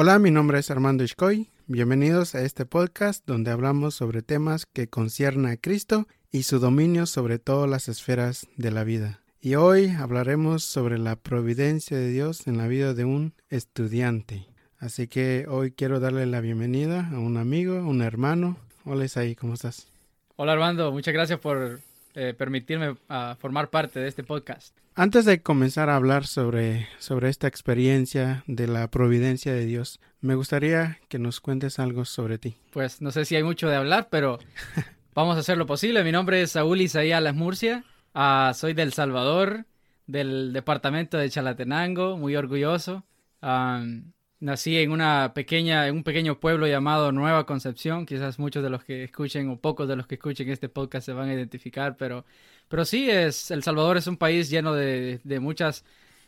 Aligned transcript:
Hola, 0.00 0.20
mi 0.20 0.30
nombre 0.30 0.60
es 0.60 0.70
Armando 0.70 1.02
Ishkoy. 1.02 1.50
Bienvenidos 1.66 2.36
a 2.36 2.42
este 2.42 2.64
podcast 2.64 3.26
donde 3.26 3.50
hablamos 3.50 3.96
sobre 3.96 4.22
temas 4.22 4.64
que 4.64 4.86
conciernen 4.86 5.46
a 5.46 5.56
Cristo 5.56 6.06
y 6.30 6.44
su 6.44 6.60
dominio 6.60 7.04
sobre 7.04 7.40
todas 7.40 7.68
las 7.68 7.88
esferas 7.88 8.46
de 8.56 8.70
la 8.70 8.84
vida. 8.84 9.18
Y 9.40 9.56
hoy 9.56 9.88
hablaremos 9.88 10.62
sobre 10.62 10.98
la 10.98 11.16
providencia 11.16 11.96
de 11.96 12.10
Dios 12.10 12.46
en 12.46 12.58
la 12.58 12.68
vida 12.68 12.94
de 12.94 13.06
un 13.06 13.34
estudiante. 13.48 14.46
Así 14.78 15.08
que 15.08 15.46
hoy 15.48 15.72
quiero 15.72 15.98
darle 15.98 16.26
la 16.26 16.40
bienvenida 16.40 17.10
a 17.12 17.18
un 17.18 17.36
amigo, 17.36 17.74
un 17.84 18.00
hermano. 18.00 18.56
Hola 18.84 19.04
Isaí, 19.04 19.34
¿cómo 19.34 19.54
estás? 19.54 19.90
Hola 20.36 20.52
Armando, 20.52 20.92
muchas 20.92 21.12
gracias 21.12 21.40
por 21.40 21.80
eh, 22.14 22.34
permitirme 22.38 22.90
uh, 22.90 23.34
formar 23.36 23.68
parte 23.68 23.98
de 23.98 24.06
este 24.06 24.22
podcast. 24.22 24.76
Antes 25.00 25.24
de 25.24 25.42
comenzar 25.42 25.90
a 25.90 25.94
hablar 25.94 26.26
sobre, 26.26 26.88
sobre 26.98 27.28
esta 27.28 27.46
experiencia 27.46 28.42
de 28.48 28.66
la 28.66 28.90
providencia 28.90 29.52
de 29.52 29.64
Dios, 29.64 30.00
me 30.20 30.34
gustaría 30.34 30.98
que 31.06 31.20
nos 31.20 31.40
cuentes 31.40 31.78
algo 31.78 32.04
sobre 32.04 32.36
ti. 32.38 32.56
Pues 32.72 33.00
no 33.00 33.12
sé 33.12 33.24
si 33.24 33.36
hay 33.36 33.44
mucho 33.44 33.68
de 33.68 33.76
hablar, 33.76 34.08
pero 34.10 34.40
vamos 35.14 35.36
a 35.36 35.38
hacer 35.38 35.56
lo 35.56 35.66
posible. 35.66 36.02
Mi 36.02 36.10
nombre 36.10 36.42
es 36.42 36.50
Saúl 36.50 36.80
Isaías 36.80 37.22
Las 37.22 37.36
Murcia. 37.36 37.84
Uh, 38.12 38.52
soy 38.54 38.74
del 38.74 38.92
Salvador, 38.92 39.66
del 40.08 40.52
departamento 40.52 41.16
de 41.16 41.30
Chalatenango, 41.30 42.16
muy 42.16 42.34
orgulloso. 42.34 43.04
Um, 43.40 44.10
nací 44.40 44.78
en 44.78 44.92
una 44.92 45.32
pequeña, 45.34 45.86
en 45.88 45.96
un 45.96 46.04
pequeño 46.04 46.40
pueblo 46.40 46.66
llamado 46.66 47.12
Nueva 47.12 47.46
Concepción. 47.46 48.06
Quizás 48.06 48.38
muchos 48.38 48.62
de 48.62 48.70
los 48.70 48.84
que 48.84 49.04
escuchen 49.04 49.48
o 49.50 49.56
pocos 49.56 49.88
de 49.88 49.96
los 49.96 50.06
que 50.06 50.16
escuchen 50.16 50.48
este 50.50 50.68
podcast 50.68 51.06
se 51.06 51.12
van 51.12 51.28
a 51.28 51.34
identificar, 51.34 51.96
pero 51.96 52.24
pero 52.68 52.84
sí, 52.84 53.10
es, 53.10 53.50
El 53.50 53.62
Salvador 53.62 53.96
es 53.96 54.06
un 54.06 54.16
país 54.16 54.50
lleno 54.50 54.74
de, 54.74 55.20
de 55.24 55.40
muchas 55.40 55.84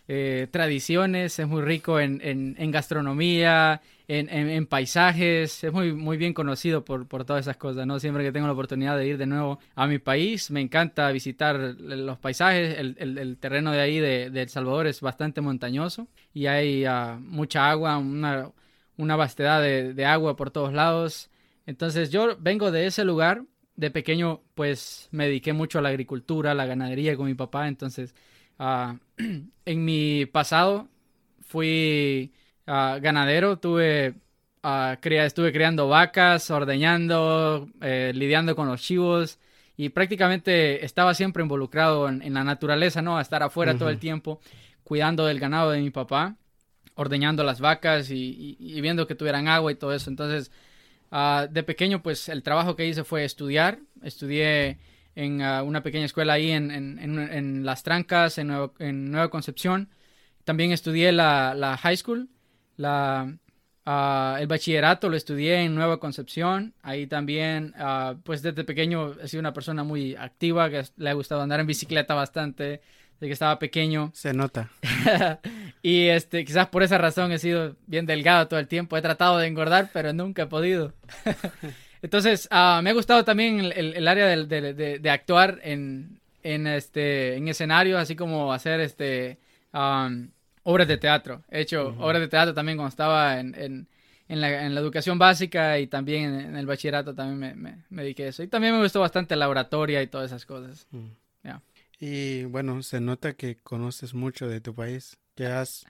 eh, 0.08 0.48
tradiciones, 0.50 1.38
es 1.38 1.46
muy 1.46 1.62
rico 1.62 2.00
en, 2.00 2.20
en, 2.22 2.70
gastronomía, 2.70 3.82
en, 4.18 4.28
en, 4.28 4.66
paisajes, 4.66 5.62
es 5.62 5.72
muy, 5.72 5.92
muy 5.92 6.16
bien 6.16 6.34
conocido 6.34 6.84
por, 6.84 7.06
por 7.06 7.24
todas 7.24 7.44
esas 7.44 7.56
cosas, 7.56 7.86
¿no? 7.86 8.00
Siempre 8.00 8.24
que 8.24 8.32
tengo 8.32 8.48
la 8.48 8.54
oportunidad 8.54 8.98
de 8.98 9.06
ir 9.06 9.18
de 9.18 9.26
nuevo 9.26 9.60
a 9.76 9.86
mi 9.86 10.00
país, 10.00 10.50
me 10.50 10.60
encanta 10.60 11.12
visitar 11.12 11.56
los 11.56 12.18
paisajes, 12.18 12.76
el, 12.76 12.96
el, 12.98 13.18
el 13.18 13.38
terreno 13.38 13.70
de 13.70 13.80
ahí 13.80 14.00
de, 14.00 14.30
de, 14.30 14.42
El 14.42 14.48
Salvador 14.48 14.88
es 14.88 15.00
bastante 15.00 15.40
montañoso 15.40 16.08
y 16.34 16.46
hay 16.46 16.84
uh, 16.86 17.20
mucha 17.20 17.70
agua, 17.70 17.98
una, 17.98 18.50
una 18.96 19.14
vastedad 19.14 19.62
de, 19.62 19.94
de 19.94 20.04
agua 20.04 20.34
por 20.34 20.50
todos 20.50 20.72
lados. 20.72 21.30
Entonces 21.66 22.10
yo 22.10 22.36
vengo 22.40 22.72
de 22.72 22.86
ese 22.86 23.04
lugar 23.04 23.44
de 23.76 23.92
pequeño 23.92 24.42
pues 24.54 25.08
me 25.12 25.26
dediqué 25.26 25.52
mucho 25.52 25.78
a 25.78 25.82
la 25.82 25.90
agricultura, 25.90 26.50
a 26.50 26.54
la 26.54 26.66
ganadería 26.66 27.16
con 27.16 27.26
mi 27.26 27.34
papá, 27.34 27.68
entonces 27.68 28.12
uh, 28.58 28.96
en 29.66 29.84
mi 29.84 30.26
pasado 30.26 30.88
fui 31.42 32.32
uh, 32.70 33.00
ganadero, 33.02 33.58
tuve, 33.58 34.14
uh, 34.62 34.94
crea, 35.00 35.24
estuve 35.26 35.50
criando 35.52 35.88
vacas, 35.88 36.50
ordeñando, 36.50 37.68
eh, 37.80 38.12
lidiando 38.14 38.54
con 38.54 38.68
los 38.68 38.80
chivos 38.80 39.38
y 39.76 39.90
prácticamente 39.90 40.84
estaba 40.84 41.12
siempre 41.14 41.42
involucrado 41.42 42.08
en, 42.08 42.22
en 42.22 42.32
la 42.34 42.44
naturaleza, 42.44 43.02
¿no? 43.02 43.18
A 43.18 43.22
estar 43.22 43.42
afuera 43.42 43.72
uh 43.72 43.74
-huh. 43.74 43.78
todo 43.80 43.90
el 43.90 43.98
tiempo, 43.98 44.40
cuidando 44.84 45.26
del 45.26 45.40
ganado 45.40 45.72
de 45.72 45.80
mi 45.80 45.90
papá, 45.90 46.36
ordeñando 46.94 47.42
las 47.44 47.58
vacas 47.60 48.10
y, 48.10 48.56
y, 48.60 48.78
y 48.78 48.80
viendo 48.80 49.06
que 49.06 49.16
tuvieran 49.16 49.48
agua 49.48 49.72
y 49.72 49.74
todo 49.74 49.92
eso, 49.92 50.08
entonces 50.10 50.50
Uh, 51.12 51.48
de 51.50 51.64
pequeño, 51.64 52.04
pues 52.04 52.28
el 52.28 52.44
trabajo 52.44 52.76
que 52.76 52.86
hice 52.86 53.02
fue 53.02 53.24
estudiar. 53.24 53.80
Estudié 54.00 54.78
en 55.16 55.42
uh, 55.42 55.64
una 55.64 55.82
pequeña 55.82 56.04
escuela 56.04 56.34
ahí 56.34 56.52
en, 56.52 56.70
en, 56.70 57.00
en, 57.00 57.18
en 57.18 57.64
Las 57.64 57.82
Trancas, 57.82 58.38
en, 58.38 58.46
Nuevo, 58.46 58.74
en, 58.78 59.10
Nueva 59.10 59.28
Concepción. 59.28 59.88
También 60.44 60.70
estudié 60.70 61.10
la, 61.10 61.54
la 61.56 61.76
high 61.78 61.96
school, 61.96 62.28
la, 62.80 63.32
uh, 63.86 64.40
el 64.40 64.46
bachillerato 64.46 65.08
lo 65.08 65.16
estudié 65.16 65.62
en 65.62 65.74
Nueva 65.74 66.00
Concepción. 66.00 66.74
Ahí 66.82 67.06
también, 67.06 67.74
pues 68.24 68.42
desde 68.42 68.64
pequeño 68.64 69.12
he 69.20 69.28
sido 69.28 69.40
una 69.40 69.52
persona 69.52 69.84
muy 69.84 70.16
activa, 70.16 70.70
que 70.70 70.82
le 70.96 71.10
ha 71.10 71.14
gustado 71.14 71.42
andar 71.42 71.60
en 71.60 71.66
bicicleta 71.66 72.14
bastante 72.14 72.80
de 73.20 73.26
que 73.26 73.32
estaba 73.32 73.58
pequeño. 73.58 74.10
Se 74.14 74.32
nota. 74.32 74.70
y 75.82 76.06
este, 76.06 76.44
quizás 76.44 76.68
por 76.68 76.82
esa 76.82 76.96
razón 76.96 77.32
he 77.32 77.38
sido 77.38 77.76
bien 77.86 78.06
delgado 78.06 78.48
todo 78.48 78.58
el 78.58 78.66
tiempo. 78.66 78.96
He 78.96 79.02
tratado 79.02 79.36
de 79.38 79.46
engordar, 79.46 79.90
pero 79.92 80.12
nunca 80.14 80.42
he 80.42 80.46
podido. 80.46 80.94
Entonces, 82.02 82.48
uh, 82.50 82.80
me 82.82 82.90
ha 82.90 82.94
gustado 82.94 83.24
también 83.24 83.60
el, 83.60 83.94
el 83.94 84.08
área 84.08 84.26
de, 84.26 84.46
de, 84.46 84.72
de, 84.72 84.98
de, 84.98 85.10
actuar 85.10 85.60
en, 85.62 86.18
en, 86.42 86.66
este, 86.66 87.36
en 87.36 87.46
escenarios, 87.48 88.00
así 88.00 88.16
como 88.16 88.54
hacer 88.54 88.80
este, 88.80 89.38
um, 89.74 90.30
obras 90.62 90.88
de 90.88 90.96
teatro. 90.96 91.42
He 91.50 91.60
hecho 91.60 91.88
uh 91.88 91.92
-huh. 91.92 92.04
obras 92.04 92.20
de 92.20 92.28
teatro 92.28 92.54
también 92.54 92.76
cuando 92.78 92.90
estaba 92.90 93.38
en, 93.40 93.54
en, 93.54 93.88
en, 94.28 94.40
la, 94.40 94.64
en 94.66 94.74
la, 94.74 94.80
educación 94.80 95.18
básica 95.18 95.78
y 95.78 95.86
también 95.86 96.34
en, 96.34 96.56
el 96.56 96.66
bachillerato 96.66 97.14
también 97.14 97.38
me, 97.38 97.54
me, 97.54 97.84
me, 97.88 98.02
dediqué 98.02 98.24
a 98.24 98.28
eso. 98.28 98.42
Y 98.42 98.48
también 98.48 98.74
me 98.74 98.82
gustó 98.82 99.00
bastante 99.00 99.36
la 99.36 99.48
oratoria 99.48 100.02
y 100.02 100.06
todas 100.06 100.30
esas 100.30 100.46
cosas. 100.46 100.86
Uh 100.92 100.98
-huh. 100.98 101.10
yeah. 101.44 101.62
Y 101.98 102.44
bueno, 102.44 102.82
se 102.82 103.00
nota 103.00 103.34
que 103.34 103.56
conoces 103.56 104.14
mucho 104.14 104.48
de 104.48 104.60
tu 104.60 104.74
país, 104.74 105.18
que 105.34 105.46
has, 105.46 105.86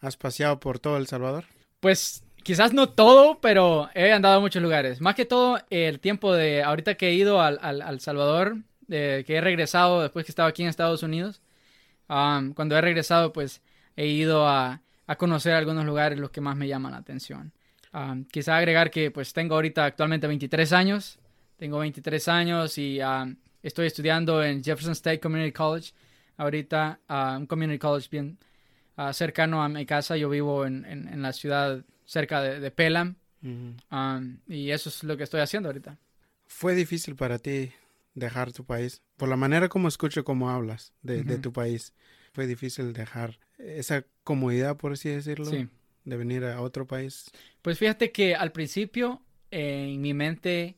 has 0.00 0.16
paseado 0.16 0.60
por 0.60 0.78
todo 0.78 0.96
El 0.96 1.08
Salvador. 1.08 1.44
Pues 1.80 2.22
quizás 2.42 2.72
no 2.72 2.88
todo, 2.90 3.40
pero 3.40 3.88
he 3.94 4.12
andado 4.12 4.36
a 4.36 4.40
muchos 4.40 4.62
lugares. 4.62 5.00
Más 5.00 5.14
que 5.14 5.24
todo 5.24 5.58
el 5.70 5.98
tiempo 5.98 6.32
de 6.32 6.62
ahorita 6.62 6.94
que 6.94 7.08
he 7.08 7.14
ido 7.14 7.40
al, 7.40 7.58
al, 7.62 7.82
al 7.82 8.00
Salvador, 8.00 8.58
eh, 8.88 9.24
que 9.26 9.36
he 9.36 9.40
regresado 9.40 10.02
después 10.02 10.24
que 10.24 10.32
estaba 10.32 10.48
aquí 10.48 10.62
en 10.62 10.68
Estados 10.68 11.02
Unidos. 11.02 11.40
Um, 12.08 12.54
cuando 12.54 12.76
he 12.76 12.80
regresado, 12.80 13.32
pues 13.32 13.60
he 13.96 14.06
ido 14.06 14.46
a, 14.48 14.80
a, 15.06 15.16
conocer 15.16 15.52
algunos 15.54 15.84
lugares 15.84 16.18
los 16.18 16.30
que 16.30 16.40
más 16.40 16.56
me 16.56 16.68
llaman 16.68 16.92
la 16.92 16.98
atención. 16.98 17.52
Um, 17.92 18.24
quizá 18.24 18.56
agregar 18.56 18.90
que 18.90 19.10
pues 19.10 19.32
tengo 19.32 19.54
ahorita 19.56 19.84
actualmente 19.84 20.26
23 20.26 20.72
años. 20.72 21.18
Tengo 21.56 21.78
23 21.78 22.28
años 22.28 22.78
y... 22.78 23.00
Um, 23.00 23.36
Estoy 23.62 23.86
estudiando 23.86 24.42
en 24.42 24.62
Jefferson 24.62 24.92
State 24.92 25.20
Community 25.20 25.52
College. 25.52 25.92
Ahorita, 26.38 26.98
uh, 27.08 27.36
un 27.36 27.46
community 27.46 27.78
college 27.78 28.08
bien 28.10 28.38
uh, 28.96 29.12
cercano 29.12 29.62
a 29.62 29.68
mi 29.68 29.84
casa. 29.84 30.16
Yo 30.16 30.30
vivo 30.30 30.64
en, 30.64 30.84
en, 30.86 31.08
en 31.08 31.20
la 31.20 31.32
ciudad 31.32 31.84
cerca 32.06 32.40
de, 32.40 32.60
de 32.60 32.70
Pelham. 32.70 33.16
Uh 33.42 33.46
-huh. 33.46 34.18
um, 34.18 34.38
y 34.48 34.70
eso 34.70 34.88
es 34.88 35.04
lo 35.04 35.16
que 35.16 35.24
estoy 35.24 35.40
haciendo 35.40 35.68
ahorita. 35.68 35.98
¿Fue 36.46 36.74
difícil 36.74 37.16
para 37.16 37.38
ti 37.38 37.72
dejar 38.14 38.52
tu 38.52 38.64
país? 38.64 39.02
Por 39.16 39.28
la 39.28 39.36
manera 39.36 39.68
como 39.68 39.88
escucho 39.88 40.24
cómo 40.24 40.48
hablas 40.50 40.92
de, 41.02 41.20
-huh. 41.20 41.24
de 41.24 41.38
tu 41.38 41.52
país, 41.52 41.92
¿fue 42.32 42.46
difícil 42.46 42.92
dejar 42.92 43.38
esa 43.64 44.04
comodidad, 44.24 44.76
por 44.76 44.92
así 44.92 45.08
decirlo? 45.08 45.46
Sí. 45.46 45.68
De 46.04 46.16
venir 46.16 46.44
a 46.44 46.60
otro 46.60 46.86
país. 46.86 47.30
Pues 47.62 47.78
fíjate 47.78 48.10
que 48.10 48.34
al 48.34 48.52
principio, 48.52 49.22
eh, 49.50 49.90
en 49.92 50.00
mi 50.00 50.14
mente, 50.14 50.76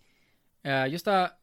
uh, 0.65 0.87
yo 0.87 0.97
estaba 0.97 1.39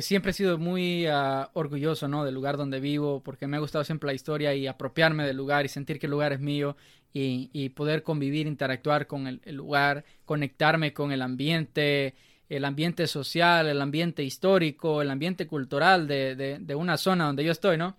siempre 0.00 0.30
he 0.30 0.34
sido 0.34 0.56
muy 0.58 1.08
uh, 1.08 1.48
orgulloso 1.54 2.06
¿no? 2.06 2.24
del 2.24 2.34
lugar 2.34 2.56
donde 2.56 2.78
vivo, 2.78 3.22
porque 3.22 3.46
me 3.46 3.56
ha 3.56 3.60
gustado 3.60 3.84
siempre 3.84 4.06
la 4.06 4.14
historia 4.14 4.54
y 4.54 4.66
apropiarme 4.66 5.26
del 5.26 5.36
lugar 5.36 5.64
y 5.64 5.68
sentir 5.68 5.98
que 5.98 6.06
el 6.06 6.12
lugar 6.12 6.32
es 6.32 6.40
mío 6.40 6.76
y, 7.12 7.50
y 7.52 7.70
poder 7.70 8.02
convivir, 8.02 8.46
interactuar 8.46 9.06
con 9.06 9.26
el, 9.26 9.40
el, 9.44 9.56
lugar, 9.56 10.04
conectarme 10.24 10.92
con 10.92 11.10
el 11.10 11.22
ambiente, 11.22 12.14
el 12.48 12.64
ambiente 12.64 13.08
social, 13.08 13.66
el 13.66 13.80
ambiente 13.80 14.22
histórico, 14.22 15.02
el 15.02 15.10
ambiente 15.10 15.48
cultural 15.48 16.06
de, 16.06 16.36
de, 16.36 16.58
de 16.60 16.74
una 16.76 16.96
zona 16.96 17.26
donde 17.26 17.44
yo 17.44 17.50
estoy, 17.50 17.76
¿no? 17.76 17.96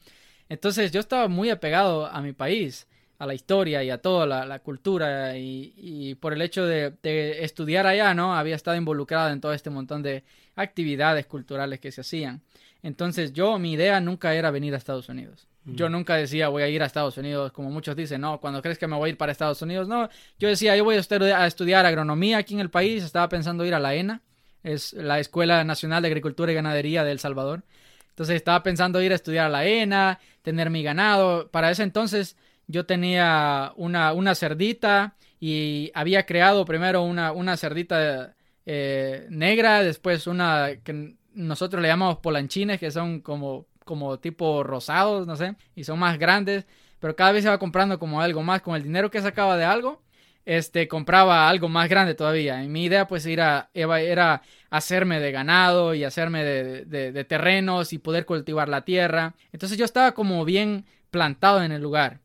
Entonces 0.52 0.92
yo 0.92 1.00
estaba 1.00 1.30
muy 1.30 1.50
apegado 1.50 2.08
a 2.08 2.22
mi 2.22 2.34
país, 2.34 2.86
a 3.20 3.26
la 3.26 3.34
historia 3.34 3.86
y 3.86 3.90
a 3.90 4.00
toda 4.00 4.26
la, 4.26 4.46
la 4.46 4.60
cultura 4.60 5.38
y, 5.38 5.74
y, 5.78 6.16
por 6.16 6.34
el 6.34 6.42
hecho 6.42 6.66
de, 6.66 6.92
de, 7.02 7.46
estudiar 7.46 7.88
allá, 7.88 8.14
¿no? 8.14 8.36
Había 8.36 8.58
estado 8.58 8.76
involucrado 8.76 9.30
en 9.30 9.40
todo 9.40 9.54
este 9.54 9.70
montón 9.70 10.04
de 10.04 10.26
actividades 10.58 11.26
culturales 11.26 11.80
que 11.80 11.94
se 11.94 12.02
hacían. 12.02 12.42
Entonces 12.84 13.32
yo, 13.32 13.58
mi 13.60 13.72
idea 13.72 14.02
nunca 14.02 14.34
era 14.36 14.52
venir 14.52 14.74
a 14.74 14.78
Estados 14.78 15.08
Unidos. 15.08 15.48
Mm. 15.64 15.76
Yo 15.76 15.88
nunca 15.88 16.18
decía 16.18 16.50
voy 16.50 16.64
a 16.64 16.68
ir 16.68 16.84
a 16.84 16.86
Estados 16.86 17.18
Unidos, 17.18 17.54
como 17.54 17.72
muchos 17.72 17.96
dicen, 17.96 18.20
no, 18.20 18.42
cuando 18.42 18.62
crees 18.62 18.78
que 18.78 18.88
me 18.88 18.98
voy 18.98 19.08
a 19.08 19.12
ir 19.12 19.18
para 19.18 19.32
Estados 19.32 19.62
Unidos, 19.62 19.88
no. 19.88 20.10
Yo 20.38 20.50
decía, 20.50 20.76
yo 20.76 20.84
voy 20.84 20.98
a 20.98 21.00
estudiar, 21.00 21.42
a 21.42 21.48
estudiar 21.48 21.86
agronomía 21.86 22.40
aquí 22.40 22.56
en 22.56 22.60
el 22.60 22.70
país, 22.70 23.06
estaba 23.06 23.30
pensando 23.30 23.64
ir 23.64 23.74
a 23.74 23.80
la 23.80 23.96
ENA, 23.96 24.22
es 24.64 24.92
la 24.92 25.18
Escuela 25.22 25.64
Nacional 25.64 26.02
de 26.02 26.10
Agricultura 26.10 26.52
y 26.52 26.56
Ganadería 26.56 27.06
de 27.06 27.14
El 27.14 27.20
Salvador. 27.20 27.64
Entonces 28.12 28.36
estaba 28.36 28.64
pensando 28.64 29.02
ir 29.02 29.12
a 29.12 29.16
estudiar 29.16 29.50
la 29.50 29.66
ENA, 29.66 30.20
tener 30.42 30.70
mi 30.70 30.84
ganado. 30.84 31.50
Para 31.50 31.72
ese 31.72 31.84
entonces 31.84 32.38
yo 32.68 32.86
tenía 32.86 33.74
una, 33.76 34.14
una 34.14 34.36
cerdita 34.36 35.16
y 35.40 35.92
había 35.94 36.26
creado 36.26 36.66
primero 36.66 37.02
una, 37.02 37.32
una 37.32 37.58
cerdita 37.58 38.36
eh, 38.66 39.26
negra, 39.30 39.84
después 39.84 40.28
una 40.28 40.70
que 40.84 41.16
nosotros 41.34 41.82
le 41.82 41.88
llamamos 41.88 42.18
polanchines, 42.18 42.80
que 42.80 42.92
son 42.92 43.22
como, 43.22 43.66
como 43.86 44.20
tipo 44.20 44.64
rosados, 44.64 45.26
no 45.26 45.36
sé, 45.36 45.56
y 45.76 45.84
son 45.84 46.00
más 46.00 46.20
grandes, 46.20 46.66
pero 47.00 47.16
cada 47.16 47.32
vez 47.32 47.44
se 47.44 47.50
va 47.50 47.58
comprando 47.58 47.98
como 47.98 48.22
algo 48.22 48.44
más, 48.44 48.62
con 48.62 48.76
el 48.76 48.84
dinero 48.84 49.10
que 49.10 49.22
sacaba 49.22 49.58
de 49.58 49.66
algo, 49.66 50.02
este, 50.46 50.88
compraba 50.88 51.50
algo 51.50 51.70
más 51.70 51.90
grande 51.90 52.16
todavía. 52.16 52.64
Y 52.64 52.68
mi 52.68 52.86
idea 52.86 53.08
pues 53.08 53.26
era, 53.26 53.70
era 53.74 54.42
hacerme 54.70 55.20
de 55.20 55.32
ganado 55.32 55.94
y 55.94 56.04
hacerme 56.04 56.44
de, 56.44 56.86
de, 56.86 57.12
de 57.12 57.24
terrenos 57.24 57.94
y 57.94 57.98
poder 57.98 58.26
cultivar 58.26 58.70
la 58.70 58.86
tierra. 58.86 59.36
Entonces 59.52 59.78
yo 59.78 59.86
estaba 59.86 60.14
como 60.14 60.46
bien 60.46 60.86
plantado 61.10 61.64
en 61.64 61.72
el 61.72 61.82
lugar. 61.82 62.20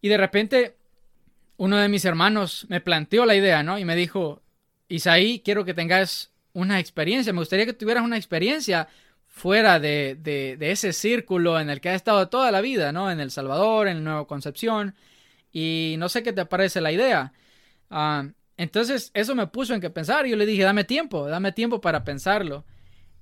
Y 0.00 0.08
de 0.08 0.16
repente 0.16 0.76
uno 1.56 1.76
de 1.76 1.88
mis 1.88 2.04
hermanos 2.04 2.66
me 2.68 2.80
planteó 2.80 3.26
la 3.26 3.36
idea, 3.36 3.62
¿no? 3.62 3.78
Y 3.78 3.84
me 3.84 3.96
dijo, 3.96 4.42
Isaí, 4.88 5.40
quiero 5.40 5.64
que 5.64 5.74
tengas 5.74 6.32
una 6.52 6.78
experiencia, 6.80 7.32
me 7.32 7.40
gustaría 7.40 7.66
que 7.66 7.72
tuvieras 7.72 8.04
una 8.04 8.16
experiencia 8.16 8.88
fuera 9.26 9.80
de, 9.80 10.16
de, 10.20 10.70
ese 10.70 10.92
círculo 10.92 11.58
en 11.58 11.68
el 11.68 11.80
que 11.80 11.88
has 11.88 11.96
estado 11.96 12.28
toda 12.28 12.52
la 12.52 12.60
vida, 12.60 12.92
¿no? 12.92 13.10
En 13.10 13.18
El 13.20 13.30
Salvador, 13.30 13.88
en 13.88 14.04
Nueva 14.04 14.26
Concepción, 14.26 14.94
y 15.52 15.96
no 15.98 16.08
sé 16.08 16.22
qué 16.22 16.32
te 16.32 16.46
parece 16.46 16.80
la 16.80 16.92
idea. 16.92 17.32
Ah, 17.96 18.26
entonces 18.56 19.12
eso 19.14 19.36
me 19.36 19.46
puso 19.46 19.72
en 19.72 19.80
que 19.80 19.88
pensar 19.88 20.26
yo 20.26 20.34
le 20.34 20.46
dije, 20.46 20.64
dame 20.64 20.82
tiempo, 20.82 21.28
dame 21.28 21.52
tiempo 21.52 21.80
para 21.80 22.02
pensarlo. 22.02 22.64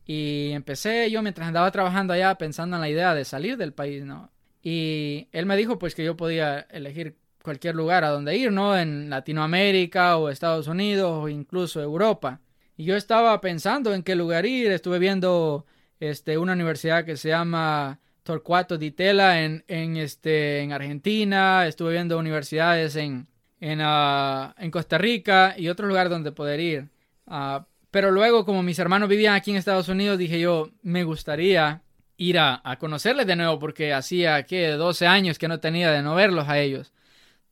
Y 0.06 0.50
empecé 0.52 1.10
yo 1.10 1.20
mientras 1.20 1.46
andaba 1.46 1.70
trabajando 1.70 2.14
allá 2.14 2.36
pensando 2.36 2.76
en 2.76 2.80
la 2.80 2.88
idea 2.88 3.14
de 3.14 3.26
salir 3.26 3.58
del 3.58 3.74
país, 3.74 4.02
¿no? 4.02 4.32
Y 4.62 5.28
él 5.32 5.44
me 5.44 5.58
dijo 5.58 5.78
pues 5.78 5.94
que 5.94 6.04
yo 6.04 6.16
podía 6.16 6.60
elegir 6.70 7.18
cualquier 7.42 7.74
lugar 7.74 8.02
a 8.02 8.08
donde 8.08 8.34
ir, 8.34 8.50
¿no? 8.50 8.78
En 8.78 9.10
Latinoamérica 9.10 10.16
o 10.16 10.30
Estados 10.30 10.68
Unidos 10.68 11.24
o 11.24 11.28
incluso 11.28 11.82
Europa. 11.82 12.40
Y 12.78 12.84
yo 12.84 12.96
estaba 12.96 13.38
pensando 13.42 13.92
en 13.92 14.02
qué 14.02 14.14
lugar 14.16 14.46
ir, 14.46 14.72
estuve 14.72 14.98
viendo 14.98 15.66
este, 16.00 16.38
una 16.38 16.54
universidad 16.54 17.04
que 17.04 17.18
se 17.18 17.28
llama 17.28 18.00
Torcuato 18.22 18.78
Di 18.78 18.90
Tella 18.90 19.44
en, 19.44 19.64
en, 19.68 19.98
este, 19.98 20.60
en 20.60 20.72
Argentina, 20.72 21.66
estuve 21.66 21.92
viendo 21.92 22.18
universidades 22.18 22.96
en, 22.96 23.28
en, 23.62 23.78
ah, 23.80 24.56
en 24.58 24.72
Costa 24.72 24.98
Rica 24.98 25.54
y 25.56 25.68
otros 25.68 25.88
lugares 25.88 26.10
donde 26.10 26.32
poder 26.32 26.58
ir. 26.58 26.88
Uh, 27.26 27.62
pero 27.92 28.10
luego, 28.10 28.44
como 28.44 28.60
mis 28.64 28.78
hermanos 28.80 29.08
vivían 29.08 29.34
aquí 29.34 29.52
en 29.52 29.56
Estados 29.56 29.88
Unidos, 29.88 30.18
dije 30.18 30.40
yo, 30.40 30.70
me 30.82 31.04
gustaría 31.04 31.82
ir 32.16 32.40
a, 32.40 32.60
conocerles 32.80 33.24
de 33.24 33.36
nuevo 33.36 33.60
porque 33.60 33.92
hacía, 33.92 34.42
¿qué? 34.42 34.70
12 34.70 35.06
años 35.06 35.38
que 35.38 35.46
no 35.46 35.60
tenía 35.60 35.92
de 35.92 36.02
no 36.02 36.16
verlos 36.16 36.48
a 36.48 36.58
ellos. 36.58 36.92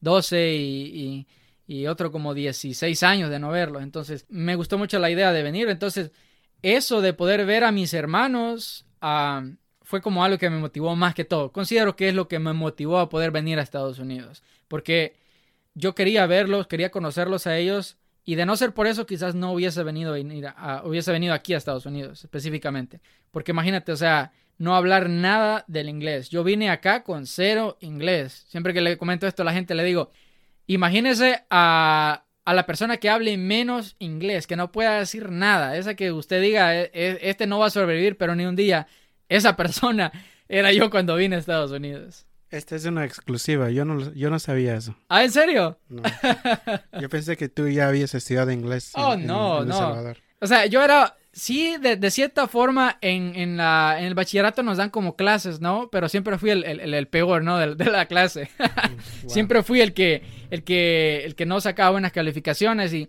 12 0.00 0.52
y, 0.56 1.28
y, 1.68 1.86
otro 1.86 2.10
como 2.10 2.34
16 2.34 3.02
años 3.04 3.30
de 3.30 3.38
no 3.38 3.50
verlos. 3.50 3.82
Entonces, 3.84 4.26
me 4.28 4.56
gustó 4.56 4.78
mucho 4.78 4.98
la 4.98 5.10
idea 5.10 5.32
de 5.32 5.44
venir. 5.44 5.68
Entonces, 5.68 6.10
eso 6.62 7.02
de 7.02 7.12
poder 7.12 7.46
ver 7.46 7.62
a 7.62 7.70
mis 7.70 7.94
hermanos 7.94 8.84
uh, 9.00 9.48
fue 9.82 10.00
como 10.02 10.24
algo 10.24 10.38
que 10.38 10.50
me 10.50 10.58
motivó 10.58 10.96
más 10.96 11.14
que 11.14 11.24
todo. 11.24 11.52
Considero 11.52 11.94
que 11.94 12.08
es 12.08 12.16
lo 12.16 12.26
que 12.26 12.40
me 12.40 12.52
motivó 12.52 12.98
a 12.98 13.08
poder 13.08 13.30
venir 13.30 13.60
a 13.60 13.62
Estados 13.62 14.00
Unidos. 14.00 14.42
Porque 14.66 15.19
yo 15.74 15.94
quería 15.94 16.26
verlos, 16.26 16.66
quería 16.66 16.90
conocerlos 16.90 17.46
a 17.46 17.56
ellos. 17.56 17.98
Y 18.24 18.34
de 18.34 18.46
no 18.46 18.56
ser 18.56 18.74
por 18.74 18.86
eso, 18.86 19.06
quizás 19.06 19.34
no 19.34 19.52
hubiese 19.52 19.82
venido, 19.82 20.14
a, 20.56 20.82
hubiese 20.84 21.10
venido 21.10 21.34
aquí 21.34 21.54
a 21.54 21.56
Estados 21.56 21.86
Unidos 21.86 22.22
específicamente. 22.22 23.00
Porque 23.30 23.52
imagínate, 23.52 23.92
o 23.92 23.96
sea, 23.96 24.32
no 24.58 24.76
hablar 24.76 25.08
nada 25.08 25.64
del 25.68 25.88
inglés. 25.88 26.28
Yo 26.28 26.44
vine 26.44 26.70
acá 26.70 27.02
con 27.02 27.26
cero 27.26 27.78
inglés. 27.80 28.44
Siempre 28.48 28.74
que 28.74 28.82
le 28.82 28.98
comento 28.98 29.26
esto 29.26 29.42
a 29.42 29.46
la 29.46 29.54
gente 29.54 29.74
le 29.74 29.84
digo, 29.84 30.10
imagínese 30.66 31.44
a, 31.48 32.24
a 32.44 32.54
la 32.54 32.66
persona 32.66 32.98
que 32.98 33.08
hable 33.08 33.36
menos 33.38 33.96
inglés, 33.98 34.46
que 34.46 34.56
no 34.56 34.70
pueda 34.70 34.98
decir 34.98 35.30
nada. 35.30 35.76
Esa 35.76 35.94
que 35.94 36.12
usted 36.12 36.42
diga, 36.42 36.76
e, 36.76 36.90
e, 36.92 37.18
este 37.22 37.46
no 37.46 37.58
va 37.58 37.66
a 37.66 37.70
sobrevivir, 37.70 38.16
pero 38.18 38.34
ni 38.34 38.44
un 38.44 38.56
día. 38.56 38.86
Esa 39.28 39.56
persona 39.56 40.12
era 40.48 40.72
yo 40.72 40.90
cuando 40.90 41.16
vine 41.16 41.36
a 41.36 41.38
Estados 41.38 41.70
Unidos. 41.70 42.26
Esta 42.50 42.74
es 42.74 42.84
una 42.84 43.04
exclusiva, 43.04 43.70
yo 43.70 43.84
no, 43.84 44.12
yo 44.12 44.28
no 44.28 44.40
sabía 44.40 44.74
eso. 44.76 44.96
¿Ah, 45.08 45.22
en 45.22 45.30
serio? 45.30 45.78
Yo 47.00 47.08
pensé 47.08 47.36
que 47.36 47.48
tú 47.48 47.68
ya 47.68 47.86
habías 47.86 48.12
estudiado 48.14 48.50
inglés. 48.50 48.90
Oh, 48.94 49.16
no, 49.16 49.64
no. 49.64 50.14
O 50.40 50.46
sea, 50.46 50.66
yo 50.66 50.82
era, 50.82 51.16
sí, 51.32 51.76
de, 51.78 52.10
cierta 52.10 52.48
forma, 52.48 52.98
en, 53.02 53.36
en, 53.36 53.56
la, 53.56 53.96
en 53.98 54.06
el 54.06 54.14
bachillerato 54.14 54.62
nos 54.62 54.78
dan 54.78 54.90
como 54.90 55.14
clases, 55.14 55.60
¿no? 55.60 55.88
Pero 55.92 56.08
siempre 56.08 56.38
fui 56.38 56.50
el, 56.50 56.64
el, 56.64 57.08
peor, 57.08 57.42
¿no? 57.42 57.58
De, 57.58 57.74
de 57.74 57.90
la 57.90 58.06
clase. 58.06 58.50
Mm, 58.90 59.28
siempre 59.28 59.62
fui 59.62 59.80
el 59.82 59.92
que, 59.92 60.22
el, 60.50 60.64
que, 60.64 61.22
el 61.24 61.34
que 61.34 61.44
no 61.44 61.60
sacaba 61.60 61.90
buenas 61.90 62.12
calificaciones 62.12 62.92
y, 62.94 63.08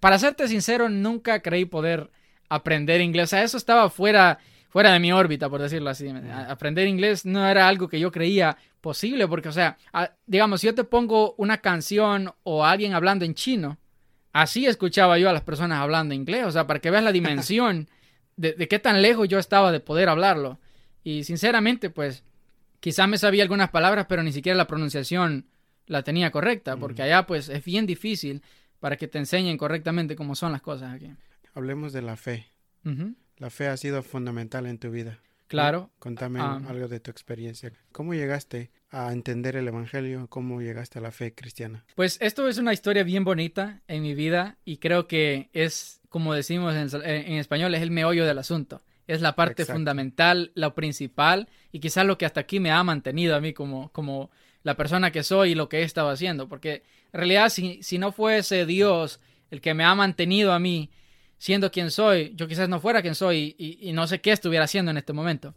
para 0.00 0.18
serte 0.18 0.46
sincero, 0.48 0.88
nunca 0.88 1.40
creí 1.40 1.64
poder 1.64 2.10
aprender 2.48 3.00
inglés. 3.00 3.24
O 3.24 3.28
sea, 3.28 3.42
eso 3.42 3.56
estaba 3.56 3.88
fuera, 3.90 4.38
fuera 4.76 4.92
de 4.92 5.00
mi 5.00 5.10
órbita, 5.10 5.48
por 5.48 5.62
decirlo 5.62 5.88
así. 5.88 6.06
Aprender 6.48 6.86
inglés 6.86 7.24
no 7.24 7.48
era 7.48 7.66
algo 7.66 7.88
que 7.88 7.98
yo 7.98 8.12
creía 8.12 8.58
posible, 8.82 9.26
porque, 9.26 9.48
o 9.48 9.52
sea, 9.52 9.78
digamos, 10.26 10.60
si 10.60 10.66
yo 10.66 10.74
te 10.74 10.84
pongo 10.84 11.34
una 11.38 11.62
canción 11.62 12.30
o 12.42 12.62
alguien 12.62 12.92
hablando 12.92 13.24
en 13.24 13.34
chino, 13.34 13.78
Así 14.36 14.66
escuchaba 14.66 15.18
yo 15.18 15.30
a 15.30 15.32
las 15.32 15.40
personas 15.40 15.78
hablando 15.78 16.12
inglés, 16.12 16.44
o 16.44 16.50
sea, 16.50 16.66
para 16.66 16.78
que 16.78 16.90
veas 16.90 17.02
la 17.02 17.10
dimensión 17.10 17.88
de, 18.36 18.54
qué 18.68 18.78
tan 18.78 19.00
lejos 19.00 19.26
yo 19.28 19.38
estaba 19.38 19.72
de 19.72 19.80
poder 19.80 20.10
hablarlo. 20.10 20.58
Y 21.02 21.24
sinceramente, 21.24 21.88
pues, 21.88 22.22
quizás 22.78 23.08
me 23.08 23.16
sabía 23.16 23.44
algunas 23.44 23.70
palabras, 23.70 24.04
pero 24.06 24.22
ni 24.22 24.32
siquiera 24.32 24.54
la 24.54 24.66
pronunciación 24.66 25.46
la 25.86 26.02
tenía 26.02 26.30
correcta, 26.32 26.76
porque 26.76 27.00
allá, 27.00 27.26
pues, 27.26 27.48
es 27.48 27.64
bien 27.64 27.86
difícil 27.86 28.42
para 28.78 28.98
que 28.98 29.08
te 29.08 29.16
enseñen 29.16 29.56
correctamente 29.56 30.16
cómo 30.16 30.34
son 30.34 30.52
las 30.52 30.60
cosas 30.60 30.92
aquí. 30.92 31.10
Hablemos 31.54 31.94
de 31.94 32.02
la 32.02 32.16
fe. 32.16 32.46
La 33.38 33.50
fe 33.50 33.68
ha 33.68 33.76
sido 33.76 34.02
fundamental 34.02 34.66
en 34.66 34.78
tu 34.78 34.90
vida. 34.90 35.20
Claro. 35.48 35.90
Contame 35.98 36.40
ah. 36.40 36.60
algo 36.68 36.88
de 36.88 37.00
tu 37.00 37.10
experiencia. 37.10 37.72
¿Cómo 37.92 38.14
llegaste 38.14 38.70
a 38.90 39.12
entender 39.12 39.56
el 39.56 39.68
Evangelio? 39.68 40.26
¿Cómo 40.28 40.60
llegaste 40.60 40.98
a 40.98 41.02
la 41.02 41.12
fe 41.12 41.34
cristiana? 41.34 41.84
Pues 41.94 42.18
esto 42.20 42.48
es 42.48 42.58
una 42.58 42.72
historia 42.72 43.04
bien 43.04 43.24
bonita 43.24 43.82
en 43.86 44.02
mi 44.02 44.14
vida 44.14 44.56
y 44.64 44.78
creo 44.78 45.06
que 45.06 45.48
es, 45.52 46.00
como 46.08 46.34
decimos 46.34 46.74
en, 46.74 47.34
español, 47.34 47.74
es 47.74 47.82
el 47.82 47.90
meollo 47.90 48.24
del 48.24 48.38
asunto. 48.38 48.82
Es 49.06 49.20
la 49.20 49.36
parte 49.36 49.64
fundamental, 49.64 50.50
lo 50.56 50.74
principal 50.74 51.48
y 51.70 51.78
quizás 51.78 52.04
lo 52.04 52.18
que 52.18 52.26
hasta 52.26 52.40
aquí 52.40 52.58
me 52.58 52.72
ha 52.72 52.82
mantenido 52.82 53.36
a 53.36 53.40
mí 53.40 53.52
como, 53.52 53.92
como 53.92 54.30
la 54.64 54.76
persona 54.76 55.12
que 55.12 55.22
soy 55.22 55.52
y 55.52 55.54
lo 55.54 55.68
que 55.68 55.78
he 55.78 55.82
estado 55.82 56.10
haciendo. 56.10 56.48
Porque 56.48 56.82
en 57.12 57.18
realidad 57.18 57.50
si, 57.50 57.80
si 57.84 57.98
no 57.98 58.10
fuese 58.10 58.66
Dios 58.66 59.20
el 59.52 59.60
que 59.60 59.74
me 59.74 59.84
ha 59.84 59.94
mantenido 59.94 60.52
a 60.52 60.58
mí, 60.58 60.90
siendo 61.38 61.70
quien 61.70 61.90
soy, 61.90 62.32
yo 62.34 62.48
quizás 62.48 62.68
no 62.68 62.80
fuera 62.80 63.02
quien 63.02 63.14
soy 63.14 63.54
y, 63.58 63.92
no 63.92 64.06
sé 64.06 64.20
qué 64.20 64.32
estuviera 64.32 64.64
haciendo 64.64 64.90
en 64.90 64.96
este 64.96 65.12
momento. 65.12 65.54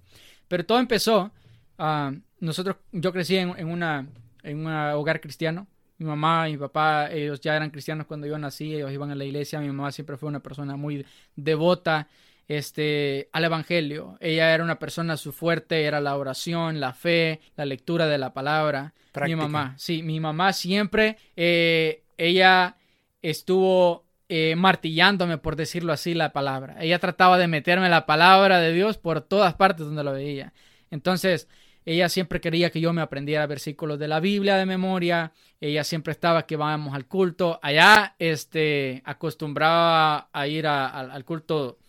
Pero 0.48 0.66
todo 0.66 0.80
empezó, 0.80 1.32
uh, 1.78 2.12
nosotros, 2.40 2.78
yo 2.92 3.12
crecí 3.12 3.38
en, 3.38 3.68
una, 3.68 4.08
en 4.44 4.66
un 4.66 4.74
hogar 4.94 5.22
cristiano. 5.22 5.68
Mi 5.98 6.06
mamá 6.06 6.48
y 6.48 6.54
mi 6.54 6.58
papá, 6.58 7.12
ellos 7.12 7.42
ya 7.42 7.56
eran 7.56 7.72
cristianos 7.72 8.08
cuando 8.08 8.26
yo 8.26 8.38
nací, 8.38 8.74
ellos 8.74 8.92
iban 8.92 9.12
a 9.12 9.16
la 9.16 9.26
iglesia. 9.26 9.60
Mi 9.60 9.68
mamá 9.68 9.92
siempre 9.92 10.18
fue 10.18 10.30
una 10.30 10.40
persona 10.40 10.78
muy 10.78 11.06
devota 11.36 12.08
este, 12.48 13.30
al 13.32 13.46
Evangelio. 13.46 14.18
Ella 14.20 14.54
era 14.54 14.64
una 14.64 14.80
persona, 14.80 15.18
su 15.18 15.32
fuerte 15.32 15.84
era 15.84 16.02
la 16.02 16.18
oración, 16.18 16.80
la 16.80 16.94
fe, 16.94 17.42
la 17.56 17.66
lectura 17.66 18.08
de 18.08 18.18
la 18.18 18.34
palabra. 18.34 18.94
Mi 19.26 19.36
mamá, 19.36 19.76
sí, 19.78 20.04
mi 20.04 20.20
mamá 20.20 20.54
siempre, 20.54 21.18
eh, 21.36 22.04
ella 22.18 22.78
estuvo 23.22 24.09
eh, 24.32 24.56
martillándome, 24.56 25.40
por 25.40 25.56
decirlo 25.56 25.92
así, 25.92 26.14
la 26.14 26.32
palabra. 26.32 26.78
Ella 26.80 27.00
trataba 27.00 27.40
de 27.40 27.48
meterme 27.48 27.90
la 27.90 28.06
palabra 28.06 28.60
de 28.60 28.72
Dios 28.72 29.00
por 29.00 29.22
todas 29.22 29.56
partes 29.56 29.88
donde 29.88 30.04
lo 30.04 30.14
veía. 30.14 30.54
Entonces, 30.92 31.48
ella 31.84 32.10
siempre 32.10 32.40
quería 32.40 32.70
que 32.70 32.80
yo 32.80 32.94
me 32.94 33.02
aprendiera 33.02 33.48
versículos 33.48 33.98
de 33.98 34.08
la 34.08 34.20
Biblia 34.20 34.58
de 34.58 34.68
memoria. 34.68 35.34
Ella 35.60 35.84
siempre 35.84 36.12
estaba 36.12 36.46
que 36.46 36.56
vamos 36.56 36.94
al 36.94 37.08
culto. 37.08 37.60
Allá, 37.64 38.16
este, 38.20 39.02
acostumbraba 39.04 40.30
a 40.32 40.48
ir 40.48 40.68
al 40.68 41.26
culto, 41.26 41.80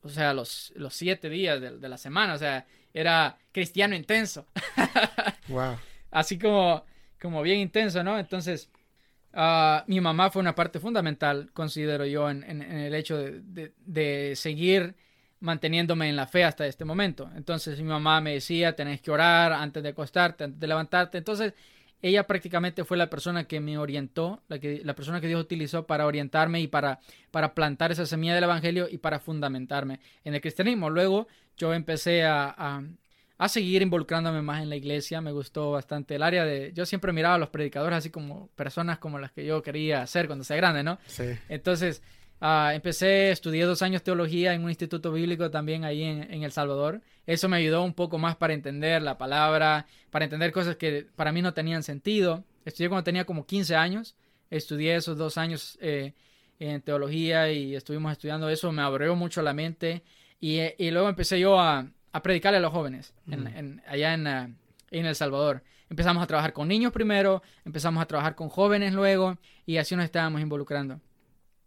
o 0.00 0.08
sea, 0.08 0.32
los, 0.32 0.72
los 0.76 0.94
siete 0.94 1.28
días 1.28 1.60
de, 1.60 1.76
de, 1.76 1.88
la 1.90 1.98
semana. 1.98 2.32
O 2.32 2.38
sea, 2.38 2.66
era 2.94 3.36
cristiano 3.52 3.94
intenso. 3.94 4.46
wow. 5.48 5.76
Así 6.10 6.38
como, 6.38 6.82
como 7.20 7.42
bien 7.42 7.58
intenso, 7.58 8.02
¿no? 8.02 8.18
Entonces, 8.18 8.70
Ah, 9.32 9.84
mi 9.86 10.00
mamá 10.00 10.30
fue 10.30 10.40
una 10.40 10.54
parte 10.54 10.80
fundamental, 10.80 11.50
considero 11.52 12.04
yo, 12.04 12.28
en, 12.30 12.62
el 12.62 12.94
hecho 12.94 13.16
de, 13.18 14.32
seguir 14.34 14.96
manteniéndome 15.40 16.08
en 16.08 16.16
la 16.16 16.26
fe 16.26 16.44
hasta 16.44 16.66
este 16.66 16.84
momento. 16.84 17.30
Entonces 17.36 17.78
mi 17.80 17.88
mamá 17.88 18.20
me 18.20 18.34
decía, 18.34 18.74
tenés 18.74 19.00
que 19.00 19.10
orar 19.10 19.52
antes 19.52 19.82
de 19.82 19.90
acostarte, 19.90 20.44
antes 20.44 20.60
de 20.60 20.66
levantarte. 20.66 21.18
Entonces 21.18 21.54
ella 22.02 22.26
prácticamente 22.26 22.84
fue 22.84 22.96
la 22.96 23.08
persona 23.08 23.44
que 23.44 23.60
me 23.60 23.78
orientó, 23.78 24.42
la, 24.48 24.58
que, 24.58 24.82
la 24.84 24.94
persona 24.94 25.20
que 25.20 25.28
Dios 25.28 25.40
utilizó 25.40 25.86
para 25.86 26.06
orientarme 26.06 26.60
y 26.60 26.66
para, 26.66 27.00
para 27.30 27.54
plantar 27.54 27.92
esa 27.92 28.06
semilla 28.06 28.34
del 28.34 28.44
Evangelio 28.44 28.88
y 28.90 28.98
para 28.98 29.20
fundamentarme 29.20 30.00
en 30.24 30.34
el 30.34 30.40
cristianismo. 30.40 30.90
Luego 30.90 31.28
yo 31.56 31.72
empecé 31.72 32.24
a 32.24 32.82
seguir 33.48 33.80
involucrándome 33.80 34.42
más 34.42 34.62
en 34.62 34.68
la 34.68 34.76
iglesia. 34.76 35.22
Me 35.22 35.32
gustó 35.32 35.70
bastante 35.70 36.16
el 36.16 36.22
área 36.22 36.44
de... 36.44 36.72
Yo 36.74 36.84
siempre 36.84 37.10
miraba 37.12 37.36
a 37.36 37.38
los 37.38 37.48
predicadores 37.48 37.96
así 37.96 38.10
como 38.10 38.48
personas 38.48 38.98
como 38.98 39.18
las 39.18 39.32
que 39.32 39.46
yo 39.46 39.62
quería 39.62 40.06
ser 40.06 40.26
cuando 40.26 40.44
sea 40.44 40.58
grande, 40.58 40.82
¿no? 40.82 40.98
Sí. 41.06 41.24
Entonces, 41.48 42.02
uh, 42.42 42.70
empecé, 42.70 43.30
estudié 43.30 43.64
dos 43.64 43.80
años 43.80 44.02
teología 44.02 44.52
en 44.52 44.62
un 44.62 44.68
instituto 44.68 45.10
bíblico 45.10 45.50
también 45.50 45.84
ahí 45.84 46.02
en, 46.02 46.30
en, 46.30 46.42
El 46.42 46.52
Salvador. 46.52 47.00
Eso 47.26 47.48
me 47.48 47.56
ayudó 47.56 47.82
un 47.82 47.94
poco 47.94 48.18
más 48.18 48.36
para 48.36 48.52
entender 48.52 49.00
la 49.00 49.16
palabra, 49.16 49.86
para 50.10 50.26
entender 50.26 50.52
cosas 50.52 50.76
que 50.76 51.06
para 51.16 51.32
mí 51.32 51.40
no 51.40 51.54
tenían 51.54 51.82
sentido. 51.82 52.44
Estudié 52.66 52.90
cuando 52.90 53.04
tenía 53.04 53.24
como 53.24 53.46
15 53.46 53.74
años. 53.74 54.16
Estudié 54.50 54.96
esos 54.96 55.16
dos 55.16 55.38
años 55.38 55.78
eh, 55.80 56.12
en 56.58 56.82
teología 56.82 57.50
y 57.50 57.74
estuvimos 57.74 58.12
estudiando 58.12 58.50
eso. 58.50 58.70
Me 58.70 58.82
abrió 58.82 59.16
mucho 59.16 59.40
la 59.40 59.54
mente. 59.54 60.02
Y, 60.40 60.60
y 60.76 60.90
luego 60.90 61.08
empecé 61.08 61.40
yo 61.40 61.58
a, 61.58 61.86
a 62.12 62.22
predicarle 62.22 62.58
a 62.58 62.60
los 62.60 62.72
jóvenes 62.72 63.14
en, 63.30 63.82
allá 63.86 64.14
en, 64.14 64.26
eh, 64.26 64.54
en, 64.90 65.06
El 65.06 65.14
Salvador. 65.14 65.62
Empezamos 65.88 66.22
a 66.22 66.26
trabajar 66.26 66.52
con 66.52 66.68
niños 66.68 66.92
primero, 66.92 67.42
empezamos 67.64 68.02
a 68.02 68.06
trabajar 68.06 68.34
con 68.34 68.48
jóvenes 68.48 68.92
luego 68.92 69.38
y 69.66 69.76
así 69.76 69.96
nos 69.96 70.04
estábamos 70.04 70.40
involucrando. 70.40 71.00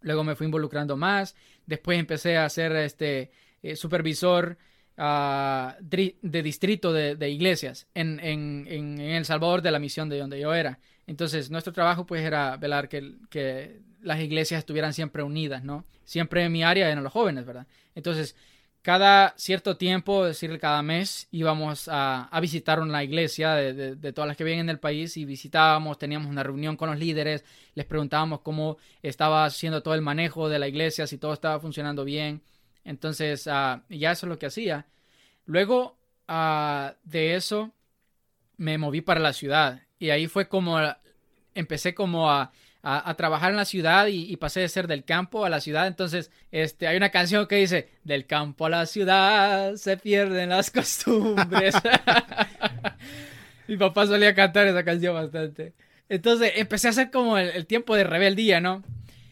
Luego 0.02 0.24
me 0.24 0.36
fui 0.36 0.46
involucrando 0.46 0.98
más, 0.98 1.36
después 1.66 1.98
empecé 1.98 2.38
a 2.38 2.48
ser 2.50 2.76
este, 2.76 3.32
eh, 3.62 3.76
supervisor 3.76 4.58
uh, 4.98 5.72
de 5.80 6.42
distrito 6.44 6.92
de, 6.92 7.16
de 7.16 7.30
iglesias 7.30 7.88
en, 7.94 8.20
en, 8.20 8.66
en, 8.68 9.00
El 9.00 9.26
Salvador 9.26 9.62
de 9.62 9.72
la 9.72 9.80
misión 9.80 10.10
de 10.10 10.20
donde 10.20 10.40
yo 10.40 10.54
era. 10.54 10.80
Entonces, 11.08 11.50
nuestro 11.50 11.72
trabajo 11.74 12.06
pues 12.06 12.24
era 12.24 12.58
velar 12.58 12.90
que, 12.90 13.16
que 13.30 13.80
las 14.02 14.20
iglesias 14.20 14.60
estuvieran 14.60 14.94
siempre 14.94 15.24
unidas, 15.24 15.64
¿no? 15.64 15.86
Siempre 16.06 16.44
en 16.44 16.52
mi 16.52 16.64
área 16.64 16.90
eran 16.90 17.04
los 17.04 17.14
jóvenes, 17.14 17.46
¿verdad? 17.46 17.68
Entonces, 17.96 18.36
cada 18.84 19.34
cierto 19.38 19.78
tiempo, 19.78 20.28
es 20.28 20.40
decir, 20.40 20.60
cada 20.60 20.82
mes, 20.84 21.30
íbamos 21.32 21.88
a, 21.88 22.26
a 22.26 22.40
visitar 22.42 22.82
una 22.82 23.02
iglesia 23.02 23.56
de, 23.56 23.96
de, 23.96 24.14
todas 24.14 24.28
las 24.28 24.36
que 24.36 24.44
vienen 24.44 24.66
en 24.66 24.70
el 24.72 24.80
país 24.80 25.16
y 25.16 25.24
visitábamos, 25.24 25.98
teníamos 25.98 26.30
una 26.30 26.44
reunión 26.44 26.76
con 26.76 26.90
los 26.90 27.00
líderes, 27.00 27.46
les 27.76 27.86
preguntábamos 27.86 28.42
cómo 28.42 28.78
estaba 29.02 29.46
haciendo 29.46 29.82
todo 29.82 29.94
el 29.94 30.02
manejo 30.02 30.50
de 30.50 30.60
la 30.60 30.68
iglesia, 30.68 31.08
si 31.08 31.18
todo 31.18 31.32
estaba 31.32 31.62
funcionando 31.62 32.04
bien. 32.04 32.42
Entonces, 32.84 33.48
uh, 33.48 33.80
ya 33.88 34.12
eso 34.12 34.26
es 34.26 34.30
lo 34.30 34.38
que 34.38 34.48
hacía. 34.48 34.86
Luego 35.46 35.98
uh, 36.28 36.92
de 37.06 37.36
eso, 37.36 37.72
me 38.58 38.78
moví 38.78 39.00
para 39.00 39.22
la 39.22 39.32
ciudad 39.32 39.82
y 39.98 40.10
ahí 40.10 40.28
fue 40.28 40.50
como 40.50 40.78
empecé 41.56 41.96
como 41.96 42.30
a, 42.30 42.52
a, 42.84 43.10
a 43.10 43.14
trabajar 43.16 43.52
en 43.52 43.58
la 43.58 43.66
ciudad 43.66 44.08
y, 44.08 44.32
y, 44.32 44.38
pasé 44.38 44.60
de 44.60 44.70
ser 44.70 44.88
del 44.88 45.04
campo 45.04 45.46
a 45.46 45.50
la 45.50 45.62
ciudad. 45.62 45.88
Entonces, 45.88 46.30
este, 46.52 46.86
hay 46.88 46.98
una 46.98 47.10
canción 47.10 47.48
que 47.48 47.56
dice, 47.56 47.90
del 48.04 48.28
campo 48.28 48.68
a 48.68 48.70
la 48.70 48.86
ciudad 48.86 49.76
se 49.76 49.98
pierden 49.98 50.50
las 50.50 50.70
costumbres. 50.70 51.74
Mi 53.68 53.78
papá 53.78 54.06
solía 54.06 54.36
cantar 54.36 54.68
esa 54.68 54.84
canción 54.84 55.16
bastante. 55.16 55.74
Entonces, 56.10 56.52
empecé 56.58 56.88
a 56.88 56.92
hacer 56.92 57.10
como 57.10 57.38
el, 57.38 57.50
el 57.50 57.66
tiempo 57.66 57.96
de 57.96 58.04
rebeldía, 58.04 58.60
¿no? 58.60 58.84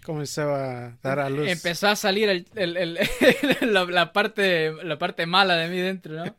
comenzaba 0.03 0.88
a 0.88 0.98
dar 1.01 1.20
a 1.20 1.29
luz. 1.29 1.48
Empezó 1.48 1.88
a 1.88 1.96
salir 1.96 2.29
el, 2.29 2.46
el, 2.55 2.77
el, 2.77 3.00
la, 3.62 3.86
la, 3.86 4.13
parte, 4.13 4.72
la 4.84 4.98
parte 4.98 5.25
mala 5.25 5.55
de 5.55 5.70
mí 5.70 5.77
dentro, 5.77 6.13
¿no? 6.13 6.36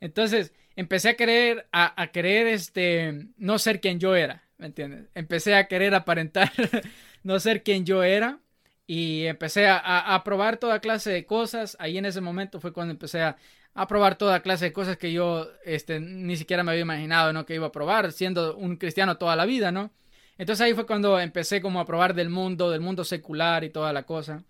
Entonces, 0.00 0.52
empecé 0.76 1.10
a 1.10 1.14
querer, 1.14 1.66
a, 1.72 2.00
a, 2.00 2.08
querer, 2.08 2.46
este, 2.48 3.26
no 3.36 3.58
ser 3.58 3.80
quien 3.80 3.98
yo 3.98 4.14
era, 4.14 4.44
¿me 4.58 4.66
entiendes? 4.66 5.06
Empecé 5.14 5.54
a 5.54 5.68
querer 5.68 5.94
aparentar 5.94 6.52
no 7.22 7.40
ser 7.40 7.62
quien 7.62 7.86
yo 7.86 8.02
era 8.02 8.40
y 8.86 9.26
empecé 9.26 9.66
a, 9.66 9.78
a, 10.14 10.24
probar 10.24 10.58
toda 10.58 10.80
clase 10.80 11.10
de 11.10 11.26
cosas. 11.26 11.76
Ahí 11.80 11.98
en 11.98 12.06
ese 12.06 12.20
momento 12.20 12.60
fue 12.60 12.72
cuando 12.72 12.92
empecé 12.92 13.22
a, 13.22 13.36
a 13.74 13.86
probar 13.86 14.16
toda 14.18 14.42
clase 14.42 14.66
de 14.66 14.72
cosas 14.72 14.96
que 14.96 15.12
yo, 15.12 15.48
este, 15.64 16.00
ni 16.00 16.36
siquiera 16.36 16.64
me 16.64 16.72
había 16.72 16.82
imaginado, 16.82 17.32
¿no? 17.32 17.46
Que 17.46 17.54
iba 17.54 17.68
a 17.68 17.72
probar 17.72 18.12
siendo 18.12 18.56
un 18.56 18.76
cristiano 18.76 19.18
toda 19.18 19.36
la 19.36 19.46
vida, 19.46 19.70
¿no? 19.72 19.92
Entonces 20.38 20.64
ahí 20.64 20.74
fue 20.74 20.86
cuando 20.86 21.20
empecé 21.20 21.60
como 21.60 21.80
a 21.80 21.84
probar 21.86 22.14
del 22.14 22.30
mundo, 22.30 22.70
del 22.70 22.80
mundo 22.80 23.04
secular 23.04 23.64
y 23.64 23.70
toda 23.70 23.92
la 23.92 24.04
cosa. 24.04 24.44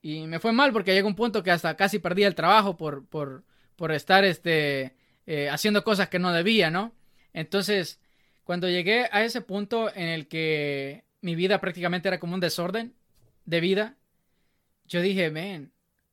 Y 0.00 0.26
me 0.26 0.38
fue 0.40 0.52
mal 0.52 0.72
porque 0.72 0.94
llegó 0.94 1.08
un 1.08 1.16
punto 1.16 1.42
que 1.42 1.50
hasta 1.50 1.76
casi 1.76 1.98
perdí 1.98 2.24
el 2.24 2.34
trabajo 2.34 2.76
por, 2.76 3.06
por, 3.06 3.44
por 3.76 3.92
estar 3.92 4.24
este, 4.24 4.96
eh, 5.26 5.48
haciendo 5.50 5.84
cosas 5.84 6.08
que 6.08 6.18
no 6.18 6.32
debía, 6.32 6.70
¿no? 6.70 6.94
Entonces, 7.32 8.00
cuando 8.48 8.66
llegué 8.66 9.10
a 9.12 9.22
ese 9.24 9.42
punto 9.42 9.94
en 9.94 10.08
el 10.08 10.26
que 10.26 11.04
mi 11.20 11.34
vida 11.34 11.60
prácticamente 11.60 12.08
era 12.08 12.18
como 12.18 12.32
un 12.32 12.40
desorden 12.40 12.94
de 13.44 13.60
vida, 13.60 13.96
yo 14.86 15.02
dije, 15.02 15.28
ven, 15.28 15.70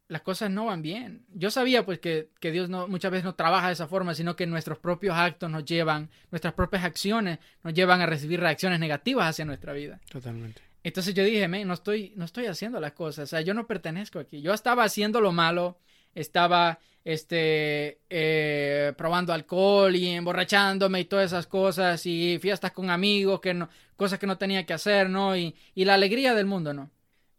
las 0.10 0.22
cosas 0.22 0.51
no 0.51 0.65
van 0.65 0.82
bien. 0.82 1.25
Yo 1.30 1.50
sabía 1.50 1.86
pues 1.86 2.00
que, 2.00 2.32
que, 2.42 2.51
Dios 2.51 2.68
no, 2.68 2.89
muchas 2.89 3.10
veces 3.10 3.24
no 3.24 3.36
trabaja 3.36 3.68
de 3.68 3.74
esa 3.74 3.88
forma, 3.88 4.13
sino 4.15 4.36
que 4.36 4.48
nuestros 4.48 4.80
propios 4.80 5.15
actos 5.15 5.50
nos 5.50 5.63
llevan, 5.63 6.10
nuestras 6.30 6.54
propias 6.54 6.84
acciones 6.84 7.39
nos 7.63 7.74
llevan 7.74 8.01
a 8.01 8.06
recibir 8.06 8.42
reacciones 8.42 8.82
negativas 8.82 9.30
hacia 9.30 9.46
nuestra 9.46 9.72
vida. 9.72 10.01
Totalmente. 10.10 10.62
Entonces 10.84 11.13
yo 11.13 11.24
dije, 11.24 11.48
no 11.48 11.74
estoy, 11.74 12.12
no 12.18 12.25
estoy 12.25 12.48
haciendo 12.48 12.82
las 12.82 12.92
cosas, 12.92 13.24
o 13.24 13.27
sea, 13.27 13.39
yo 13.39 13.54
no 13.54 13.65
pertenezco 13.65 14.20
aquí. 14.20 14.42
Yo 14.42 14.54
estaba 14.54 14.84
haciendo 14.84 15.22
lo 15.22 15.32
malo, 15.32 15.80
estaba 16.13 16.80
este, 17.05 18.01
eh, 18.09 18.93
probando 18.97 19.31
alcohol 19.31 19.95
y 19.95 20.09
emborrachándome 20.09 21.01
y 21.01 21.05
todas 21.05 21.27
esas 21.27 21.45
cosas 21.45 22.03
y 22.05 22.39
fiestas 22.41 22.71
con 22.71 22.89
amigos, 22.89 23.39
que 23.39 23.53
no, 23.53 23.69
cosas 23.95 24.17
que 24.19 24.27
no 24.27 24.38
tenía 24.38 24.65
que 24.65 24.74
hacer, 24.74 25.09
¿no? 25.09 25.38
Y, 25.38 25.55
y 25.75 25.85
la 25.85 25.93
alegría 25.93 26.33
del 26.33 26.47
mundo, 26.47 26.74
¿no? 26.74 26.89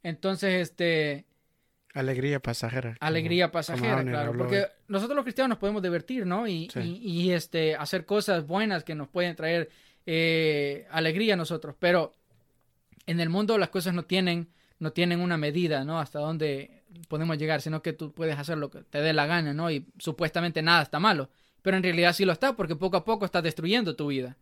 Entonces, 0.05 0.71
este, 0.71 1.27
Alegría 1.97 2.41
pasajera. 2.41 2.97
Alegría 3.01 3.51
pasajera, 3.51 4.05
claro. 4.05 4.37
Porque 4.37 4.67
nosotros 4.87 5.17
los 5.17 5.25
cristianos 5.25 5.49
nos 5.49 5.59
podemos 5.59 5.83
divertir, 5.83 6.27
¿no? 6.27 6.47
Y, 6.47 6.69
sí. 6.71 7.01
y, 7.03 7.23
y, 7.23 7.33
este, 7.33 7.75
hacer 7.75 8.05
cosas 8.05 8.47
buenas 8.47 8.85
que 8.85 8.95
nos 8.95 9.09
pueden 9.09 9.35
traer 9.35 9.71
eh, 10.05 10.87
alegría 10.91 11.35
a 11.35 11.37
nosotros. 11.37 11.75
Pero 11.79 12.13
en 13.07 13.19
el 13.19 13.31
mundo 13.31 13.59
las 13.59 13.71
cosas 13.71 13.95
no 13.95 14.05
tienen, 14.05 14.49
no 14.79 14.93
tienen 14.93 15.21
una 15.21 15.39
medida, 15.39 15.85
¿no? 15.85 15.99
Hasta 15.99 16.21
dónde 16.21 16.76
podemos 17.09 17.39
llegar, 17.39 17.63
sino 17.63 17.83
que 17.83 17.93
tú 17.93 18.13
puedes 18.13 18.39
hacer 18.39 18.59
lo 18.59 18.71
que 18.71 18.83
te 18.83 19.01
dé 19.01 19.13
la 19.13 19.27
gana, 19.27 19.55
¿no? 19.55 19.71
Y 19.71 19.87
supuestamente 19.99 20.63
nada 20.63 20.83
está 20.83 20.99
malo. 20.99 21.31
Pero 21.63 21.77
en 21.77 21.83
realidad 21.83 22.13
sí 22.13 22.25
lo 22.25 22.33
está, 22.33 22.55
porque 22.55 22.77
poco 22.77 22.97
a 22.97 23.05
poco 23.05 23.25
estás 23.25 23.43
destruyendo 23.43 23.97
tu 23.97 24.09
vida. 24.09 24.37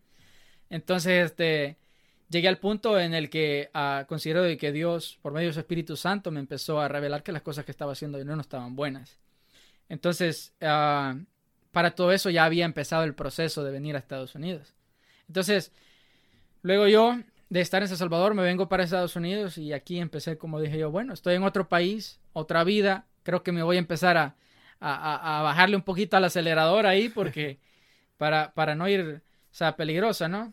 Entonces, 0.70 1.26
este 1.26 1.76
llegué 2.28 2.48
al 2.48 2.58
punto 2.58 2.98
en 2.98 3.14
el 3.14 3.30
que 3.30 3.70
uh, 3.74 4.06
considero 4.06 4.42
de 4.42 4.56
que 4.56 4.72
Dios, 4.72 5.18
por 5.22 5.32
medio 5.32 5.48
de 5.48 5.54
su 5.54 5.60
Espíritu 5.60 5.96
Santo, 5.96 6.30
me 6.30 6.40
empezó 6.40 6.80
a 6.80 6.88
revelar 6.88 7.22
que 7.22 7.32
las 7.32 7.42
cosas 7.42 7.64
que 7.64 7.70
estaba 7.70 7.92
haciendo 7.92 8.18
yo 8.18 8.24
no 8.24 8.40
estaban 8.40 8.74
buenas. 8.76 9.18
Entonces, 9.88 10.52
uh, 10.60 11.18
para 11.72 11.94
todo 11.94 12.12
eso 12.12 12.30
ya 12.30 12.44
había 12.44 12.64
empezado 12.64 13.04
el 13.04 13.14
proceso 13.14 13.64
de 13.64 13.70
venir 13.70 13.94
a 13.96 13.98
Estados 13.98 14.34
Unidos. 14.34 14.74
Entonces, 15.28 15.72
luego 16.62 16.88
yo, 16.88 17.18
de 17.48 17.60
estar 17.60 17.82
en 17.82 17.88
San 17.88 17.98
Salvador, 17.98 18.34
me 18.34 18.42
vengo 18.42 18.68
para 18.68 18.84
Estados 18.84 19.16
Unidos 19.16 19.58
y 19.58 19.72
aquí 19.72 19.98
empecé, 19.98 20.38
como 20.38 20.60
dije 20.60 20.78
yo, 20.78 20.90
bueno, 20.90 21.12
estoy 21.12 21.34
en 21.34 21.44
otro 21.44 21.68
país, 21.68 22.20
otra 22.32 22.64
vida, 22.64 23.06
creo 23.22 23.42
que 23.42 23.52
me 23.52 23.62
voy 23.62 23.76
a 23.76 23.80
empezar 23.80 24.16
a, 24.16 24.36
a, 24.80 25.40
a 25.40 25.42
bajarle 25.42 25.76
un 25.76 25.82
poquito 25.82 26.16
al 26.16 26.24
acelerador 26.24 26.86
ahí 26.86 27.08
porque 27.08 27.58
para, 28.16 28.52
para 28.54 28.74
no 28.74 28.88
ir, 28.88 29.22
o 29.22 29.54
sea, 29.54 29.76
peligrosa, 29.76 30.28
¿no? 30.28 30.52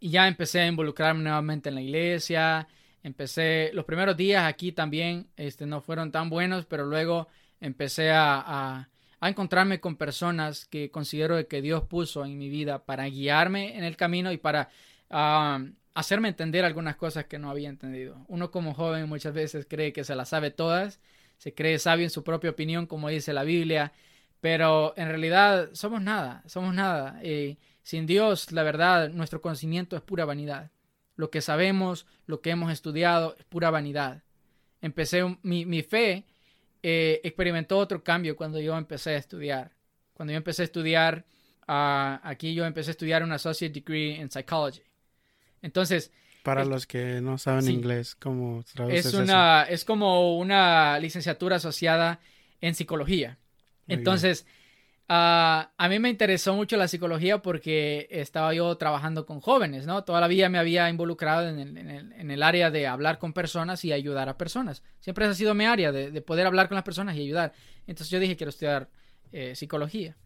y 0.00 0.10
ya 0.10 0.28
empecé 0.28 0.60
a 0.60 0.66
involucrarme 0.66 1.22
nuevamente 1.22 1.68
en 1.68 1.74
la 1.76 1.82
iglesia. 1.82 2.68
Empecé, 3.02 3.70
los 3.72 3.84
primeros 3.84 4.16
días 4.16 4.44
aquí 4.46 4.72
también 4.72 5.28
este, 5.36 5.66
no 5.66 5.80
fueron 5.80 6.10
tan 6.10 6.28
buenos, 6.28 6.66
pero 6.66 6.84
luego 6.86 7.28
empecé 7.60 8.10
a, 8.10 8.40
a, 8.40 8.88
a 9.20 9.28
encontrarme 9.28 9.80
con 9.80 9.96
personas 9.96 10.66
que 10.66 10.90
considero 10.90 11.46
que 11.48 11.62
Dios 11.62 11.84
puso 11.84 12.24
en 12.24 12.36
mi 12.38 12.48
vida 12.48 12.84
para 12.84 13.06
guiarme 13.06 13.76
en 13.76 13.84
el 13.84 13.96
camino 13.96 14.32
y 14.32 14.36
para 14.38 14.68
uh, 15.10 15.64
hacerme 15.96 16.28
entender 16.28 16.66
algunas 16.66 16.96
cosas 16.96 17.24
que 17.24 17.38
no 17.38 17.50
había 17.50 17.70
entendido. 17.70 18.22
Uno 18.28 18.50
como 18.50 18.74
joven 18.74 19.08
muchas 19.08 19.32
veces 19.32 19.66
cree 19.68 19.94
que 19.94 20.04
se 20.04 20.14
las 20.14 20.28
sabe 20.28 20.50
todas, 20.50 21.00
se 21.38 21.54
cree 21.54 21.78
sabio 21.78 22.04
en 22.04 22.10
su 22.10 22.22
propia 22.22 22.50
opinión, 22.50 22.86
como 22.86 23.08
dice 23.08 23.32
la 23.32 23.44
Biblia, 23.44 23.94
pero 24.42 24.92
en 24.98 25.08
realidad 25.08 25.70
somos 25.72 26.02
nada, 26.02 26.42
somos 26.46 26.74
nada. 26.74 27.24
Y, 27.24 27.58
sin 27.82 28.04
Dios, 28.04 28.52
la 28.52 28.62
verdad, 28.62 29.08
nuestro 29.08 29.40
conocimiento 29.40 29.96
es 29.96 30.02
pura 30.02 30.26
vanidad. 30.26 30.70
Lo 31.14 31.30
que 31.30 31.40
sabemos, 31.40 32.06
lo 32.26 32.42
que 32.42 32.50
hemos 32.50 32.70
estudiado, 32.70 33.34
es 33.38 33.46
pura 33.46 33.70
vanidad. 33.70 34.22
Empecé, 34.82 35.22
mi, 35.42 35.64
mi 35.64 35.82
fe 35.82 36.26
eh, 36.82 37.22
experimentó 37.24 37.78
otro 37.78 38.04
cambio 38.04 38.36
cuando 38.36 38.60
yo 38.60 38.76
empecé 38.76 39.12
a 39.12 39.16
estudiar. 39.16 39.72
Cuando 40.12 40.32
yo 40.32 40.36
empecé 40.36 40.60
a 40.60 40.66
estudiar, 40.66 41.24
uh, 41.66 42.20
aquí 42.22 42.52
yo 42.52 42.66
empecé 42.66 42.90
a 42.90 42.92
estudiar 42.92 43.22
un 43.22 43.32
Associate 43.32 43.72
Degree 43.72 44.16
in 44.16 44.30
Psychology. 44.30 44.82
Entonces... 45.62 46.12
Para 46.42 46.64
los 46.64 46.86
que 46.86 47.20
no 47.20 47.38
saben 47.38 47.62
sí, 47.62 47.72
inglés, 47.72 48.14
¿cómo 48.14 48.64
traduces 48.72 49.06
es 49.06 49.14
una, 49.14 49.62
eso? 49.64 49.72
Es 49.72 49.84
como 49.84 50.38
una 50.38 50.98
licenciatura 51.00 51.56
asociada 51.56 52.20
en 52.60 52.74
psicología. 52.74 53.38
Muy 53.86 53.98
Entonces... 53.98 54.46
Uh, 55.08 55.70
a 55.76 55.86
mí 55.88 56.00
me 56.00 56.10
interesó 56.10 56.56
mucho 56.56 56.76
la 56.76 56.88
psicología 56.88 57.40
porque 57.40 58.08
estaba 58.10 58.52
yo 58.52 58.76
trabajando 58.76 59.24
con 59.24 59.40
jóvenes, 59.40 59.86
¿no? 59.86 60.02
Toda 60.02 60.20
la 60.20 60.26
vida 60.26 60.48
me 60.48 60.58
había 60.58 60.90
involucrado 60.90 61.48
en 61.48 61.60
el, 61.60 61.78
en 61.78 61.90
el, 61.90 62.12
en 62.12 62.30
el 62.32 62.42
área 62.42 62.72
de 62.72 62.88
hablar 62.88 63.20
con 63.20 63.32
personas 63.32 63.84
y 63.84 63.92
ayudar 63.92 64.28
a 64.28 64.36
personas. 64.36 64.82
Siempre 64.98 65.24
esa 65.24 65.30
ha 65.30 65.36
sido 65.36 65.54
mi 65.54 65.64
área, 65.64 65.92
de, 65.92 66.10
de, 66.10 66.22
poder 66.22 66.48
hablar 66.48 66.66
con 66.66 66.74
las 66.74 66.82
personas 66.82 67.14
y 67.14 67.20
ayudar. 67.20 67.52
Entonces 67.86 68.10
yo 68.10 68.18
dije, 68.18 68.36
quiero 68.36 68.50
estudiar 68.50 68.88
eh, 69.30 69.54
psicología. 69.54 70.16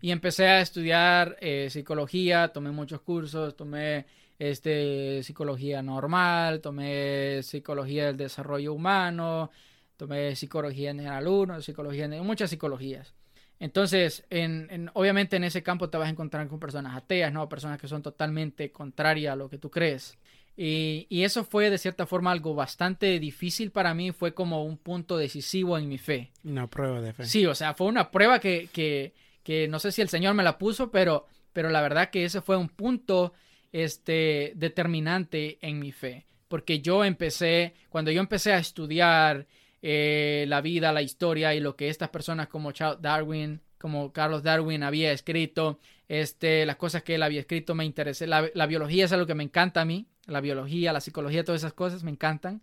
Y 0.00 0.12
empecé 0.12 0.46
a 0.46 0.60
estudiar 0.60 1.36
eh, 1.40 1.68
psicología, 1.70 2.48
tomé 2.48 2.70
muchos 2.70 3.00
cursos, 3.00 3.56
tomé 3.56 4.06
este, 4.38 5.22
psicología 5.22 5.82
normal, 5.82 6.60
tomé 6.60 7.42
psicología 7.42 8.06
del 8.06 8.16
desarrollo 8.16 8.72
humano, 8.72 9.50
tomé 9.96 10.36
psicología 10.36 10.90
en 10.90 10.98
general 10.98 11.26
1, 11.26 11.62
psicología 11.62 12.04
en 12.04 12.26
muchas 12.26 12.50
psicologías. 12.50 13.14
Entonces, 13.60 14.24
en, 14.30 14.68
en, 14.70 14.90
obviamente 14.94 15.36
en 15.36 15.44
ese 15.44 15.64
campo 15.64 15.90
te 15.90 15.98
vas 15.98 16.06
a 16.06 16.10
encontrar 16.10 16.46
con 16.46 16.60
personas 16.60 16.96
ateas, 16.96 17.32
¿no? 17.32 17.48
Personas 17.48 17.80
que 17.80 17.88
son 17.88 18.02
totalmente 18.02 18.70
contrarias 18.70 19.32
a 19.32 19.36
lo 19.36 19.50
que 19.50 19.58
tú 19.58 19.70
crees. 19.70 20.16
Y, 20.56 21.06
y, 21.08 21.22
eso 21.22 21.44
fue 21.44 21.70
de 21.70 21.78
cierta 21.78 22.04
forma 22.04 22.32
algo 22.32 22.54
bastante 22.54 23.20
difícil 23.20 23.70
para 23.70 23.94
mí, 23.94 24.10
fue 24.10 24.34
como 24.34 24.64
un 24.64 24.76
punto 24.76 25.16
decisivo 25.16 25.78
en 25.78 25.88
mi 25.88 25.98
fe. 25.98 26.32
Una 26.42 26.66
prueba 26.66 27.00
de 27.00 27.12
fe. 27.12 27.26
Sí, 27.26 27.46
o 27.46 27.54
sea, 27.54 27.74
fue 27.74 27.86
una 27.86 28.10
prueba 28.10 28.40
que, 28.40 28.68
que, 28.72 29.14
que 29.44 29.68
no 29.68 29.78
sé 29.78 29.92
si 29.92 30.02
el 30.02 30.08
Señor 30.08 30.34
me 30.34 30.42
la 30.42 30.58
puso, 30.58 30.90
pero 30.90 31.26
pero 31.58 31.70
la 31.70 31.82
verdad 31.82 32.10
que 32.10 32.24
ese 32.24 32.40
fue 32.40 32.56
un 32.56 32.68
punto 32.68 33.32
este, 33.72 34.52
determinante 34.56 35.58
en 35.60 35.78
mi 35.78 35.92
fe, 35.92 36.26
porque 36.48 36.80
yo 36.80 37.04
empecé, 37.04 37.74
cuando 37.88 38.10
yo 38.10 38.20
empecé 38.20 38.52
a 38.52 38.58
estudiar 38.58 39.46
eh, 39.82 40.46
la 40.48 40.60
vida, 40.60 40.92
la 40.92 41.02
historia 41.02 41.54
y 41.54 41.60
lo 41.60 41.76
que 41.76 41.88
estas 41.88 42.08
personas 42.08 42.48
como 42.48 42.72
Charles 42.72 43.00
Darwin, 43.00 43.60
como 43.78 44.12
Carlos 44.12 44.42
Darwin 44.42 44.82
había 44.82 45.12
escrito, 45.12 45.78
este, 46.08 46.66
las 46.66 46.76
cosas 46.76 47.02
que 47.02 47.14
él 47.14 47.22
había 47.22 47.40
escrito 47.40 47.74
me 47.74 47.84
interesé. 47.84 48.26
La, 48.26 48.48
la, 48.54 48.66
biología 48.66 49.04
es 49.04 49.12
algo 49.12 49.26
que 49.26 49.34
me 49.34 49.44
encanta 49.44 49.82
a 49.82 49.84
mí, 49.84 50.08
la 50.26 50.40
biología, 50.40 50.92
la 50.92 51.00
psicología, 51.00 51.44
todas 51.44 51.60
esas 51.60 51.74
cosas 51.74 52.02
me 52.02 52.10
encantan. 52.10 52.62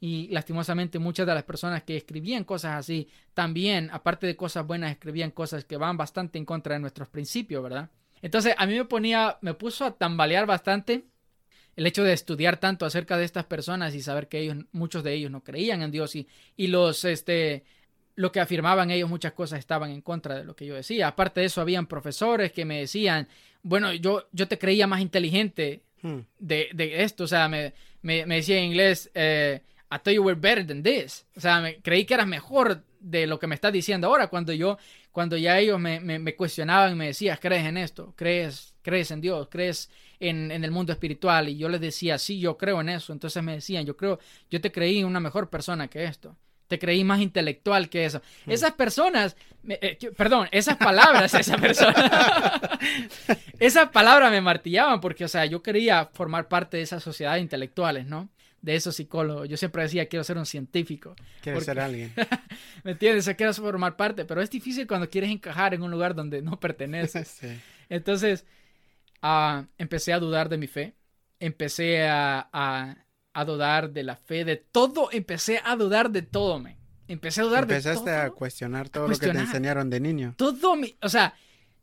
Y 0.00 0.28
lastimosamente 0.28 0.98
muchas 0.98 1.26
de 1.26 1.34
las 1.34 1.44
personas 1.44 1.82
que 1.82 1.96
escribían 1.96 2.44
cosas 2.44 2.74
así, 2.74 3.08
también, 3.32 3.88
aparte 3.92 4.26
de 4.26 4.36
cosas 4.36 4.66
buenas, 4.66 4.90
escribían 4.90 5.30
cosas 5.30 5.64
que 5.64 5.76
van 5.76 5.96
bastante 5.96 6.38
en 6.38 6.44
contra 6.44 6.74
de 6.74 6.80
nuestros 6.80 7.08
principios, 7.08 7.62
¿verdad? 7.62 7.90
Entonces 8.22 8.54
a 8.56 8.66
mí 8.66 8.74
me 8.74 8.84
ponía, 8.84 9.38
me 9.40 9.54
puso 9.54 9.84
a 9.84 9.92
tambalear 9.92 10.46
bastante 10.46 11.04
el 11.76 11.86
hecho 11.86 12.02
de 12.02 12.12
estudiar 12.12 12.58
tanto 12.58 12.86
acerca 12.86 13.18
de 13.18 13.24
estas 13.24 13.44
personas 13.44 13.94
y 13.94 14.02
saber 14.02 14.28
que 14.28 14.40
ellos, 14.40 14.56
muchos 14.72 15.04
de 15.04 15.12
ellos 15.12 15.30
no 15.30 15.44
creían 15.44 15.82
en 15.82 15.90
Dios 15.90 16.16
y, 16.16 16.26
y 16.56 16.68
los, 16.68 17.04
este, 17.04 17.64
lo 18.14 18.32
que 18.32 18.40
afirmaban 18.40 18.90
ellos, 18.90 19.10
muchas 19.10 19.34
cosas 19.34 19.58
estaban 19.58 19.90
en 19.90 20.00
contra 20.00 20.36
de 20.36 20.44
lo 20.44 20.56
que 20.56 20.66
yo 20.66 20.74
decía. 20.74 21.08
Aparte 21.08 21.40
de 21.40 21.46
eso, 21.46 21.60
habían 21.60 21.86
profesores 21.86 22.50
que 22.50 22.64
me 22.64 22.80
decían, 22.80 23.28
bueno, 23.62 23.92
yo, 23.92 24.26
yo 24.32 24.48
te 24.48 24.58
creía 24.58 24.86
más 24.86 25.02
inteligente 25.02 25.82
hmm. 26.00 26.18
de, 26.38 26.70
de, 26.72 27.02
esto, 27.02 27.24
o 27.24 27.26
sea, 27.26 27.48
me, 27.48 27.74
me, 28.00 28.24
me 28.24 28.36
decía 28.36 28.58
en 28.58 28.64
inglés, 28.64 29.10
eh, 29.14 29.60
I 29.90 29.98
thought 29.98 30.14
you 30.14 30.22
were 30.22 30.38
better 30.38 30.66
than 30.66 30.82
this. 30.82 31.26
O 31.36 31.40
sea, 31.40 31.60
me, 31.60 31.76
creí 31.76 32.06
que 32.06 32.14
eras 32.14 32.26
mejor 32.26 32.82
de 33.00 33.26
lo 33.26 33.38
que 33.38 33.46
me 33.46 33.54
estás 33.54 33.72
diciendo 33.72 34.08
ahora 34.08 34.28
cuando 34.28 34.52
yo, 34.52 34.78
cuando 35.16 35.38
ya 35.38 35.58
ellos 35.58 35.80
me, 35.80 35.98
me, 35.98 36.18
me 36.18 36.36
cuestionaban 36.36 36.92
y 36.92 36.94
me 36.94 37.06
decían, 37.06 37.38
¿crees 37.40 37.64
en 37.64 37.78
esto? 37.78 38.12
¿Crees, 38.16 38.74
crees 38.82 39.10
en 39.10 39.22
Dios? 39.22 39.48
¿Crees 39.50 39.90
en, 40.20 40.50
en, 40.50 40.62
el 40.62 40.70
mundo 40.70 40.92
espiritual? 40.92 41.48
Y 41.48 41.56
yo 41.56 41.70
les 41.70 41.80
decía, 41.80 42.18
sí, 42.18 42.38
yo 42.38 42.58
creo 42.58 42.82
en 42.82 42.90
eso. 42.90 43.14
Entonces 43.14 43.42
me 43.42 43.54
decían, 43.54 43.86
yo 43.86 43.96
creo, 43.96 44.18
yo 44.50 44.60
te 44.60 44.70
creí 44.70 45.02
una 45.04 45.18
mejor 45.18 45.48
persona 45.48 45.88
que 45.88 46.04
esto. 46.04 46.36
Te 46.68 46.78
creí 46.78 47.02
más 47.02 47.22
intelectual 47.22 47.88
que 47.88 48.04
eso. 48.04 48.20
Hmm. 48.44 48.50
Esas 48.50 48.72
personas, 48.72 49.38
eh, 49.66 49.96
perdón, 50.14 50.48
esas 50.52 50.76
palabras, 50.76 51.32
esa 51.34 51.56
persona, 51.56 52.78
esas 53.58 53.88
palabras 53.88 54.30
me 54.30 54.42
martillaban 54.42 55.00
porque, 55.00 55.24
o 55.24 55.28
sea, 55.28 55.46
yo 55.46 55.62
quería 55.62 56.10
formar 56.12 56.46
parte 56.46 56.76
de 56.76 56.82
esa 56.82 57.00
sociedad 57.00 57.36
de 57.36 57.40
intelectuales, 57.40 58.04
¿no? 58.04 58.28
De 58.66 58.74
esos 58.74 58.96
psicólogos. 58.96 59.48
Yo 59.48 59.56
siempre 59.56 59.84
decía, 59.84 60.06
quiero 60.06 60.24
ser 60.24 60.36
un 60.38 60.46
científico. 60.46 61.14
Quiero 61.40 61.60
ser 61.60 61.78
alguien. 61.80 62.12
¿Me 62.82 62.92
entiendes? 62.92 63.32
quiero 63.36 63.54
formar 63.54 63.96
parte, 63.96 64.24
pero 64.24 64.42
es 64.42 64.50
difícil 64.50 64.86
cuando 64.86 65.08
quieres 65.08 65.30
encajar 65.30 65.72
en 65.72 65.82
un 65.82 65.90
lugar 65.90 66.14
donde 66.14 66.42
no 66.42 66.58
perteneces. 66.58 67.40
Entonces, 67.88 68.44
uh, 69.22 69.62
empecé 69.78 70.12
a 70.12 70.18
dudar 70.18 70.48
de 70.48 70.58
mi 70.58 70.66
fe. 70.66 70.94
Empecé 71.38 72.08
a, 72.08 72.48
a 72.52 72.96
a 73.36 73.44
dudar 73.44 73.92
de 73.92 74.02
la 74.02 74.16
fe, 74.16 74.46
de 74.46 74.56
todo, 74.56 75.10
empecé 75.12 75.60
a 75.62 75.76
dudar 75.76 76.10
de 76.10 76.22
todo, 76.22 76.58
me. 76.58 76.78
Empecé 77.06 77.42
a 77.42 77.44
dudar 77.44 77.66
de 77.66 77.78
todo. 77.82 77.92
Empezaste 77.92 78.10
a 78.10 78.30
cuestionar 78.30 78.88
todo 78.88 79.06
lo 79.06 79.18
que 79.18 79.28
te 79.28 79.38
enseñaron 79.38 79.90
de 79.90 80.00
niño. 80.00 80.34
Todo 80.38 80.74
mi, 80.74 80.96
o 81.02 81.10
sea, 81.10 81.34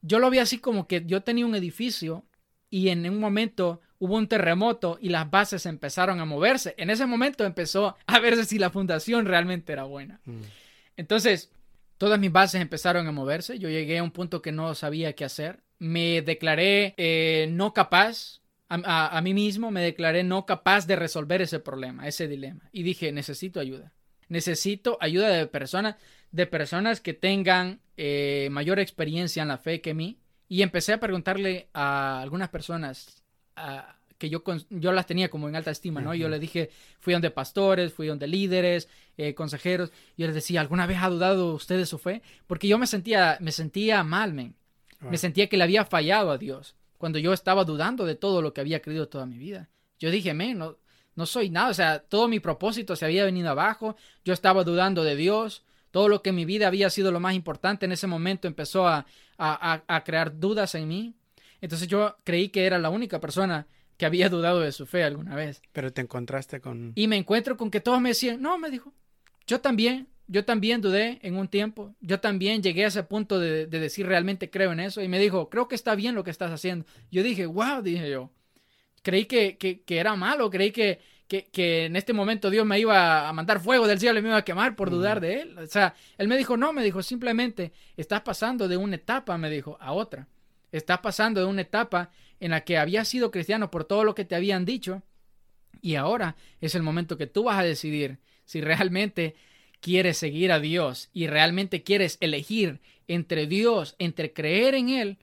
yo 0.01 0.17
lo 0.17 0.31
vi 0.31 0.39
así 0.39 0.57
como 0.57 0.87
que 0.87 1.05
yo 1.05 1.21
tenía 1.21 1.45
un 1.45 1.53
edificio 1.53 2.25
y 2.71 2.89
en 2.89 3.07
un 3.07 3.19
momento 3.19 3.81
hubo 4.03 4.17
un 4.17 4.27
terremoto 4.27 4.97
y 4.99 5.07
las 5.07 5.31
bases 5.31 5.65
empezaron 5.65 6.19
a 6.19 6.25
moverse. 6.25 6.75
En 6.77 6.89
ese 6.89 7.05
momento 7.05 7.45
empezó 7.45 7.95
a 8.05 8.19
verse 8.19 8.43
si 8.43 8.59
la 8.59 8.69
fundación 8.69 9.25
realmente 9.25 9.71
era 9.71 9.85
buena. 9.85 10.19
Mm. 10.25 10.41
Entonces, 10.97 11.51
todas 11.97 12.19
mis 12.19 12.29
bases 12.29 12.61
empezaron 12.61 13.07
a 13.07 13.13
moverse. 13.13 13.57
Yo 13.59 13.69
llegué 13.69 13.99
a 13.99 14.03
un 14.03 14.11
punto 14.11 14.41
que 14.41 14.51
no 14.51 14.75
sabía 14.75 15.13
qué 15.13 15.23
hacer. 15.23 15.63
Me 15.79 16.21
declaré 16.21 16.95
eh, 16.97 17.47
no 17.49 17.73
capaz 17.73 18.41
a, 18.67 19.21
mí 19.21 19.33
mismo 19.33 19.71
me 19.71 19.81
declaré 19.81 20.23
no 20.23 20.45
capaz 20.45 20.85
de 20.85 20.97
resolver 20.97 21.41
ese 21.41 21.59
problema, 21.59 22.05
ese 22.05 22.27
dilema. 22.27 22.69
Y 22.73 22.83
dije, 22.83 23.13
necesito 23.13 23.61
ayuda. 23.61 23.93
Necesito 24.27 24.97
ayuda 24.99 25.29
de 25.29 25.47
personas, 25.47 25.95
de 26.31 26.45
personas 26.45 26.99
que 26.99 27.13
tengan 27.13 27.79
eh, 27.95 28.49
mayor 28.51 28.79
experiencia 28.79 29.43
en 29.43 29.47
la 29.47 29.59
fe 29.59 29.79
que 29.79 29.93
mí. 29.93 30.17
Y 30.49 30.61
empecé 30.61 30.91
a 30.91 30.99
preguntarle 30.99 31.69
a 31.73 32.19
algunas 32.21 32.49
personas 32.49 33.23
que 34.17 34.29
yo, 34.29 34.43
yo 34.69 34.91
las 34.91 35.05
tenía 35.05 35.29
como 35.29 35.49
en 35.49 35.55
alta 35.55 35.71
estima, 35.71 36.01
¿no? 36.01 36.13
Yo 36.13 36.29
le 36.29 36.39
dije, 36.39 36.69
fui 36.99 37.13
donde 37.13 37.31
pastores, 37.31 37.93
fui 37.93 38.07
donde 38.07 38.27
líderes, 38.27 38.89
eh, 39.17 39.33
consejeros. 39.33 39.91
Yo 40.17 40.25
les 40.25 40.35
decía, 40.35 40.61
¿alguna 40.61 40.85
vez 40.85 40.99
ha 41.01 41.09
dudado 41.09 41.53
usted 41.53 41.77
de 41.77 41.85
su 41.85 41.97
fe? 41.97 42.21
Porque 42.47 42.67
yo 42.67 42.77
me 42.77 42.87
sentía, 42.87 43.37
me 43.41 43.51
sentía 43.51 44.03
mal, 44.03 44.33
men. 44.33 44.55
Me 45.01 45.17
sentía 45.17 45.47
que 45.47 45.57
le 45.57 45.65
había 45.65 45.83
fallado 45.83 46.31
a 46.31 46.37
Dios 46.37 46.75
cuando 46.97 47.19
yo 47.19 47.33
estaba 47.33 47.65
dudando 47.65 48.05
de 48.05 48.15
todo 48.15 48.41
lo 48.41 48.53
que 48.53 48.61
había 48.61 48.81
creído 48.81 49.09
toda 49.09 49.25
mi 49.25 49.37
vida. 49.37 49.69
Yo 49.99 50.09
dije, 50.09 50.33
men, 50.33 50.57
no, 50.57 50.77
no 51.15 51.25
soy 51.25 51.49
nada, 51.49 51.69
o 51.69 51.73
sea, 51.73 51.99
todo 51.99 52.29
mi 52.29 52.39
propósito 52.39 52.95
se 52.95 53.03
había 53.03 53.25
venido 53.25 53.49
abajo, 53.49 53.97
yo 54.23 54.33
estaba 54.33 54.63
dudando 54.63 55.03
de 55.03 55.17
Dios, 55.17 55.63
todo 55.91 56.07
lo 56.07 56.21
que 56.21 56.29
en 56.29 56.37
mi 56.37 56.45
vida 56.45 56.67
había 56.67 56.89
sido 56.89 57.11
lo 57.11 57.19
más 57.19 57.35
importante 57.35 57.85
en 57.85 57.91
ese 57.91 58.07
momento 58.07 58.47
empezó 58.47 58.87
a, 58.87 59.05
a, 59.37 59.83
a, 59.85 60.03
crear 60.03 60.39
dudas 60.39 60.73
en 60.75 60.87
mí. 60.87 61.13
Entonces 61.61 61.87
yo 61.87 62.17
creí 62.23 62.49
que 62.49 62.65
era 62.65 62.79
la 62.79 62.89
única 62.89 63.19
persona 63.19 63.67
que 63.97 64.05
había 64.05 64.29
dudado 64.29 64.59
de 64.61 64.71
su 64.71 64.85
fe 64.85 65.03
alguna 65.03 65.35
vez. 65.35 65.61
Pero 65.71 65.91
te 65.93 66.01
encontraste 66.01 66.59
con... 66.59 66.93
Y 66.95 67.07
me 67.07 67.17
encuentro 67.17 67.57
con 67.57 67.71
que 67.71 67.81
todos 67.81 68.01
me 68.01 68.09
decían, 68.09 68.41
no, 68.41 68.57
me 68.57 68.69
dijo, 68.69 68.93
yo 69.47 69.61
también, 69.61 70.07
yo 70.27 70.45
también 70.45 70.81
dudé 70.81 71.19
en 71.21 71.35
un 71.35 71.47
tiempo, 71.47 71.95
yo 71.99 72.19
también 72.19 72.63
llegué 72.63 72.85
a 72.85 72.87
ese 72.87 73.03
punto 73.03 73.39
de, 73.39 73.67
decir 73.67 74.05
realmente 74.07 74.49
creo 74.49 74.71
en 74.71 74.79
eso 74.79 75.01
y 75.01 75.07
me 75.07 75.19
dijo, 75.19 75.49
creo 75.49 75.67
que 75.67 75.75
está 75.75 75.95
bien 75.95 76.15
lo 76.15 76.23
que 76.23 76.31
estás 76.31 76.51
haciendo. 76.51 76.85
Yo 77.11 77.23
dije, 77.23 77.45
wow, 77.45 77.81
dije 77.81 78.09
yo, 78.09 78.31
creí 79.01 79.25
que, 79.25 79.57
que, 79.57 79.97
era 79.97 80.15
malo, 80.15 80.49
creí 80.49 80.71
que, 80.71 80.99
que, 81.27 81.85
en 81.85 81.95
este 81.95 82.13
momento 82.13 82.49
Dios 82.49 82.65
me 82.65 82.79
iba 82.79 83.27
a 83.27 83.33
mandar 83.33 83.59
fuego 83.59 83.87
del 83.87 83.99
cielo 83.99 84.19
y 84.19 84.21
me 84.21 84.29
iba 84.29 84.37
a 84.37 84.45
quemar 84.45 84.75
por 84.75 84.89
dudar 84.89 85.19
de 85.19 85.41
él. 85.41 85.57
O 85.57 85.67
sea, 85.67 85.93
él 86.17 86.27
me 86.27 86.37
dijo, 86.37 86.57
no, 86.57 86.73
me 86.73 86.83
dijo, 86.83 87.03
simplemente 87.03 87.73
estás 87.97 88.21
pasando 88.21 88.67
de 88.67 88.77
una 88.77 88.95
etapa, 88.95 89.37
me 89.37 89.49
dijo, 89.49 89.77
a 89.79 89.91
otra. 89.91 90.27
Estás 90.71 90.99
pasando 90.99 91.39
de 91.39 91.45
una 91.45 91.61
etapa 91.61 92.09
en 92.43 92.51
la 92.51 92.65
que 92.65 92.77
habías 92.77 93.07
sido 93.07 93.31
cristiano 93.31 93.71
por 93.71 93.85
todo 93.85 94.03
lo 94.03 94.15
que 94.15 94.25
te 94.25 94.35
habían 94.35 94.65
dicho 94.65 95.01
y 95.81 95.95
ahora 95.95 96.35
es 96.59 96.75
el 96.75 96.83
momento 96.83 97.17
que 97.17 97.25
tú 97.25 97.43
vas 97.45 97.57
a 97.57 97.63
decidir 97.63 98.19
si 98.43 98.59
realmente 98.59 99.33
quieres 99.79 100.17
seguir 100.17 100.51
a 100.51 100.59
Dios 100.59 101.09
y 101.13 101.27
realmente 101.27 101.83
quieres 101.83 102.17
elegir 102.19 102.81
entre 103.07 103.47
Dios, 103.47 103.95
entre 103.97 104.33
creer 104.33 104.75
en 104.75 104.89
Él 104.89 105.17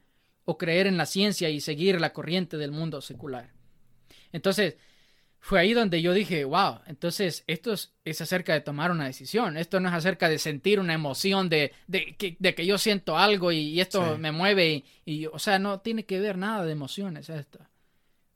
o 0.46 0.56
creer 0.56 0.86
en 0.86 0.96
la 0.96 1.04
ciencia 1.04 1.50
y 1.50 1.60
seguir 1.60 2.00
la 2.00 2.14
corriente 2.14 2.56
del 2.56 2.70
mundo 2.70 3.02
secular. 3.02 3.50
Entonces, 4.32 4.76
fue 5.40 5.58
ahí 5.58 5.72
donde 5.72 6.02
yo 6.02 6.12
dije, 6.12 6.44
wow, 6.44 6.80
entonces 6.86 7.44
esto 7.46 7.72
es, 7.72 8.20
acerca 8.20 8.52
de 8.52 8.60
tomar 8.60 8.90
una 8.90 9.06
decisión, 9.06 9.56
esto 9.56 9.80
no 9.80 9.88
es 9.88 9.94
acerca 9.94 10.28
de 10.28 10.38
sentir 10.38 10.78
una 10.78 10.94
emoción 10.94 11.48
de, 11.48 11.72
de, 11.86 12.14
que, 12.16 12.36
de 12.38 12.54
que, 12.54 12.66
yo 12.66 12.78
siento 12.78 13.18
algo 13.18 13.50
y, 13.50 13.80
esto 13.80 14.18
me 14.18 14.32
mueve 14.32 14.84
y, 15.04 15.26
o 15.26 15.38
sea, 15.38 15.58
no 15.58 15.80
tiene 15.80 16.04
que 16.04 16.20
ver 16.20 16.36
nada 16.36 16.64
de 16.64 16.72
emociones 16.72 17.28
esto. 17.30 17.58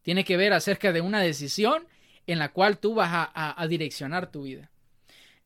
Tiene 0.03 0.25
que 0.25 0.37
ver 0.37 0.53
acerca 0.53 0.93
de 0.93 1.01
una 1.01 1.21
decisión 1.21 1.87
en 2.27 2.39
la 2.39 2.53
cual 2.53 2.79
tú 2.79 2.95
vas 2.95 3.11
a 3.33 3.67
direccionar 3.69 4.31
tu 4.31 4.43
vida. 4.43 4.71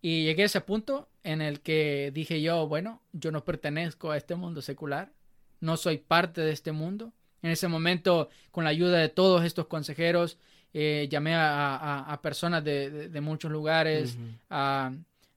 Y 0.00 0.24
llegué 0.24 0.42
a 0.42 0.46
ese 0.46 0.60
punto 0.60 1.08
en 1.24 1.42
el 1.42 1.60
que 1.60 2.10
dije 2.14 2.40
yo, 2.40 2.66
bueno, 2.68 3.02
yo 3.12 3.32
no 3.32 3.44
pertenezco 3.44 4.10
a 4.10 4.16
este 4.16 4.34
mundo 4.34 4.62
secular, 4.62 5.12
no 5.60 5.76
soy 5.76 5.98
parte 5.98 6.40
de 6.40 6.52
este 6.52 6.72
mundo. 6.72 7.12
En 7.42 7.50
ese 7.50 7.68
momento, 7.68 8.28
con 8.50 8.64
la 8.64 8.70
ayuda 8.70 8.98
de 8.98 9.08
todos 9.08 9.44
estos 9.44 9.66
consejeros, 9.66 10.38
eh, 10.74 11.08
llamé 11.10 11.34
a, 11.34 12.18
personas 12.22 12.62
de, 12.64 13.20
muchos 13.22 13.50
lugares. 13.50 14.18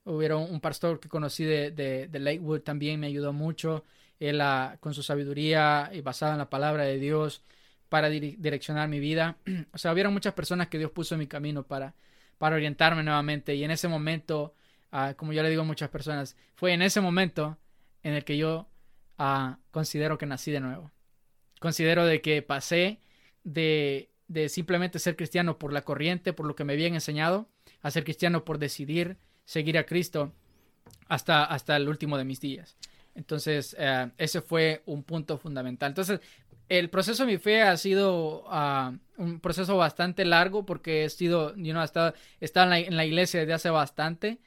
hubieron 0.03 0.51
un 0.51 0.59
pastor 0.59 0.99
que 0.99 1.09
conocí 1.09 1.43
de, 1.43 1.71
de, 1.71 2.19
Lakewood 2.19 2.61
también 2.61 2.99
me 2.99 3.07
ayudó 3.07 3.33
mucho. 3.33 3.83
Él 4.19 4.41
con 4.79 4.93
su 4.93 5.01
sabiduría 5.01 5.89
y 5.93 6.01
basada 6.01 6.33
en 6.33 6.37
la 6.37 6.49
palabra 6.49 6.83
de 6.83 6.99
Dios 6.99 7.41
para 7.89 8.09
direccionar 8.09 8.87
mi 8.87 8.99
vida. 8.99 9.35
o 9.73 9.77
sea, 9.77 9.91
hubieron 9.91 10.13
muchas 10.13 10.33
personas 10.33 10.67
que 10.67 10.77
Dios 10.77 10.91
puso 10.91 11.15
en 11.15 11.19
mi 11.19 11.27
camino 11.27 11.63
para, 11.63 11.95
para 12.37 12.55
orientarme 12.55 13.03
nuevamente. 13.03 13.55
Y 13.55 13.63
en 13.63 13.71
ese 13.71 13.87
momento, 13.87 14.53
ah, 14.91 15.15
como 15.17 15.33
yo 15.33 15.41
le 15.43 15.49
digo 15.49 15.63
a 15.63 15.65
muchas 15.65 15.89
personas, 15.89 16.37
fue 16.55 16.73
en 16.73 16.83
ese 16.83 17.01
momento 17.01 17.57
en 18.03 18.13
el 18.13 18.23
que 18.23 18.37
yo 18.37 18.67
ah, 19.17 19.57
considero 19.71 20.17
que 20.17 20.25
nací 20.25 20.51
de 20.51 20.59
nuevo. 20.59 20.91
Considero 21.59 22.05
de 22.05 22.21
que 22.21 22.41
pasé 22.41 22.99
de, 23.43 24.10
de 24.31 24.47
simplemente 24.47 24.99
ser 24.99 25.15
cristiano 25.15 25.57
por 25.57 25.73
la 25.73 25.81
corriente, 25.81 26.31
por 26.31 26.45
lo 26.45 26.55
que 26.55 26.63
me 26.63 26.73
habían 26.73 26.93
enseñado, 26.93 27.49
a 27.81 27.91
ser 27.91 28.03
cristiano 28.03 28.45
por 28.45 28.59
decidir 28.59 29.17
seguir 29.43 29.77
a 29.77 29.85
Cristo 29.85 30.31
hasta, 31.07 31.43
hasta 31.43 31.75
el 31.75 31.89
último 31.89 32.17
de 32.17 32.23
mis 32.23 32.39
días. 32.39 32.77
Entonces, 33.13 33.75
eh, 33.77 34.09
ese 34.17 34.41
fue 34.41 34.83
un 34.85 35.03
punto 35.03 35.37
fundamental. 35.37 35.89
Entonces, 35.89 36.21
el 36.69 36.89
proceso 36.89 37.25
de 37.25 37.33
mi 37.33 37.37
fe 37.37 37.61
ha 37.61 37.75
sido 37.75 38.45
ah, 38.47 38.93
un 39.17 39.41
proceso 39.41 39.75
bastante 39.75 40.23
largo 40.23 40.65
porque 40.65 41.03
he 41.03 41.09
sido, 41.09 41.53
know, 41.53 41.83
estado, 41.83 42.13
en, 42.39 42.95
la, 42.95 43.05
iglesia 43.05 43.41
desde 43.41 43.53
hace 43.53 43.69
bastante. 43.69 44.39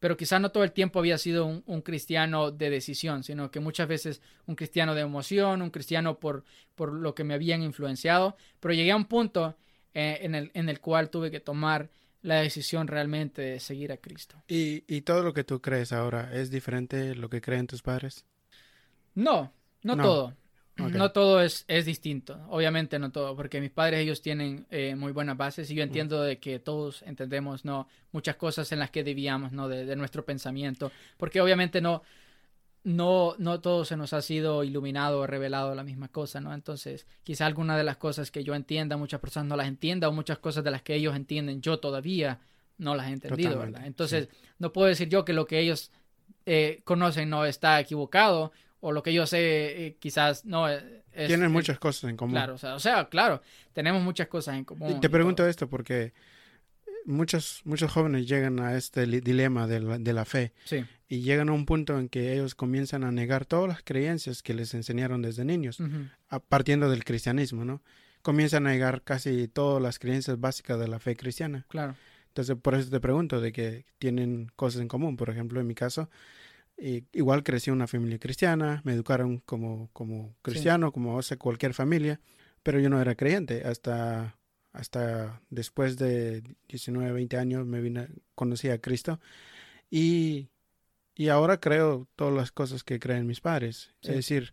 Pero 0.00 0.16
quizás 0.16 0.40
no 0.40 0.50
todo 0.50 0.64
el 0.64 0.72
tiempo 0.72 0.98
había 0.98 1.18
sido 1.18 1.46
un, 1.46 1.82
cristiano 1.82 2.50
de 2.50 2.70
decisión, 2.70 3.22
sino 3.22 3.50
que 3.50 3.60
muchas 3.60 3.86
veces 3.86 4.22
un 4.46 4.56
cristiano 4.56 4.94
de 4.94 5.02
emoción, 5.02 5.62
un 5.62 5.70
cristiano 5.70 6.18
por, 6.18 6.44
por 6.74 6.92
lo 6.92 7.14
que 7.14 7.22
me 7.22 7.34
habían 7.34 7.62
influenciado, 7.62 8.36
pero 8.58 8.74
llegué 8.74 8.92
a 8.92 8.96
un 8.96 9.04
punto 9.04 9.56
eh, 9.94 10.18
en, 10.22 10.34
el, 10.34 10.50
en 10.54 10.68
el 10.68 10.80
cual 10.80 11.10
tuve 11.10 11.30
que 11.30 11.40
tomar 11.40 11.90
la 12.22 12.36
decisión 12.36 12.86
realmente 12.86 13.42
de 13.42 13.60
seguir 13.60 13.92
a 13.92 13.98
Cristo. 13.98 14.42
¿Y, 14.48 14.84
¿Y, 14.86 15.02
todo 15.02 15.22
lo 15.22 15.32
que 15.32 15.44
tú 15.44 15.60
crees 15.60 15.92
ahora 15.92 16.30
es 16.34 16.50
diferente 16.50 16.96
de 16.96 17.14
lo 17.14 17.28
que 17.30 17.40
creen 17.40 17.66
tus 17.66 17.82
padres? 17.82 18.24
No, 19.14 19.52
no, 19.82 19.96
todo. 19.96 20.36
No 20.88 21.12
todo 21.12 21.42
es, 21.42 21.64
es 21.68 21.84
distinto, 21.84 22.40
obviamente 22.48 22.98
no 22.98 23.10
todo, 23.12 23.36
porque 23.36 23.60
mis 23.60 23.70
padres 23.70 24.00
ellos 24.00 24.22
tienen 24.22 24.66
eh, 24.70 24.94
muy 24.96 25.12
buenas 25.12 25.36
bases 25.36 25.70
y 25.70 25.74
yo 25.74 25.82
entiendo 25.82 26.22
de 26.22 26.38
que 26.38 26.58
todos 26.58 27.02
entendemos 27.02 27.64
no 27.64 27.88
muchas 28.12 28.36
cosas 28.36 28.70
en 28.72 28.78
las 28.78 28.90
que 28.90 29.04
debíamos 29.04 29.52
no 29.52 29.68
de, 29.68 29.96
nuestro 29.96 30.24
pensamiento, 30.24 30.90
porque 31.16 31.40
obviamente 31.40 31.80
no 31.80 32.02
no 32.82 33.34
no 33.38 33.60
todo 33.60 33.84
se 33.84 33.96
nos 33.96 34.14
ha 34.14 34.22
sido 34.22 34.64
iluminado 34.64 35.20
o 35.20 35.26
revelado 35.26 35.74
la 35.74 35.84
misma 35.84 36.08
cosa, 36.08 36.40
¿no? 36.40 36.54
Entonces, 36.54 37.06
quizá 37.22 37.46
alguna 37.46 37.76
de 37.76 37.84
las 37.84 37.98
cosas 37.98 38.30
que 38.30 38.42
yo 38.42 38.54
entienda, 38.54 38.96
muchas 38.96 39.20
personas 39.20 39.48
no 39.48 39.56
las 39.56 39.68
entiendan, 39.68 40.10
o 40.10 40.12
muchas 40.12 40.38
cosas 40.38 40.64
de 40.64 40.70
las 40.70 40.82
que 40.82 40.94
ellos 40.94 41.14
entienden, 41.14 41.60
yo 41.60 41.78
todavía 41.78 42.40
no 42.78 42.94
las 42.94 43.08
he 43.08 43.12
entendido, 43.12 43.58
¿verdad? 43.58 43.86
Entonces, 43.86 44.30
no 44.58 44.72
puedo 44.72 44.88
decir 44.88 45.08
yo 45.10 45.24
que 45.26 45.34
lo 45.34 45.46
que 45.46 45.58
ellos 45.58 45.90
eh, 46.46 46.80
conocen 46.84 47.28
no 47.28 47.44
está 47.44 47.78
equivocado 47.78 48.52
o 48.80 48.92
lo 48.92 49.02
que 49.02 49.12
yo 49.12 49.26
sé, 49.26 49.86
eh, 49.86 49.96
quizás 49.98 50.44
no. 50.44 50.68
Eh, 50.68 51.02
es, 51.12 51.28
Tienen 51.28 51.52
muchas 51.52 51.78
cosas 51.78 52.10
en 52.10 52.16
común. 52.16 52.34
Claro, 52.34 52.54
o 52.54 52.78
sea, 52.78 53.08
claro, 53.08 53.42
tenemos 53.72 54.02
muchas 54.02 54.28
cosas 54.28 54.56
en 54.56 54.64
común. 54.64 55.00
te 55.00 55.10
pregunto 55.10 55.46
esto 55.46 55.68
porque 55.68 56.12
muchos, 57.04 57.62
muchos 57.64 57.92
jóvenes 57.92 58.26
llegan 58.26 58.60
a 58.60 58.76
este 58.76 59.06
dilema 59.06 59.66
de 59.66 59.80
la, 59.80 59.98
de 59.98 60.12
la 60.12 60.24
fe 60.24 60.52
sí. 60.64 60.84
y 61.08 61.20
llegan 61.20 61.48
a 61.48 61.52
un 61.52 61.66
punto 61.66 61.98
en 61.98 62.08
que 62.08 62.32
ellos 62.32 62.54
comienzan 62.54 63.04
a 63.04 63.12
negar 63.12 63.44
todas 63.44 63.68
las 63.68 63.82
creencias 63.82 64.42
que 64.42 64.54
les 64.54 64.74
enseñaron 64.74 65.22
desde 65.22 65.44
niños, 65.44 65.78
partiendo 66.48 66.90
del 66.90 67.04
cristianismo, 67.04 67.64
¿no? 67.64 67.82
Comienzan 68.22 68.66
a 68.66 68.70
negar 68.70 69.02
casi 69.02 69.48
todas 69.48 69.82
las 69.82 69.98
creencias 69.98 70.38
básicas 70.38 70.78
de 70.78 70.88
la 70.88 70.98
fe 70.98 71.16
cristiana. 71.16 71.64
Claro. 71.68 71.96
Entonces, 72.28 72.56
por 72.60 72.74
eso 72.74 72.90
te 72.90 73.00
pregunto 73.00 73.40
de 73.40 73.50
que 73.50 73.86
tienen 73.98 74.52
cosas 74.56 74.82
en 74.82 74.88
común. 74.88 75.16
Por 75.16 75.30
ejemplo, 75.30 75.58
en 75.58 75.66
mi 75.66 75.74
caso, 75.74 76.10
igual 77.12 77.42
crecí 77.42 77.70
en 77.70 77.76
una 77.76 77.86
familia 77.86 78.18
cristiana, 78.18 78.80
me 78.84 78.92
educaron 78.92 79.38
como, 79.38 79.90
como 79.92 80.34
cristiano, 80.42 80.92
como 80.92 81.18
hace 81.18 81.36
cualquier 81.36 81.74
familia, 81.74 82.20
pero 82.62 82.80
yo 82.80 82.88
no 82.88 83.00
era 83.00 83.14
creyente. 83.14 83.62
Hasta, 83.64 84.38
hasta 84.72 85.42
después 85.50 85.96
de 85.96 86.42
19, 86.68 87.12
20 87.12 87.36
años 87.36 87.66
me 87.66 87.80
vine, 87.80 88.08
conocí 88.34 88.68
a 88.68 88.80
Cristo 88.80 89.20
y, 89.90 90.48
y 91.14 91.28
ahora 91.28 91.60
creo 91.60 92.08
todas 92.16 92.34
las 92.34 92.52
cosas 92.52 92.82
que 92.82 92.98
creen 92.98 93.26
mis 93.26 93.40
padres. 93.40 93.90
Es 94.02 94.14
decir, 94.14 94.52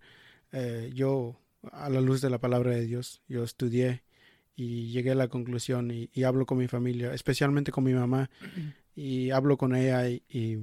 eh, 0.51 0.91
yo 0.93 1.39
a 1.71 1.89
la 1.89 2.01
luz 2.01 2.21
de 2.21 2.29
la 2.29 2.39
palabra 2.39 2.71
de 2.71 2.85
Dios, 2.85 3.21
yo 3.27 3.43
estudié 3.43 4.03
y 4.55 4.91
llegué 4.91 5.11
a 5.11 5.15
la 5.15 5.27
conclusión 5.27 5.91
y, 5.91 6.23
hablo 6.23 6.45
con 6.45 6.57
mi 6.57 6.67
familia, 6.67 7.13
especialmente 7.13 7.71
con 7.71 7.83
mi 7.83 7.93
mamá, 7.93 8.29
y 8.95 9.29
hablo 9.29 9.57
con 9.57 9.75
ella 9.75 10.09
y 10.09 10.23
y 10.27 10.57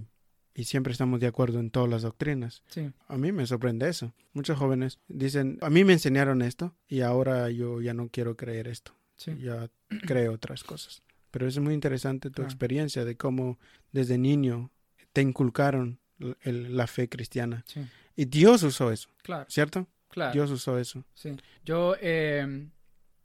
siempre 0.62 0.92
estamos 0.92 1.18
de 1.18 1.26
acuerdo 1.26 1.58
en 1.58 1.70
todas 1.70 1.90
las 1.90 2.02
doctrinas. 2.02 2.62
Sí. 2.68 2.92
A 3.08 3.18
mí 3.18 3.32
me 3.32 3.44
sorprende 3.44 3.88
eso. 3.88 4.14
Muchos 4.32 4.56
jóvenes 4.56 5.00
dicen, 5.08 5.58
a 5.60 5.68
mí 5.68 5.82
me 5.82 5.94
enseñaron 5.94 6.42
esto 6.42 6.76
y 6.86 7.00
ahora 7.00 7.50
yo 7.50 7.80
ya 7.80 7.92
no 7.92 8.08
quiero 8.08 8.36
creer 8.36 8.68
esto. 8.68 8.94
Sí. 9.16 9.36
Ya 9.40 9.68
creo 10.06 10.32
otras 10.32 10.62
cosas. 10.62 11.02
Pero 11.32 11.48
es 11.48 11.58
muy 11.58 11.74
interesante 11.74 12.30
tu 12.30 12.42
experiencia 12.42 13.04
de 13.04 13.16
cómo 13.16 13.58
desde 13.90 14.16
niño 14.16 14.70
te 15.12 15.20
inculcaron 15.22 15.98
la 16.44 16.86
fe 16.86 17.08
cristiana. 17.08 17.64
Sí. 17.66 17.84
Y 18.14 18.26
Dios 18.26 18.62
usó 18.62 18.92
eso. 18.92 19.08
Claro. 19.24 19.46
¿Cierto? 19.48 19.88
Claro. 20.08 20.32
Dios 20.32 20.52
usó 20.52 20.78
eso. 20.78 21.04
Sí. 21.14 21.32
Yo, 21.64 21.96
eh, 22.00 22.68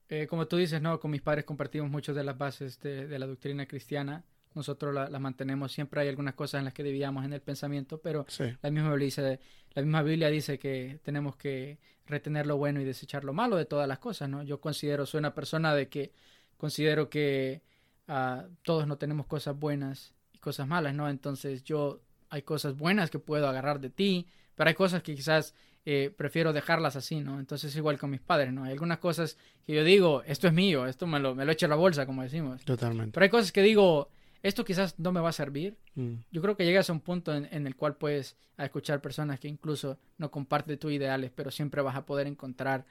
eh, 0.07 0.25
como 0.25 0.47
tú 0.47 0.57
dices, 0.57 0.81
¿no? 0.81 0.99
Con 0.99 1.11
mis 1.11 1.21
padres 1.21 1.45
compartimos 1.45 1.91
muchas 1.91 2.15
de 2.15 2.23
las 2.23 2.35
bases 2.35 2.79
de, 2.79 3.05
de 3.05 3.19
la 3.19 3.27
doctrina 3.27 3.67
cristiana 3.67 4.25
nosotros 4.55 4.93
la, 4.93 5.19
mantenemos. 5.19 5.71
Siempre 5.71 6.01
hay 6.01 6.07
algunas 6.09 6.33
cosas 6.33 6.59
en 6.59 6.65
las 6.65 6.73
que 6.73 6.83
debíamos 6.83 7.25
en 7.25 7.33
el 7.33 7.41
pensamiento, 7.41 7.99
pero 7.99 8.25
la, 8.62 8.71
misma 8.71 8.89
Biblia 8.89 9.05
dice, 9.05 9.39
la 9.73 9.81
misma 9.81 10.01
Biblia 10.01 10.29
dice 10.29 10.59
que 10.59 10.99
tenemos 11.03 11.35
que 11.35 11.79
retener 12.05 12.47
lo 12.47 12.57
bueno 12.57 12.81
y 12.81 12.85
desechar 12.85 13.23
lo 13.23 13.33
malo 13.33 13.55
de 13.55 13.65
todas 13.65 13.88
las 13.88 13.99
cosas, 13.99 14.29
¿no? 14.29 14.43
Yo 14.43 14.59
considero, 14.59 15.05
soy 15.05 15.19
una 15.19 15.33
persona 15.33 15.75
de 15.75 15.88
que 15.88 16.12
considero 16.57 17.09
que 17.09 17.62
uh, 18.07 18.43
todos 18.63 18.88
no 18.88 18.97
tenemos 18.97 19.27
cosas 19.27 19.57
buenas 19.57 20.13
y 20.33 20.39
cosas 20.39 20.67
malas, 20.67 20.93
¿no? 20.95 21.09
Entonces 21.09 21.63
yo 21.63 22.01
hay 22.29 22.41
cosas 22.41 22.75
buenas 22.75 23.09
que 23.09 23.19
puedo 23.19 23.47
agarrar 23.47 23.79
de 23.79 23.89
ti, 23.89 24.27
pero 24.55 24.69
hay 24.69 24.75
cosas 24.75 25.03
que 25.03 25.15
quizás 25.15 25.53
eh, 25.85 26.13
prefiero 26.15 26.51
dejarlas 26.51 26.95
así, 26.95 27.21
¿no? 27.21 27.39
Entonces 27.39 27.75
igual 27.75 27.97
con 27.97 28.09
mis 28.09 28.19
padres, 28.19 28.51
¿no? 28.51 28.63
Hay 28.63 28.73
algunas 28.73 28.99
cosas 28.99 29.38
que 29.65 29.73
yo 29.73 29.83
digo, 29.83 30.23
esto 30.25 30.47
es 30.47 30.53
mío, 30.53 30.85
esto 30.85 31.07
me 31.07 31.19
lo, 31.19 31.35
me 31.35 31.45
lo 31.45 31.51
echo 31.51 31.67
a 31.67 31.69
la 31.69 31.75
bolsa, 31.75 32.05
como 32.05 32.23
decimos. 32.23 32.63
Totalmente. 32.65 33.12
Pero 33.13 33.23
hay 33.23 33.29
cosas 33.29 33.51
que 33.51 33.62
digo, 33.62 34.09
esto 34.41 34.63
quizás 34.63 34.97
no 34.99 35.12
me 35.12 35.19
va 35.19 35.30
a 35.30 35.34
servir. 35.34 35.78
Mm. 35.95 36.15
Yo 36.32 36.41
creo 36.41 36.56
que 36.56 36.65
llegas 36.65 36.89
a 36.89 36.93
un 36.93 37.02
punto 37.02 37.36
en, 37.36 37.67
el 37.67 37.75
cual 37.75 37.95
puedes 37.95 38.38
escuchar 38.58 39.02
personas 39.02 39.39
que 39.39 39.47
incluso 39.47 39.99
no 40.17 40.32
comparten 40.32 40.78
tus 40.78 40.91
ideales, 40.91 41.32
pero 41.34 41.52
siempre 41.52 41.82
vas 41.82 41.95
a 41.95 42.06
poder 42.06 42.28
encontrar 42.28 42.86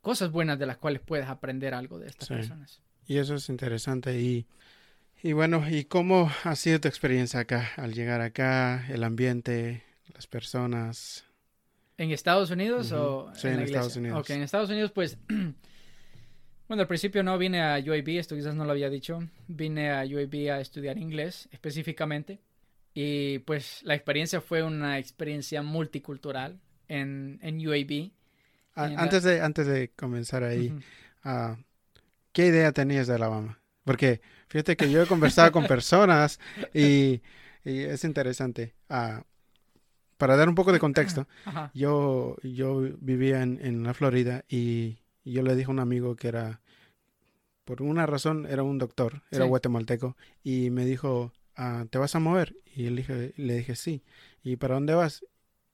cosas 0.00 0.30
buenas 0.30 0.58
de 0.58 0.66
las 0.66 0.78
cuales 0.78 1.00
puedes 1.00 1.26
aprender 1.26 1.74
algo 1.74 1.98
de 1.98 2.08
estas 2.08 2.28
personas. 2.28 2.80
Y 3.06 3.18
eso 3.18 3.34
es 3.34 3.48
interesante. 3.48 4.20
Y, 4.20 4.46
y 5.22 5.32
bueno, 5.32 5.68
¿y 5.68 5.84
cómo 5.84 6.30
ha 6.44 6.56
sido 6.56 6.80
tu 6.80 6.88
experiencia 6.88 7.40
acá? 7.40 7.70
Al 7.76 7.92
llegar 7.92 8.20
acá, 8.20 8.86
el 8.88 9.04
ambiente, 9.04 9.84
las 10.14 10.26
personas. 10.26 11.24
¿En 11.98 12.10
Estados 12.10 12.50
Unidos 12.50 12.92
o 12.92 13.32
sí, 13.34 13.48
en, 13.48 13.60
Estados 13.60 13.96
Unidos? 13.96 14.20
Ok, 14.20 14.30
en 14.30 14.42
Estados 14.42 14.70
Unidos, 14.70 14.92
pues 14.92 15.18
Bueno, 16.68 16.82
al 16.82 16.88
principio 16.88 17.22
no 17.22 17.38
vine 17.38 17.62
a 17.62 17.78
UAB, 17.78 18.08
esto 18.18 18.34
quizás 18.34 18.54
no 18.54 18.64
lo 18.64 18.72
había 18.72 18.90
dicho. 18.90 19.20
Vine 19.46 19.92
a 19.92 20.04
UAB 20.04 20.50
a 20.50 20.60
estudiar 20.60 20.98
inglés 20.98 21.48
específicamente. 21.52 22.40
Y 22.92 23.40
pues 23.40 23.82
la 23.84 23.94
experiencia 23.94 24.40
fue 24.40 24.62
una 24.62 24.98
experiencia 24.98 25.62
multicultural 25.62 26.58
en, 26.88 27.38
en 27.42 27.66
UAB. 27.66 28.10
antes, 28.74 29.22
de, 29.22 29.40
antes 29.42 29.66
de 29.66 29.90
comenzar 29.90 30.42
ahí, 30.42 30.74
ah, 31.22 31.56
¿qué 32.32 32.46
idea 32.46 32.72
tenías 32.72 33.06
de 33.06 33.14
Alabama? 33.14 33.60
Porque 33.84 34.20
fíjate 34.48 34.76
que 34.76 34.90
yo 34.90 35.02
he 35.02 35.06
conversado 35.06 35.52
con 35.52 35.66
personas 35.66 36.40
y, 36.74 37.20
es 37.64 38.02
interesante. 38.02 38.74
Ah, 38.88 39.22
para 40.16 40.36
dar 40.36 40.48
un 40.48 40.54
poco 40.54 40.72
de 40.72 40.80
contexto, 40.80 41.28
yo, 41.74 42.36
yo 42.42 42.80
vivía 42.98 43.42
en, 43.42 43.60
en 43.62 43.84
la 43.84 43.92
Florida 43.92 44.44
y 44.48 44.98
y 45.26 45.32
yo 45.32 45.42
le 45.42 45.56
dije 45.56 45.66
a 45.66 45.72
un 45.72 45.80
amigo 45.80 46.14
que 46.14 46.28
era, 46.28 46.60
por 47.64 47.82
una 47.82 48.06
razón, 48.06 48.46
era 48.48 48.62
un 48.62 48.78
doctor, 48.78 49.24
era 49.32 49.44
guatemalteco, 49.44 50.16
y 50.44 50.70
me 50.70 50.84
dijo, 50.84 51.32
ah, 51.56 51.84
¿te 51.90 51.98
vas 51.98 52.14
a 52.14 52.20
mover? 52.20 52.54
Y 52.76 52.88
le 52.90 52.98
dije, 52.98 53.34
le 53.36 53.56
dije, 53.56 53.74
sí. 53.74 54.04
¿Y 54.44 54.54
para 54.54 54.74
dónde 54.74 54.94
vas? 54.94 55.24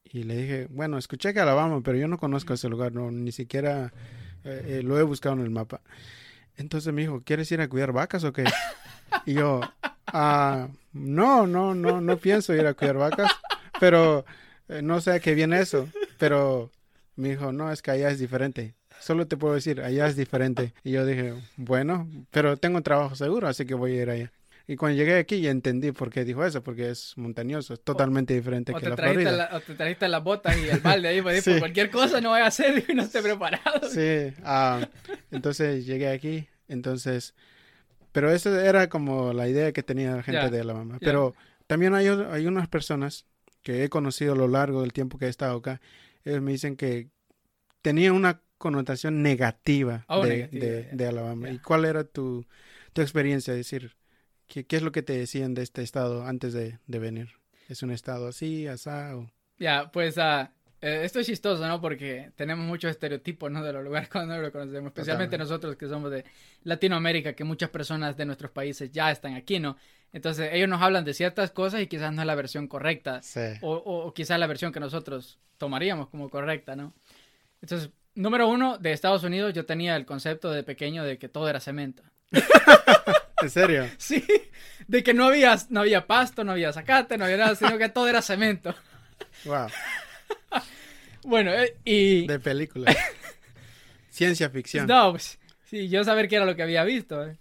Y 0.04 0.22
le 0.22 0.38
dije, 0.38 0.68
bueno, 0.70 0.96
escuché 0.96 1.34
que 1.34 1.40
Alabama, 1.40 1.82
pero 1.84 1.98
yo 1.98 2.08
no 2.08 2.16
conozco 2.16 2.54
ese 2.54 2.70
lugar, 2.70 2.94
no, 2.94 3.10
ni 3.10 3.30
siquiera 3.30 3.92
eh, 4.44 4.78
eh, 4.78 4.82
lo 4.82 4.98
he 4.98 5.02
buscado 5.02 5.34
en 5.34 5.42
el 5.42 5.50
mapa. 5.50 5.82
Entonces 6.56 6.90
me 6.94 7.02
dijo, 7.02 7.22
¿quieres 7.22 7.52
ir 7.52 7.60
a 7.60 7.68
cuidar 7.68 7.92
vacas 7.92 8.24
o 8.24 8.32
qué? 8.32 8.44
Y 9.26 9.34
yo, 9.34 9.60
ah, 10.06 10.68
no, 10.94 11.46
no, 11.46 11.74
no, 11.74 12.00
no 12.00 12.16
pienso 12.16 12.54
ir 12.54 12.66
a 12.66 12.72
cuidar 12.72 12.96
vacas, 12.96 13.30
pero 13.78 14.24
eh, 14.68 14.80
no 14.80 15.02
sé 15.02 15.12
a 15.12 15.20
qué 15.20 15.34
viene 15.34 15.60
eso. 15.60 15.90
Pero 16.16 16.70
me 17.16 17.28
dijo, 17.28 17.52
no, 17.52 17.70
es 17.70 17.82
que 17.82 17.90
allá 17.90 18.08
es 18.08 18.18
diferente 18.18 18.74
solo 19.02 19.26
te 19.26 19.36
puedo 19.36 19.54
decir, 19.54 19.80
allá 19.80 20.06
es 20.06 20.16
diferente. 20.16 20.72
Y 20.84 20.92
yo 20.92 21.04
dije, 21.04 21.34
bueno, 21.56 22.08
pero 22.30 22.56
tengo 22.56 22.76
un 22.76 22.82
trabajo 22.82 23.16
seguro, 23.16 23.48
así 23.48 23.66
que 23.66 23.74
voy 23.74 23.98
a 23.98 24.02
ir 24.02 24.10
allá. 24.10 24.32
Y 24.68 24.76
cuando 24.76 24.96
llegué 24.96 25.18
aquí 25.18 25.40
ya 25.40 25.50
entendí 25.50 25.90
por 25.90 26.08
qué 26.10 26.24
dijo 26.24 26.44
eso, 26.44 26.62
porque 26.62 26.90
es 26.90 27.14
montañoso, 27.16 27.74
es 27.74 27.82
totalmente 27.82 28.32
diferente 28.32 28.72
que 28.72 28.88
la 28.88 28.96
Florida. 28.96 29.50
o 29.52 29.60
te 29.60 29.74
trajiste 29.74 30.06
las 30.06 30.22
botas 30.22 30.56
y 30.56 30.68
el 30.68 30.78
balde 30.78 31.08
ahí, 31.08 31.20
pues, 31.20 31.44
por 31.44 31.58
cualquier 31.58 31.90
cosa 31.90 32.20
no 32.20 32.30
voy 32.30 32.40
a 32.40 32.46
hacer 32.46 32.84
y 32.88 32.94
no 32.94 33.02
esté 33.02 33.22
preparado. 33.22 33.90
Sí, 33.90 34.32
ah, 34.44 34.86
entonces 35.32 35.84
llegué 35.84 36.08
aquí, 36.08 36.46
entonces, 36.68 37.34
pero 38.12 38.30
esa 38.30 38.64
era 38.64 38.88
como 38.88 39.32
la 39.32 39.48
idea 39.48 39.72
que 39.72 39.82
tenía 39.82 40.14
la 40.14 40.22
gente 40.22 40.48
de 40.48 40.60
Alabama. 40.60 40.98
Pero 41.00 41.34
también 41.66 41.94
hay, 41.94 42.06
hay 42.06 42.46
unas 42.46 42.68
personas 42.68 43.26
que 43.62 43.82
he 43.82 43.88
conocido 43.88 44.34
a 44.34 44.36
lo 44.36 44.46
largo 44.46 44.82
del 44.82 44.92
tiempo 44.92 45.18
que 45.18 45.26
he 45.26 45.28
estado 45.28 45.58
acá, 45.58 45.80
ellos 46.24 46.40
me 46.40 46.52
dicen 46.52 46.76
que 46.76 47.08
tenía 47.82 48.12
una 48.12 48.40
connotación 48.62 49.24
negativa, 49.24 50.04
oh, 50.06 50.24
de, 50.24 51.06
Alabama. 51.08 51.50
¿Y 51.50 51.58
cuál 51.58 51.84
era 51.84 52.04
tu, 52.04 52.46
tu 52.92 53.02
experiencia? 53.02 53.50
Es 53.54 53.58
decir, 53.58 53.96
¿qué, 54.46 54.64
¿qué, 54.64 54.76
es 54.76 54.82
lo 54.82 54.92
que 54.92 55.02
te 55.02 55.18
decían 55.18 55.52
de 55.52 55.62
este 55.62 55.82
estado 55.82 56.24
antes 56.24 56.52
de, 56.52 56.78
venir? 56.86 57.30
¿Es 57.68 57.82
un 57.82 57.90
estado 57.90 58.28
así, 58.28 58.68
asado? 58.68 59.32
Ya, 59.58 59.90
pues 59.90 60.16
uh, 60.16 60.46
esto 60.80 61.18
es 61.18 61.26
chistoso, 61.26 61.66
¿no? 61.66 61.80
Porque 61.80 62.30
tenemos 62.36 62.64
muchos 62.64 62.92
estereotipos, 62.92 63.50
¿no? 63.50 63.64
De 63.64 63.72
los 63.72 63.82
lugares 63.82 64.08
cuando 64.12 64.38
lo 64.38 64.52
conocemos, 64.52 64.90
especialmente 64.90 65.36
nosotros 65.36 65.74
que 65.74 65.88
somos 65.88 66.12
de 66.12 66.24
Latinoamérica, 66.62 67.32
que 67.32 67.42
muchas 67.42 67.70
personas 67.70 68.16
de 68.16 68.26
nuestros 68.26 68.52
países 68.52 68.92
ya 68.92 69.10
están 69.10 69.34
aquí, 69.34 69.58
¿no? 69.58 69.76
Entonces 70.12 70.50
ellos 70.52 70.68
nos 70.68 70.80
hablan 70.80 71.04
de 71.04 71.14
ciertas 71.14 71.50
cosas 71.50 71.80
y 71.80 71.88
quizás 71.88 72.12
no 72.12 72.22
es 72.22 72.26
la 72.26 72.36
versión 72.36 72.68
correcta. 72.68 73.22
Sí. 73.22 73.40
O, 73.60 73.72
o, 73.72 74.06
o 74.06 74.14
quizás 74.14 74.38
la 74.38 74.46
versión 74.46 74.70
que 74.70 74.78
nosotros 74.78 75.40
tomaríamos 75.58 76.08
como 76.10 76.30
correcta, 76.30 76.76
¿no? 76.76 76.94
Entonces, 77.60 77.90
número 78.14 78.48
uno, 78.48 78.78
de 78.78 78.92
Estados 78.92 79.22
Unidos 79.24 79.54
yo 79.54 79.64
tenía 79.66 79.96
el 79.96 80.04
concepto 80.06 80.50
de 80.50 80.62
pequeño 80.62 81.04
de 81.04 81.18
que 81.18 81.28
todo 81.28 81.48
era 81.48 81.60
cemento. 81.60 82.02
¿En 83.40 83.50
serio? 83.50 83.88
Sí, 83.98 84.24
de 84.86 85.02
que 85.02 85.14
no 85.14 85.26
había, 85.26 85.56
no 85.68 85.80
había 85.80 86.06
pasto, 86.06 86.44
no 86.44 86.52
había 86.52 86.72
zacate, 86.72 87.18
no 87.18 87.24
había 87.24 87.36
nada, 87.38 87.54
sino 87.54 87.76
que 87.78 87.88
todo 87.88 88.08
era 88.08 88.22
cemento. 88.22 88.74
Wow. 89.44 89.66
Bueno, 91.24 91.52
eh, 91.52 91.76
y... 91.84 92.26
De 92.26 92.40
película. 92.40 92.92
Ciencia 94.10 94.50
ficción. 94.50 94.88
No, 94.88 95.12
pues, 95.12 95.38
sí, 95.64 95.88
yo 95.88 96.02
saber 96.02 96.28
qué 96.28 96.34
era 96.34 96.44
lo 96.44 96.56
que 96.56 96.64
había 96.64 96.82
visto. 96.82 97.24
eh. 97.24 97.36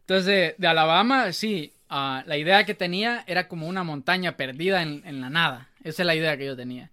Entonces, 0.00 0.54
de 0.58 0.66
Alabama, 0.66 1.32
sí, 1.32 1.72
ah, 1.88 2.22
la 2.26 2.36
idea 2.36 2.64
que 2.66 2.74
tenía 2.74 3.24
era 3.26 3.48
como 3.48 3.66
una 3.68 3.84
montaña 3.84 4.36
perdida 4.36 4.82
en, 4.82 5.02
en 5.06 5.22
la 5.22 5.30
nada. 5.30 5.68
Esa 5.82 6.02
es 6.02 6.06
la 6.06 6.14
idea 6.14 6.36
que 6.36 6.44
yo 6.44 6.54
tenía. 6.56 6.90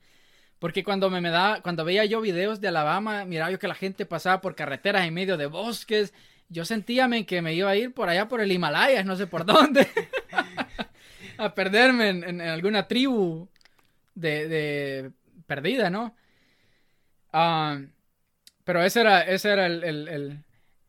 Porque 0.60 0.84
cuando 0.84 1.10
me, 1.10 1.22
da, 1.30 1.62
cuando 1.62 1.86
veía 1.86 2.06
yo 2.06 2.22
videos 2.22 2.60
de 2.62 2.68
Alabama, 2.68 3.26
miraba 3.26 3.52
yo 3.52 3.60
que 3.60 3.68
la 3.68 3.76
gente 3.76 4.06
pasaba 4.06 4.42
por 4.42 4.56
carreteras 4.56 5.06
en 5.08 5.14
medio 5.14 5.38
de 5.38 5.46
bosques. 5.48 6.14
Yo 6.50 6.66
sentía 6.66 7.08
men, 7.08 7.26
que 7.26 7.42
me 7.42 7.54
iba 7.54 7.70
a 7.70 7.76
ir 7.76 7.94
por 7.94 8.10
allá 8.10 8.28
por 8.28 8.42
el 8.42 8.52
Himalaya, 8.52 9.04
no 9.04 9.16
sé 9.16 9.28
por 9.28 9.46
dónde. 9.46 9.88
a 11.38 11.54
perderme 11.56 12.10
en, 12.10 12.42
alguna 12.42 12.88
tribu 12.88 13.48
de, 14.16 15.12
perdida, 15.48 15.90
¿no? 15.90 16.16
Ah, 17.32 17.80
pero 18.64 18.84
ese 18.84 19.02
era, 19.02 19.22
ese 19.24 19.52
era 19.52 19.68
el, 19.68 19.84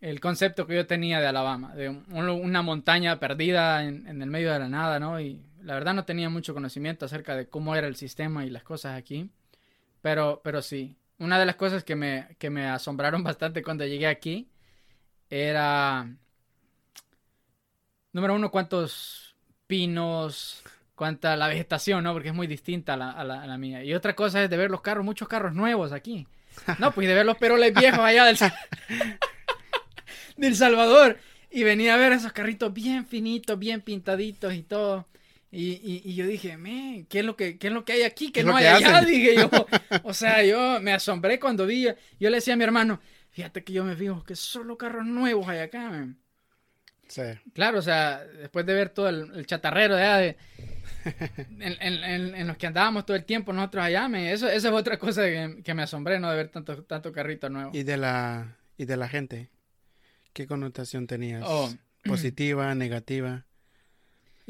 el- 0.00 0.20
concepto 0.20 0.66
que 0.66 0.74
yo 0.76 0.86
tenía 0.86 1.20
de 1.20 1.26
Alabama, 1.28 1.74
de 1.74 1.88
un- 1.90 2.04
una 2.30 2.62
montaña 2.62 3.20
perdida 3.20 3.84
en, 3.84 4.06
en 4.06 4.22
el 4.22 4.30
medio 4.30 4.52
de 4.52 4.58
la 4.60 4.68
nada, 4.68 4.98
¿no? 5.00 5.20
Y 5.20 5.42
la 5.62 5.74
verdad 5.74 5.94
no 5.94 6.04
tenía 6.04 6.30
mucho 6.30 6.54
conocimiento 6.54 7.06
acerca 7.06 7.36
de 7.36 7.48
cómo 7.48 7.76
era 7.76 7.86
el 7.86 7.96
sistema 7.96 8.44
y 8.46 8.50
las 8.50 8.62
cosas 8.64 8.96
aquí. 8.98 9.30
Pero, 10.02 10.40
pero 10.44 10.62
sí, 10.62 10.96
una 11.18 11.38
de 11.38 11.46
las 11.46 11.56
cosas 11.56 11.84
que 11.84 11.96
me, 11.96 12.36
que 12.38 12.50
me 12.50 12.66
asombraron 12.68 13.22
bastante 13.24 13.62
cuando 13.62 13.84
llegué 13.86 14.06
aquí 14.06 14.48
era, 15.30 16.08
número 18.12 18.34
uno, 18.34 18.50
cuántos 18.50 19.34
pinos, 19.66 20.62
cuánta 20.94 21.36
la 21.36 21.48
vegetación, 21.48 22.04
¿no? 22.04 22.12
Porque 22.12 22.28
es 22.28 22.34
muy 22.34 22.46
distinta 22.46 22.94
a 22.94 22.96
la, 22.96 23.24
la- 23.46 23.58
mía. 23.58 23.84
Y 23.84 23.94
otra 23.94 24.14
cosa 24.16 24.42
es 24.42 24.50
de 24.50 24.56
ver 24.56 24.70
los 24.70 24.80
carros, 24.80 25.04
muchos 25.04 25.28
carros 25.28 25.54
nuevos 25.54 25.92
aquí. 25.92 26.26
No, 26.78 26.92
pues 26.92 27.06
de 27.08 27.14
ver 27.14 27.26
los 27.26 27.36
peroles 27.36 27.74
viejos 27.74 28.00
allá 28.00 28.24
del, 28.24 28.36
del 30.36 30.56
Salvador. 30.56 31.18
Y 31.50 31.64
venía 31.64 31.94
a 31.94 31.96
ver 31.96 32.12
esos 32.12 32.32
carritos 32.32 32.72
bien 32.72 33.06
finitos, 33.06 33.58
bien 33.58 33.80
pintaditos 33.80 34.54
y 34.54 34.62
todo. 34.62 35.06
Y, 35.52 35.72
y, 35.72 36.02
y 36.04 36.14
yo 36.14 36.26
dije, 36.26 36.56
me, 36.56 37.06
¿qué 37.08 37.20
es 37.20 37.24
lo 37.24 37.36
que, 37.36 37.58
qué 37.58 37.66
es 37.68 37.72
lo 37.72 37.84
que 37.84 37.92
hay 37.94 38.02
aquí 38.02 38.26
que 38.26 38.32
¿Qué 38.34 38.40
es 38.40 38.46
no 38.46 38.54
hay 38.56 38.62
que 38.64 38.68
allá? 38.68 39.00
Dije 39.04 39.34
yo. 39.36 39.50
O 40.04 40.14
sea, 40.14 40.44
yo 40.44 40.80
me 40.80 40.92
asombré 40.92 41.40
cuando 41.40 41.66
vi. 41.66 41.88
Yo 42.20 42.30
le 42.30 42.36
decía 42.36 42.54
a 42.54 42.56
mi 42.56 42.62
hermano, 42.64 43.00
fíjate 43.30 43.64
que 43.64 43.72
yo 43.72 43.82
me 43.84 43.96
fijo 43.96 44.22
que 44.22 44.36
solo 44.36 44.78
carros 44.78 45.06
nuevos 45.06 45.48
hay 45.48 45.58
acá, 45.58 45.90
man". 45.90 46.18
Sí. 47.08 47.22
Claro, 47.52 47.80
o 47.80 47.82
sea, 47.82 48.22
después 48.24 48.64
de 48.64 48.74
ver 48.74 48.90
todo 48.90 49.08
el, 49.08 49.32
el 49.34 49.44
chatarrero 49.44 49.96
de, 49.96 50.02
allá 50.04 50.16
de 50.18 50.36
en, 51.58 51.76
en- 51.80 52.04
en- 52.04 52.34
en 52.36 52.46
los 52.46 52.56
que 52.56 52.68
andábamos 52.68 53.04
todo 53.04 53.16
el 53.16 53.24
tiempo 53.24 53.52
nosotros 53.52 53.82
allá, 53.84 54.08
me- 54.08 54.32
eso, 54.32 54.48
esa 54.48 54.68
es 54.68 54.74
otra 54.74 54.96
cosa 54.98 55.22
que, 55.24 55.60
que 55.64 55.74
me 55.74 55.82
asombré, 55.82 56.20
¿no? 56.20 56.30
De 56.30 56.36
ver 56.36 56.48
tanto, 56.50 56.84
tanto 56.84 57.10
carrito 57.10 57.48
nuevo. 57.50 57.72
Y 57.74 57.82
de 57.82 57.96
la 57.96 58.56
y 58.76 58.84
de 58.84 58.96
la 58.96 59.08
gente. 59.08 59.50
¿Qué 60.32 60.46
connotación 60.46 61.08
tenías? 61.08 61.42
Oh. 61.44 61.68
Positiva, 62.04 62.72
negativa. 62.76 63.46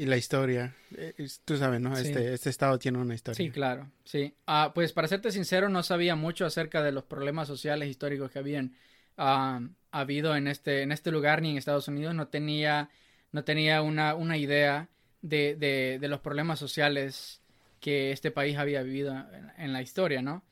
Y 0.01 0.07
la 0.07 0.17
historia. 0.17 0.75
Eh, 0.97 1.13
Tú 1.45 1.57
sabes, 1.57 1.79
¿no? 1.79 1.95
Sí. 1.95 2.07
Este, 2.07 2.33
este 2.33 2.49
estado 2.49 2.79
tiene 2.79 2.97
una 2.97 3.13
historia. 3.13 3.35
Sí, 3.37 3.51
claro, 3.51 3.87
sí. 4.03 4.33
Ah, 4.47 4.71
pues 4.73 4.93
para 4.93 5.07
serte 5.07 5.31
sincero, 5.31 5.69
no 5.69 5.83
sabía 5.83 6.15
mucho 6.15 6.43
acerca 6.43 6.81
de 6.81 6.91
los 6.91 7.03
problemas 7.03 7.47
sociales 7.47 7.87
históricos 7.87 8.31
que 8.31 8.39
habían 8.39 8.73
ah, 9.17 9.61
habido 9.91 10.35
en 10.35 10.47
este, 10.47 10.81
en 10.81 10.91
este 10.91 11.11
lugar 11.11 11.43
ni 11.43 11.51
en 11.51 11.57
Estados 11.57 11.87
Unidos. 11.87 12.15
No 12.15 12.29
tenía, 12.29 12.89
no 13.31 13.43
tenía 13.43 13.83
una, 13.83 14.15
una 14.15 14.37
idea 14.37 14.89
de, 15.21 15.55
de, 15.55 15.99
de 16.01 16.07
los 16.07 16.19
problemas 16.19 16.57
sociales 16.57 17.39
que 17.79 18.11
este 18.11 18.31
país 18.31 18.57
había 18.57 18.81
vivido 18.81 19.11
en, 19.13 19.51
en 19.55 19.71
la 19.71 19.83
historia, 19.83 20.23
¿no? 20.23 20.43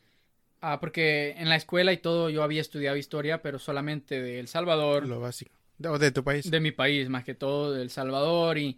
Ah, 0.61 0.79
porque 0.79 1.33
en 1.39 1.49
la 1.49 1.55
escuela 1.55 1.91
y 1.91 1.97
todo 1.97 2.29
yo 2.29 2.43
había 2.43 2.61
estudiado 2.61 2.97
historia, 2.97 3.41
pero 3.41 3.57
solamente 3.57 4.21
de 4.21 4.39
El 4.39 4.47
Salvador, 4.47 5.07
Lo 5.07 5.19
básico. 5.19 5.55
O 5.83 5.97
de 5.97 6.11
tu 6.11 6.23
país. 6.23 6.51
de 6.51 6.59
mi 6.59 6.71
país, 6.71 7.09
más 7.09 7.23
que 7.23 7.33
todo 7.33 7.73
de 7.73 7.81
El 7.81 7.89
Salvador 7.89 8.59
y 8.59 8.77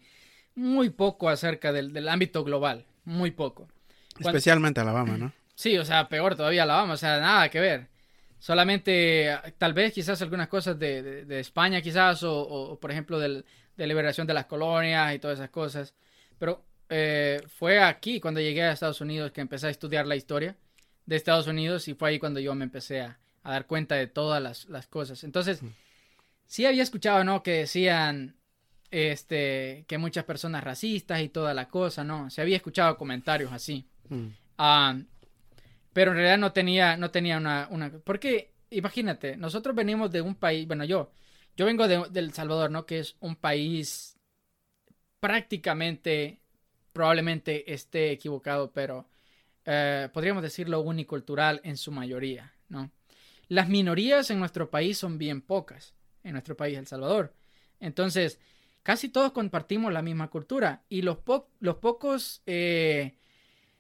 muy 0.56 0.90
poco 0.90 1.30
acerca 1.30 1.72
del, 1.72 1.94
del 1.94 2.08
ámbito 2.10 2.44
global, 2.44 2.86
muy 3.06 3.32
poco. 3.32 3.68
Especialmente 4.20 4.80
Alabama, 4.82 5.18
¿no? 5.18 5.34
Sí, 5.56 5.78
o 5.78 5.86
sea, 5.86 6.08
peor 6.10 6.36
todavía 6.36 6.64
Alabama, 6.64 6.94
o 6.94 6.98
sea, 6.98 7.20
nada 7.20 7.50
que 7.50 7.60
ver. 7.60 7.88
Solamente, 8.40 9.38
tal 9.60 9.74
vez, 9.74 9.94
quizás 9.94 10.22
algunas 10.22 10.48
cosas 10.48 10.78
de, 10.80 11.04
de- 11.04 11.26
de 11.26 11.40
España, 11.40 11.80
quizás, 11.82 12.24
o, 12.24 12.34
o, 12.42 12.80
por 12.80 12.92
ejemplo, 12.92 13.20
del- 13.20 13.46
de 13.78 13.88
liberación 13.88 14.26
de 14.28 14.34
las 14.34 14.46
colonias 14.48 15.14
y 15.14 15.20
todas 15.20 15.38
esas 15.40 15.52
cosas. 15.52 15.94
Pero 16.40 16.64
eh, 16.90 17.42
fue 17.60 17.80
aquí, 17.80 18.20
cuando 18.20 18.40
llegué 18.42 18.64
a 18.64 18.72
Estados 18.72 19.00
Unidos, 19.00 19.32
que 19.32 19.42
empecé 19.42 19.68
a 19.68 19.70
estudiar 19.70 20.08
la 20.08 20.16
historia 20.16 20.56
de 21.06 21.16
Estados 21.16 21.48
Unidos 21.48 21.88
y 21.88 21.94
fue 21.94 22.10
ahí 22.10 22.20
cuando 22.20 22.40
yo 22.40 22.56
me 22.56 22.64
empecé 22.66 23.02
a, 23.02 23.20
a 23.44 23.52
dar 23.52 23.68
cuenta 23.68 23.96
de 23.96 24.08
todas 24.08 24.42
las, 24.42 24.66
las 24.70 24.88
cosas. 24.88 25.24
Entonces, 25.24 25.62
sí 26.48 26.66
había 26.66 26.82
escuchado, 26.84 27.24
¿no? 27.24 27.44
Que 27.44 27.52
decían, 27.60 28.36
este, 28.92 29.86
que 29.88 29.98
muchas 29.98 30.26
personas 30.26 30.64
racistas 30.64 31.22
y 31.22 31.30
toda 31.30 31.54
la 31.54 31.70
cosa, 31.70 32.04
¿no? 32.04 32.30
Se 32.30 32.42
había 32.42 32.58
escuchado 32.58 32.98
comentarios 32.98 33.52
así. 33.54 33.88
Mm. 34.10 34.28
Ah, 34.58 35.00
pero 35.94 36.12
en 36.12 36.18
realidad 36.18 36.38
no 36.38 36.52
tenía, 36.52 36.98
no 36.98 37.10
tenía 37.10 37.38
una, 37.38 37.68
una... 37.72 37.90
Porque, 37.90 38.52
imagínate, 38.70 39.38
nosotros 39.38 39.76
venimos 39.76 40.12
de 40.12 40.22
un 40.22 40.36
país, 40.36 40.68
bueno, 40.68 40.84
yo, 40.84 41.12
yo 41.56 41.66
vengo 41.66 41.88
de, 41.88 42.04
del 42.12 42.34
Salvador, 42.34 42.70
¿no? 42.70 42.86
Que 42.86 43.00
es 43.00 43.16
un 43.22 43.36
país 43.36 44.18
prácticamente, 45.20 46.42
probablemente 46.94 47.74
esté 47.74 48.12
equivocado, 48.12 48.72
pero 48.72 49.08
eh, 49.66 50.10
podríamos 50.14 50.44
decirlo 50.44 50.82
unicultural 50.82 51.62
en 51.64 51.78
su 51.78 51.92
mayoría, 51.92 52.54
¿no? 52.68 52.92
Las 53.48 53.68
minorías 53.68 54.30
en 54.32 54.40
nuestro 54.40 54.70
país 54.70 54.98
son 54.98 55.18
bien 55.18 55.42
pocas, 55.42 55.94
en 56.24 56.34
nuestro 56.34 56.56
país, 56.56 56.78
El 56.78 56.88
Salvador. 56.88 57.34
Entonces, 57.82 58.40
casi 58.84 59.10
todos 59.10 59.32
compartimos 59.32 59.92
la 59.94 60.02
misma 60.02 60.30
cultura 60.30 60.84
y 60.90 61.02
los, 61.02 61.18
po- 61.20 61.50
los 61.60 61.76
pocos 61.78 62.42
eh, 62.46 63.16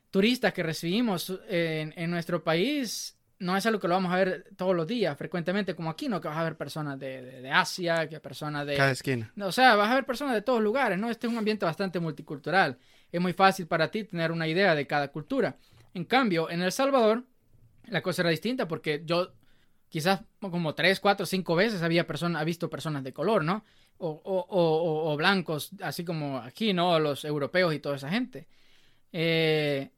turistas 0.09 0.53
que 0.53 0.63
recibimos 0.63 1.29
eh, 1.47 1.81
en, 1.81 1.93
en 1.95 2.11
nuestro 2.11 2.43
país 2.43 3.17
no 3.39 3.57
es 3.57 3.65
algo 3.65 3.79
que 3.79 3.87
lo 3.87 3.95
vamos 3.95 4.13
a 4.13 4.17
ver 4.17 4.49
todos 4.55 4.75
los 4.75 4.85
días, 4.85 5.17
frecuentemente 5.17 5.73
como 5.73 5.89
aquí, 5.89 6.07
no 6.07 6.21
que 6.21 6.27
vas 6.27 6.37
a 6.37 6.43
ver 6.43 6.57
personas 6.57 6.99
de, 6.99 7.23
de- 7.23 7.41
de 7.41 7.49
Asia, 7.51 8.07
que 8.07 8.19
personas 8.19 8.67
de... 8.67 8.77
Cada 8.77 8.91
esquina. 8.91 9.31
O 9.41 9.51
sea, 9.51 9.75
vas 9.75 9.89
a 9.89 9.95
ver 9.95 10.05
personas 10.05 10.35
de 10.35 10.43
todos 10.43 10.61
lugares, 10.61 10.99
¿no? 10.99 11.09
Este 11.09 11.25
es 11.25 11.33
un 11.33 11.39
ambiente 11.39 11.65
bastante 11.65 11.99
multicultural. 11.99 12.77
Es 13.11 13.19
muy 13.19 13.33
fácil 13.33 13.65
para 13.65 13.89
ti 13.89 14.03
tener 14.03 14.31
una 14.31 14.47
idea 14.47 14.75
de 14.75 14.85
cada 14.85 15.07
cultura. 15.07 15.57
En 15.95 16.05
cambio, 16.05 16.51
en 16.51 16.61
El 16.61 16.71
Salvador, 16.71 17.23
la 17.87 18.01
cosa 18.03 18.21
era 18.21 18.29
distinta 18.29 18.67
porque 18.67 19.01
yo 19.05 19.33
quizás 19.89 20.21
como 20.39 20.75
tres, 20.75 20.99
cuatro, 20.99 21.25
cinco 21.25 21.55
veces 21.55 21.81
había 21.81 22.05
personas, 22.05 22.43
ha 22.43 22.45
visto 22.45 22.69
personas 22.69 23.03
de 23.03 23.11
color, 23.11 23.43
¿no? 23.43 23.65
O, 24.03 24.21
o- 24.23 25.11
o- 25.11 25.17
blancos, 25.17 25.71
así 25.81 26.03
como 26.03 26.37
aquí, 26.39 26.73
¿no? 26.73 26.97
Los 26.99 27.23
europeos 27.23 27.73
y 27.73 27.79
toda 27.79 27.97
esa 27.97 28.09
gente. 28.09 28.47
Eh, 29.11 29.89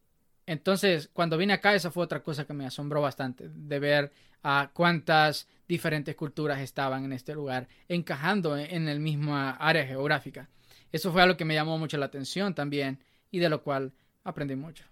entonces, 0.45 1.09
cuando 1.13 1.37
vine 1.37 1.53
acá, 1.53 1.73
esa 1.73 1.89
fue 1.91 2.03
otra 2.03 2.21
cosa 2.21 2.45
que 2.45 2.53
me 2.53 2.65
asombró 2.65 3.01
bastante, 3.01 3.47
de 3.49 3.79
ver 3.79 4.11
a 4.43 4.71
cuántas 4.73 5.47
diferentes 5.67 6.15
culturas 6.15 6.59
estaban 6.59 7.05
en 7.05 7.13
este 7.13 7.33
lugar, 7.33 7.69
encajando 7.87 8.57
en, 8.57 8.73
en 8.75 8.89
el 8.89 8.99
misma 8.99 9.51
área 9.51 9.85
geográfica. 9.85 10.49
Eso 10.91 11.11
fue 11.13 11.21
algo 11.21 11.37
que 11.37 11.45
me 11.45 11.53
llamó 11.53 11.77
mucho 11.77 11.97
la 11.97 12.07
atención 12.07 12.53
también 12.53 12.99
y 13.31 13.39
de 13.39 13.49
lo 13.49 13.63
cual 13.63 13.93
aprendí 14.25 14.55
mucho. 14.55 14.83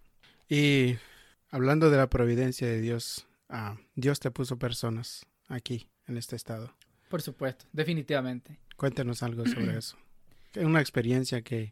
Y 0.48 0.96
hablando 1.50 1.90
de 1.90 1.98
la 1.98 2.10
providencia 2.10 2.66
de 2.68 2.80
Dios, 2.80 3.28
ah, 3.50 3.76
Dios 3.96 4.20
te 4.22 4.32
puso 4.32 4.58
personas 4.58 5.26
aquí, 5.50 5.88
en 6.08 6.18
este 6.18 6.38
estado. 6.38 6.74
Por 7.10 7.22
supuesto, 7.22 7.66
definitivamente. 7.74 8.58
Cuéntanos 8.82 9.22
algo 9.22 9.46
sobre 9.46 9.78
eso. 9.78 9.96
Una 10.56 10.82
experiencia 10.82 11.44
que... 11.44 11.72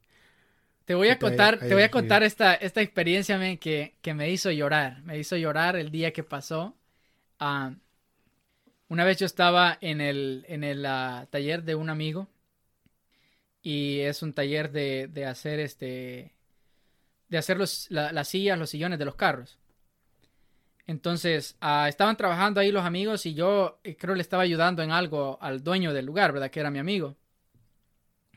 Te 0.86 0.94
voy 0.94 1.08
Que 1.08 1.14
a 1.14 1.16
te 1.16 1.26
contar, 1.26 1.56
haya- 1.56 1.68
te 1.68 1.74
voy 1.74 1.82
a 1.82 1.90
contar 1.90 2.22
esta, 2.22 2.54
esta 2.54 2.82
experiencia 2.84 3.40
que, 3.58 3.96
que 4.04 4.14
me 4.14 4.30
hizo 4.30 4.52
llorar. 4.52 5.02
Me 5.06 5.18
hizo 5.18 5.36
llorar 5.38 5.76
el 5.76 5.90
día 5.90 6.14
que 6.14 6.24
pasó. 6.24 6.76
Ah, 7.40 7.74
una 8.90 9.06
vez 9.06 9.18
yo 9.18 9.26
estaba 9.26 9.76
en 9.82 10.02
el, 10.02 10.46
en 10.48 10.64
el 10.64 10.86
ah, 10.86 11.26
taller 11.32 11.64
de 11.64 11.74
un 11.74 11.90
amigo. 11.90 12.28
Y 13.64 14.02
es 14.02 14.22
un 14.22 14.34
taller 14.34 14.72
de, 14.72 15.08
de 15.12 15.26
hacer 15.26 15.60
este. 15.60 16.36
de 17.28 17.38
hacer 17.40 17.58
los- 17.58 17.90
la- 17.90 18.12
las 18.12 18.28
sillas, 18.28 18.58
los 18.60 18.70
sillones 18.70 19.00
de 19.00 19.06
los 19.06 19.16
carros. 19.16 19.58
Entonces, 20.90 21.56
ah, 21.62 21.88
estaban 21.88 22.18
trabajando 22.18 22.60
ahí 22.60 22.72
los 22.72 22.84
amigos 22.84 23.28
y 23.28 23.36
yo 23.36 23.80
eh, 23.84 23.96
creo 23.96 24.16
le 24.16 24.22
estaba 24.22 24.42
ayudando 24.42 24.82
en 24.82 24.90
algo 24.90 25.38
al 25.40 25.64
dueño 25.64 25.94
del 25.94 26.08
lugar, 26.08 26.34
¿verdad? 26.34 26.50
Que 26.50 26.62
era 26.62 26.72
mi 26.72 26.80
amigo 26.80 27.16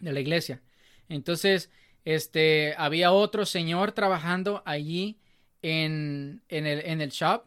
de 0.00 0.12
la 0.12 0.20
iglesia. 0.20 0.60
Entonces, 1.08 1.70
este, 2.04 2.74
había 2.76 3.10
otro 3.10 3.46
señor 3.46 3.92
trabajando 3.92 4.62
allí 4.66 5.18
en, 5.62 6.42
en, 6.50 6.66
el, 6.66 6.80
en 6.80 7.00
el 7.00 7.08
shop, 7.08 7.44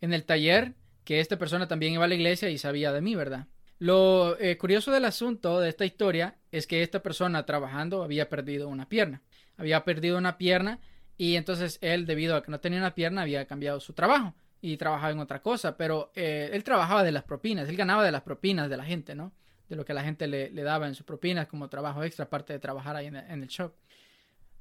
en 0.00 0.12
el 0.12 0.24
taller, 0.24 0.74
que 1.04 1.20
esta 1.20 1.38
persona 1.38 1.68
también 1.68 1.92
iba 1.92 2.04
a 2.04 2.08
la 2.08 2.16
iglesia 2.16 2.50
y 2.50 2.58
sabía 2.58 2.90
de 2.90 3.02
mí, 3.02 3.14
¿verdad? 3.14 3.46
Lo 3.78 4.36
eh, 4.40 4.58
curioso 4.58 4.90
del 4.90 5.04
asunto 5.04 5.60
de 5.60 5.68
esta 5.68 5.84
historia 5.84 6.38
es 6.50 6.66
que 6.66 6.82
esta 6.82 7.04
persona 7.04 7.46
trabajando 7.46 8.02
había 8.02 8.28
perdido 8.28 8.66
una 8.66 8.88
pierna. 8.88 9.22
Había 9.56 9.84
perdido 9.84 10.18
una 10.18 10.38
pierna 10.38 10.80
y 11.16 11.36
entonces 11.36 11.78
él, 11.80 12.06
debido 12.06 12.36
a 12.36 12.42
que 12.42 12.50
no 12.50 12.60
tenía 12.60 12.78
una 12.78 12.94
pierna, 12.94 13.22
había 13.22 13.46
cambiado 13.46 13.80
su 13.80 13.92
trabajo 13.92 14.34
y 14.60 14.76
trabajaba 14.76 15.12
en 15.12 15.18
otra 15.18 15.42
cosa, 15.42 15.76
pero 15.76 16.10
eh, 16.14 16.50
él 16.52 16.64
trabajaba 16.64 17.02
de 17.02 17.12
las 17.12 17.22
propinas, 17.22 17.68
él 17.68 17.76
ganaba 17.76 18.04
de 18.04 18.10
las 18.10 18.22
propinas 18.22 18.68
de 18.70 18.76
la 18.76 18.84
gente, 18.84 19.14
¿no? 19.14 19.32
De 19.68 19.76
lo 19.76 19.84
que 19.84 19.94
la 19.94 20.02
gente 20.02 20.26
le, 20.26 20.50
daba 20.50 20.88
en 20.88 20.94
sus 20.94 21.06
propinas 21.06 21.46
como 21.46 21.68
trabajo 21.68 22.02
extra, 22.02 22.24
aparte 22.24 22.52
de 22.52 22.58
trabajar 22.58 22.96
ahí 22.96 23.06
en, 23.06 23.42
el 23.42 23.48
shop. 23.48 23.72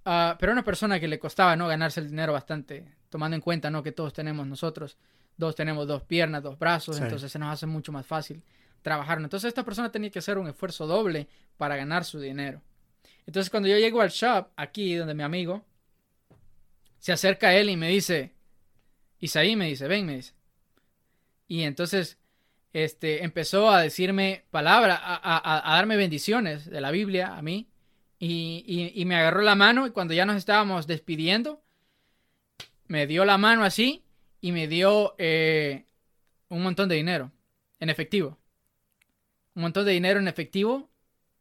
Uh, 0.05 0.35
pero 0.37 0.51
una 0.51 0.63
persona 0.63 0.99
que 0.99 1.07
le 1.07 1.19
costaba, 1.19 1.55
¿no? 1.55 1.67
Ganarse 1.67 2.01
el 2.01 2.09
dinero 2.09 2.33
bastante, 2.33 2.85
tomando 3.09 3.35
en 3.35 3.41
cuenta, 3.41 3.69
¿no? 3.71 3.81
Que 3.81 3.93
todos 3.93 4.13
tenemos 4.13 4.45
nosotros, 4.45 4.97
dos 5.37 5.55
tenemos 5.55 5.87
dos 5.87 6.03
piernas, 6.03 6.43
dos 6.43 6.59
brazos, 6.59 6.99
entonces 6.99 7.31
se 7.31 7.39
nos 7.39 7.53
hace 7.53 7.65
mucho 7.65 7.91
más 7.91 8.05
fácil 8.05 8.43
trabajar. 8.81 9.19
Entonces 9.19 9.47
esta 9.47 9.63
persona 9.63 9.91
tenía 9.91 10.11
que 10.11 10.19
hacer 10.19 10.37
un 10.37 10.47
esfuerzo 10.47 10.85
doble 10.85 11.27
para 11.57 11.75
ganar 11.75 12.05
su 12.05 12.19
dinero. 12.19 12.61
Entonces 13.25 13.49
cuando 13.49 13.69
yo 13.69 13.77
llego 13.77 14.01
al 14.01 14.09
shop, 14.09 14.49
aquí 14.57 14.95
donde 14.95 15.13
mi 15.13 15.23
amigo, 15.23 15.63
se 17.03 17.11
acerca 17.11 17.49
a 17.49 17.55
él 17.57 17.69
y 17.69 17.75
me 17.75 17.89
dice, 17.89 18.31
Isaí 19.19 19.57
me 19.57 19.67
dice, 19.67 19.89
ven, 19.89 20.05
me 20.05 20.15
dice. 20.15 20.31
Y 21.49 21.63
entonces 21.63 22.17
este, 22.71 23.25
empezó 23.25 23.69
a 23.69 23.81
decirme 23.81 24.45
palabras, 24.51 25.01
a, 25.03 25.61
darme 25.65 25.97
bendiciones 25.97 26.63
de 26.69 26.79
la 26.79 26.91
Biblia 26.91 27.35
a 27.35 27.41
mí. 27.41 27.67
Y, 28.19 29.03
me 29.05 29.17
agarró 29.17 29.41
la 29.41 29.53
mano 29.55 29.85
y 29.85 29.91
cuando 29.91 30.13
ya 30.13 30.25
nos 30.25 30.37
estábamos 30.37 30.87
despidiendo, 30.87 31.61
me 32.87 33.05
dio 33.05 33.25
la 33.25 33.37
mano 33.37 33.65
así 33.65 34.05
y 34.39 34.53
me 34.53 34.69
dio 34.69 35.15
eh, 35.17 35.83
un 36.47 36.63
montón 36.63 36.87
de 36.87 36.95
dinero 36.95 37.33
en 37.81 37.89
efectivo. 37.89 38.39
Un 39.55 39.63
montón 39.63 39.85
de 39.85 39.91
dinero 39.91 40.21
en 40.21 40.29
efectivo 40.29 40.89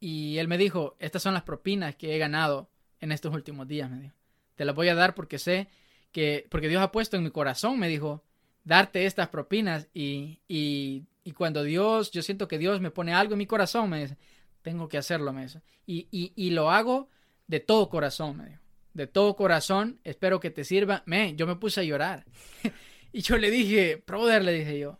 y 0.01 0.39
él 0.39 0.49
me 0.49 0.59
dijo, 0.59 0.97
estas 0.99 1.23
son 1.23 1.35
las 1.35 1.45
propinas 1.45 1.95
que 1.95 2.17
he 2.17 2.19
ganado 2.19 2.69
en 2.99 3.13
estos 3.13 3.33
últimos 3.33 3.69
días, 3.69 3.89
me 3.89 4.01
dijo. 4.01 4.22
Te 4.55 4.65
las 4.65 4.75
voy 4.75 4.89
a 4.89 4.95
dar 4.95 5.15
porque 5.15 5.39
sé 5.39 5.69
que, 6.13 6.47
porque 6.51 6.69
Dios 6.69 6.83
ha 6.83 6.93
puesto 6.93 7.17
en 7.17 7.25
mi 7.25 7.31
corazón, 7.31 7.79
me 7.79 7.89
dijo, 7.89 8.25
darte 8.65 9.07
estas 9.07 9.29
propinas 9.29 9.89
y, 9.95 10.41
y, 10.49 11.05
y 11.25 11.33
cuando 11.33 11.63
Dios, 11.63 12.11
yo 12.11 12.23
siento 12.23 12.49
que 12.49 12.59
Dios 12.59 12.81
me 12.81 12.91
pone 12.91 13.15
algo 13.15 13.35
en 13.35 13.39
mi 13.39 13.47
corazón, 13.47 13.91
me 13.91 14.01
dice, 14.01 14.17
tengo 14.63 14.89
que 14.89 14.99
hacerlo, 14.99 15.33
me 15.33 15.43
dice. 15.43 15.63
Y, 15.87 16.09
y, 16.11 16.33
y 16.37 16.51
lo 16.51 16.71
hago 16.71 17.09
de 17.47 17.61
todo 17.61 17.89
corazón, 17.89 18.37
me 18.37 18.49
dijo. 18.49 18.63
De 18.95 19.07
todo 19.07 19.37
corazón, 19.37 20.01
espero 20.05 20.39
que 20.39 20.51
te 20.51 20.65
sirva. 20.65 21.03
Me, 21.07 21.35
yo 21.35 21.47
me 21.47 21.57
puse 21.57 21.81
a 21.81 21.85
llorar. 21.85 22.27
y 23.13 23.23
yo 23.23 23.39
le 23.39 23.51
dije, 23.51 24.03
brother, 24.07 24.45
le 24.45 24.53
dije 24.53 24.79
yo, 24.79 24.99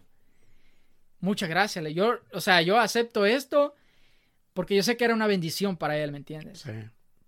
muchas 1.21 1.49
gracias. 1.49 1.85
Yo, 1.93 2.19
o 2.33 2.41
sea, 2.41 2.63
yo 2.63 2.79
acepto 2.79 3.27
esto 3.27 3.75
porque 4.55 4.75
yo 4.75 4.83
sé 4.83 4.97
que 4.97 5.05
era 5.05 5.15
una 5.15 5.27
bendición 5.27 5.77
para 5.77 5.97
él, 5.99 6.13
¿me 6.13 6.19
entiendes? 6.19 6.61
Sí. 6.61 6.73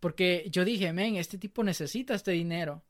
Porque 0.05 0.47
yo 0.51 0.67
dije, 0.67 0.93
men, 0.93 1.17
este 1.17 1.39
tipo 1.39 1.65
necesita 1.65 2.15
este 2.15 2.33
dinero, 2.33 2.83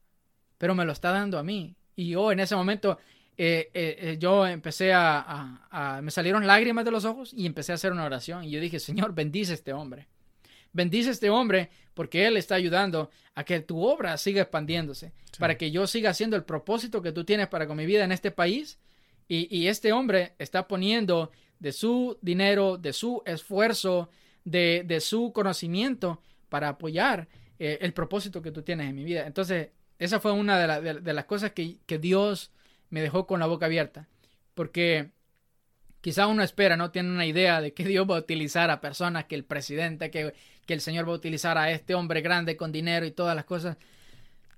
pero 0.59 0.75
me 0.75 0.85
lo 0.85 0.91
está 0.91 1.13
dando 1.13 1.39
a 1.39 1.45
mí. 1.45 1.77
Y 1.95 2.09
yo 2.09 2.33
en 2.33 2.41
ese 2.41 2.57
momento, 2.57 2.99
eh, 3.39 3.71
eh, 3.73 3.97
eh, 4.01 4.17
yo 4.19 4.45
empecé 4.45 4.93
a, 4.93 6.01
me 6.03 6.11
salieron 6.11 6.45
lágrimas 6.45 6.85
de 6.85 6.91
los 6.91 7.05
ojos 7.05 7.33
y 7.33 7.47
empecé 7.47 7.71
a 7.71 7.77
hacer 7.77 7.93
una 7.93 8.05
oración. 8.05 8.43
Y 8.43 8.51
yo 8.51 8.59
dije, 8.59 8.81
Señor, 8.81 9.15
bendice 9.15 9.53
a 9.53 9.55
este 9.55 9.73
hombre. 9.73 10.09
Bendice 10.73 11.11
a 11.11 11.13
este 11.13 11.31
hombre 11.31 11.71
porque 11.95 12.27
él 12.27 12.37
está 12.37 12.57
ayudando 12.57 13.13
a 13.37 13.45
que 13.45 13.61
tu 13.61 13.81
obra 13.85 14.17
siga 14.17 14.43
expandiéndose, 14.43 15.13
para 15.39 15.57
que 15.57 15.71
yo 15.71 15.87
siga 15.87 16.11
haciendo 16.11 16.35
el 16.35 16.43
propósito 16.43 17.01
que 17.01 17.13
tú 17.13 17.23
tienes 17.23 17.47
para 17.47 17.69
con 17.69 17.77
mi 17.77 17.87
vida 17.87 18.03
en 18.03 18.11
este 18.11 18.33
país. 18.33 18.81
Y, 19.29 19.57
y 19.57 19.69
este 19.69 19.93
hombre 19.93 20.35
está 20.41 20.67
poniendo 20.67 21.31
de 21.61 21.71
su 21.71 22.19
dinero, 22.23 22.77
de 22.77 22.93
su 22.93 23.23
esfuerzo, 23.25 24.11
de, 24.45 24.83
de 24.85 24.99
su 24.99 25.33
conocimiento 25.33 26.21
para 26.55 26.69
apoyar 26.69 27.27
eh, 27.59 27.79
el 27.81 27.93
propósito 27.93 28.41
que 28.41 28.53
tú 28.53 28.63
tienes 28.63 28.89
en 28.89 28.95
mi 28.95 29.03
vida. 29.03 29.27
Entonces, 29.27 29.71
esa 29.99 30.21
fue 30.21 30.31
una 30.31 30.57
de, 30.79 31.13
las 31.13 31.25
cosas 31.25 31.51
que, 31.51 31.99
Dios 31.99 32.53
me 32.91 33.03
dejó 33.03 33.27
con 33.27 33.41
la 33.41 33.47
boca 33.47 33.67
abierta. 33.67 34.07
Porque 34.55 35.11
quizá 36.01 36.29
uno 36.29 36.45
espera, 36.45 36.77
no 36.77 36.93
tiene 36.93 37.11
una 37.11 37.27
idea 37.27 37.61
de 37.61 37.75
que 37.75 37.83
Dios 37.89 38.09
va 38.09 38.15
a 38.15 38.21
utilizar 38.21 38.71
a 38.71 38.81
personas, 38.81 39.25
que 39.25 39.35
el 39.35 39.45
presidente, 39.45 40.13
que, 40.13 40.33
que 40.65 40.75
el 40.75 40.81
Señor 40.81 41.09
va 41.09 41.13
a 41.13 41.17
utilizar 41.17 41.59
a 41.59 41.73
este 41.73 41.97
hombre 41.97 42.21
grande 42.21 42.57
con 42.57 42.71
dinero 42.71 43.05
y 43.05 43.11
todas 43.11 43.35
las 43.35 43.45
cosas. 43.45 43.77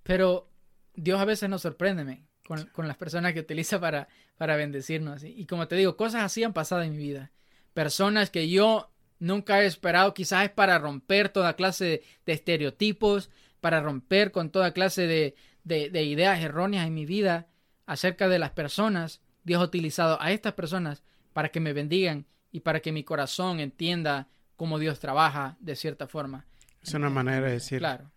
Pero 0.03 0.51
Dios 0.97 1.19
a 1.19 1.25
veces 1.25 1.49
nos 1.49 1.63
sorprende 1.63 2.25
con, 2.47 2.67
con, 2.75 2.89
las 2.89 2.99
personas 2.99 3.33
que 3.33 3.41
utiliza 3.41 3.81
para, 3.81 4.09
para 4.37 4.57
bendecirnos. 4.57 5.25
Y 5.25 5.47
como 5.47 5.67
te 5.67 5.77
digo, 5.77 5.97
cosas 5.97 6.25
así 6.25 6.45
han 6.45 6.53
pasado 6.53 6.83
en 6.83 6.93
mi 6.93 6.99
vida. 6.99 7.33
Personas 7.73 8.29
que 8.29 8.51
yo 8.51 8.91
nunca 9.19 9.63
he 9.63 9.67
esperado, 9.67 10.15
quizás 10.15 10.45
es 10.45 10.51
para 10.51 10.79
romper 10.79 11.29
toda 11.29 11.57
clase 11.57 12.03
de, 12.25 12.33
estereotipos, 12.33 13.31
para 13.61 13.81
romper 13.81 14.33
con 14.33 14.51
toda 14.51 14.73
clase 14.73 15.07
de, 15.07 15.35
de, 15.65 16.03
ideas 16.05 16.41
erróneas 16.41 16.87
en 16.87 16.95
mi 16.95 17.07
vida 17.07 17.49
acerca 17.87 18.29
de 18.29 18.39
las 18.39 18.51
personas. 18.51 19.21
Dios 19.45 19.61
ha 19.61 19.65
utilizado 19.65 20.21
a 20.21 20.33
estas 20.33 20.55
personas 20.55 21.03
para 21.33 21.51
que 21.51 21.61
me 21.61 21.73
bendigan 21.73 22.27
y 22.51 22.61
para 22.61 22.81
que 22.81 22.93
mi 22.93 23.05
corazón 23.05 23.61
entienda 23.61 24.29
cómo 24.57 24.79
Dios 24.79 24.99
trabaja 24.99 25.57
de 25.61 25.77
cierta 25.77 26.07
forma. 26.07 26.47
Es 26.83 26.95
una 26.95 27.11
manera 27.11 27.47
de 27.47 27.53
decir. 27.53 27.79
Claro. 27.79 28.11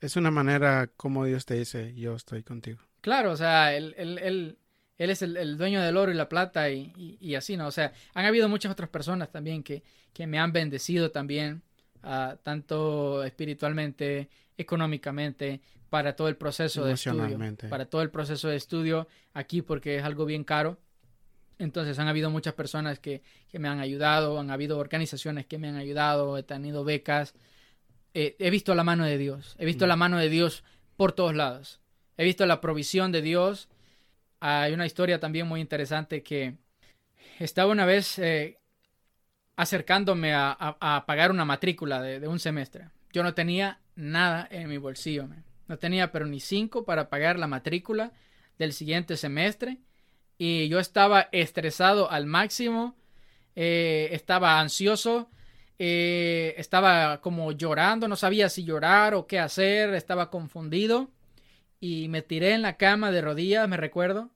Es 0.00 0.16
una 0.16 0.30
manera 0.30 0.88
como 0.96 1.24
Dios 1.24 1.46
te 1.46 1.54
dice, 1.54 1.94
yo 1.94 2.16
estoy 2.16 2.42
contigo. 2.42 2.80
Claro, 3.00 3.32
o 3.32 3.36
sea, 3.36 3.74
él, 3.74 3.94
él, 3.96 4.18
él 4.18 4.58
es 5.10 5.22
el, 5.22 5.56
dueño 5.56 5.80
del 5.82 5.96
oro 5.96 6.12
y 6.12 6.14
la 6.14 6.28
plata 6.28 6.70
y, 6.70 7.34
así, 7.34 7.56
¿no? 7.56 7.66
O 7.66 7.72
sea, 7.72 7.92
han 8.14 8.24
habido 8.24 8.48
muchas 8.48 8.72
otras 8.72 8.88
personas 8.88 9.30
también 9.30 9.62
que, 9.62 9.82
que 10.12 10.26
me 10.26 10.38
han 10.38 10.52
bendecido 10.52 11.10
también, 11.10 11.62
uh, 12.04 12.36
tanto 12.42 13.24
espiritualmente, 13.24 14.28
económicamente, 14.56 15.60
para 15.88 16.16
todo 16.16 16.28
el 16.28 16.36
proceso 16.36 16.84
de 16.84 16.94
estudio. 16.94 17.38
Para 17.68 17.86
todo 17.86 18.02
el 18.02 18.10
proceso 18.10 18.48
de 18.48 18.56
estudio 18.56 19.08
aquí 19.34 19.60
porque 19.60 19.96
es 19.96 20.04
algo 20.04 20.24
bien 20.24 20.44
caro. 20.44 20.78
Entonces 21.58 21.98
han 21.98 22.08
habido 22.08 22.30
muchas 22.30 22.54
personas 22.54 22.98
que, 22.98 23.22
que 23.48 23.58
me 23.58 23.68
han 23.68 23.78
ayudado, 23.78 24.40
han 24.40 24.50
habido 24.50 24.78
organizaciones 24.78 25.46
que 25.46 25.58
me 25.58 25.68
han 25.68 25.76
ayudado, 25.76 26.38
he 26.38 26.42
tenido 26.42 26.82
becas. 26.84 27.34
Eh, 28.14 28.36
he 28.38 28.50
visto 28.50 28.74
la 28.74 28.84
mano 28.84 29.04
de 29.04 29.18
Dios, 29.18 29.54
he 29.58 29.64
visto 29.64 29.84
mm. 29.84 29.88
la 29.88 29.96
mano 29.96 30.18
de 30.18 30.28
Dios 30.28 30.64
por 30.96 31.12
todos 31.12 31.34
lados. 31.34 31.80
He 32.16 32.24
visto 32.24 32.46
la 32.46 32.60
provisión 32.60 33.12
de 33.12 33.22
Dios 33.22 33.68
hay 34.44 34.72
una 34.72 34.86
historia 34.86 35.20
también 35.20 35.46
muy 35.46 35.60
interesante 35.60 36.24
que 36.24 36.56
estaba 37.38 37.70
una 37.70 37.86
vez 37.86 38.18
eh, 38.18 38.58
acercándome 39.54 40.34
a, 40.34 41.04
pagar 41.06 41.30
una 41.30 41.44
matrícula 41.44 42.02
de, 42.02 42.26
un 42.26 42.40
semestre. 42.40 42.88
Yo 43.12 43.22
no 43.22 43.34
tenía 43.34 43.78
nada 43.94 44.48
en 44.50 44.68
mi 44.68 44.78
bolsillo, 44.78 45.28
no 45.68 45.78
tenía 45.78 46.10
pero 46.10 46.26
ni 46.26 46.40
cinco 46.40 46.84
para 46.84 47.08
pagar 47.08 47.38
la 47.38 47.46
matrícula 47.46 48.12
del 48.58 48.72
siguiente 48.72 49.16
semestre. 49.16 49.78
Y 50.38 50.66
yo 50.68 50.80
estaba 50.80 51.28
estresado 51.30 52.10
al 52.10 52.26
máximo, 52.26 52.96
eh, 53.54 54.08
estaba 54.10 54.58
ansioso, 54.58 55.30
eh, 55.78 56.54
estaba 56.56 57.20
como 57.20 57.52
llorando, 57.52 58.08
no 58.08 58.16
sabía 58.16 58.48
si 58.48 58.64
llorar 58.64 59.14
o 59.14 59.28
qué 59.28 59.38
hacer, 59.38 59.94
estaba 59.94 60.30
confundido 60.30 61.10
y 61.82 62.06
me 62.08 62.22
tiré 62.22 62.52
en 62.52 62.62
la 62.62 62.76
cama 62.76 63.10
de 63.10 63.20
rodillas, 63.20 63.68
me 63.68 63.76
recuerdo, 63.76 64.30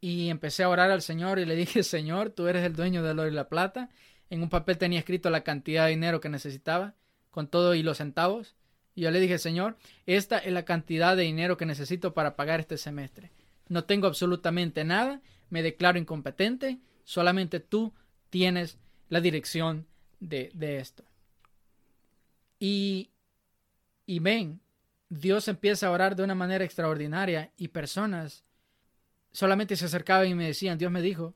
y 0.00 0.28
empecé 0.28 0.62
a 0.62 0.68
orar 0.68 0.92
al 0.92 1.02
Señor 1.02 1.40
y 1.40 1.44
le 1.44 1.56
dije, 1.56 1.82
Señor, 1.82 2.30
tú 2.30 2.46
eres 2.46 2.64
el 2.64 2.76
dueño 2.76 3.02
del 3.02 3.18
oro 3.18 3.28
y 3.28 3.32
la 3.32 3.48
plata. 3.48 3.90
En 4.30 4.44
un 4.44 4.48
papel 4.48 4.78
tenía 4.78 5.00
escrito 5.00 5.28
la 5.28 5.42
cantidad 5.42 5.86
de 5.86 5.90
dinero 5.90 6.20
que 6.20 6.28
necesitaba, 6.28 6.94
con 7.32 7.48
todo 7.48 7.74
y 7.74 7.82
los 7.82 7.98
centavos. 7.98 8.54
Y 8.94 9.00
yo 9.00 9.10
le 9.10 9.18
dije, 9.18 9.38
Señor, 9.38 9.76
esta 10.06 10.38
es 10.38 10.52
la 10.52 10.64
cantidad 10.64 11.16
de 11.16 11.24
dinero 11.24 11.56
que 11.56 11.66
necesito 11.66 12.14
para 12.14 12.36
pagar 12.36 12.60
este 12.60 12.78
semestre. 12.78 13.32
No 13.68 13.82
tengo 13.82 14.06
absolutamente 14.06 14.84
nada, 14.84 15.20
me 15.50 15.64
declaro 15.64 15.98
incompetente, 15.98 16.78
solamente 17.02 17.58
tú 17.58 17.92
tienes 18.30 18.78
la 19.08 19.20
dirección 19.20 19.88
de, 20.20 20.52
de 20.54 20.78
esto. 20.78 21.02
Y, 22.60 23.10
y 24.06 24.20
ven, 24.20 24.60
Dios 25.08 25.48
empieza 25.48 25.86
a 25.86 25.90
orar 25.90 26.16
de 26.16 26.24
una 26.24 26.34
manera 26.34 26.64
extraordinaria 26.64 27.52
y 27.56 27.68
personas 27.68 28.44
solamente 29.32 29.76
se 29.76 29.84
acercaban 29.84 30.28
y 30.28 30.34
me 30.34 30.46
decían, 30.46 30.78
Dios 30.78 30.90
me 30.90 31.02
dijo 31.02 31.34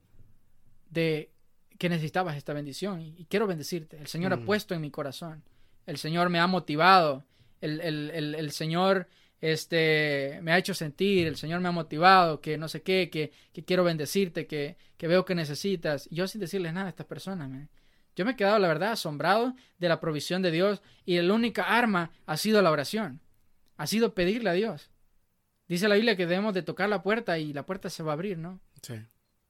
de 0.89 1.31
que 1.79 1.89
necesitabas 1.89 2.37
esta 2.37 2.53
bendición 2.53 3.01
y, 3.01 3.27
quiero 3.29 3.47
bendecirte. 3.47 3.99
El 3.99 4.07
Señor 4.07 4.33
ha 4.33 4.37
mm. 4.37 4.45
puesto 4.45 4.75
en 4.75 4.81
mi 4.81 4.91
corazón. 4.91 5.43
El 5.87 5.99
Señor 5.99 6.29
me 6.31 6.39
ha 6.39 6.47
motivado. 6.47 7.25
El, 7.61 7.81
el, 7.81 8.35
el, 8.35 8.51
Señor 8.53 9.09
este, 9.41 10.39
me 10.43 10.53
ha 10.53 10.59
hecho 10.59 10.75
sentir, 10.75 11.27
el 11.27 11.37
Señor 11.37 11.61
me 11.61 11.69
ha 11.69 11.73
motivado, 11.73 12.41
que 12.41 12.57
no 12.57 12.69
sé 12.69 12.83
qué, 12.83 13.11
que, 13.11 13.33
que 13.53 13.64
quiero 13.64 13.83
bendecirte, 13.83 14.47
que, 14.47 14.77
que, 14.97 15.09
veo 15.09 15.25
que 15.25 15.35
necesitas. 15.35 16.09
Y 16.11 16.16
yo 16.16 16.29
sin 16.29 16.41
decirles 16.41 16.73
nada 16.73 16.87
a 16.87 16.91
estas 16.91 17.07
personas, 17.07 17.51
Yo 18.14 18.25
me 18.25 18.33
he 18.33 18.37
quedado, 18.37 18.59
la 18.61 18.69
verdad, 18.69 18.93
asombrado 18.93 19.55
de 19.79 19.89
la 19.89 20.01
provisión 20.01 20.41
de 20.43 20.53
Dios 20.53 20.83
y 21.05 21.21
la 21.21 21.35
única 21.35 21.64
arma 21.64 22.12
ha 22.27 22.37
sido 22.37 22.62
la 22.62 22.71
oración. 22.71 23.21
Ha 23.79 23.87
sido 23.87 24.12
pedirle 24.12 24.51
a 24.51 24.53
Dios. 24.53 24.91
Dice 25.66 25.89
la 25.89 25.95
Biblia 25.95 26.16
que 26.16 26.26
debemos 26.26 26.53
de 26.53 26.62
tocar 26.62 26.91
la 26.91 27.03
puerta 27.03 27.39
y 27.39 27.55
la 27.55 27.64
puerta 27.64 27.89
se 27.89 28.03
va 28.03 28.12
a 28.12 28.14
abrir, 28.14 28.37
¿no? 28.37 28.61
Sí. 28.83 28.95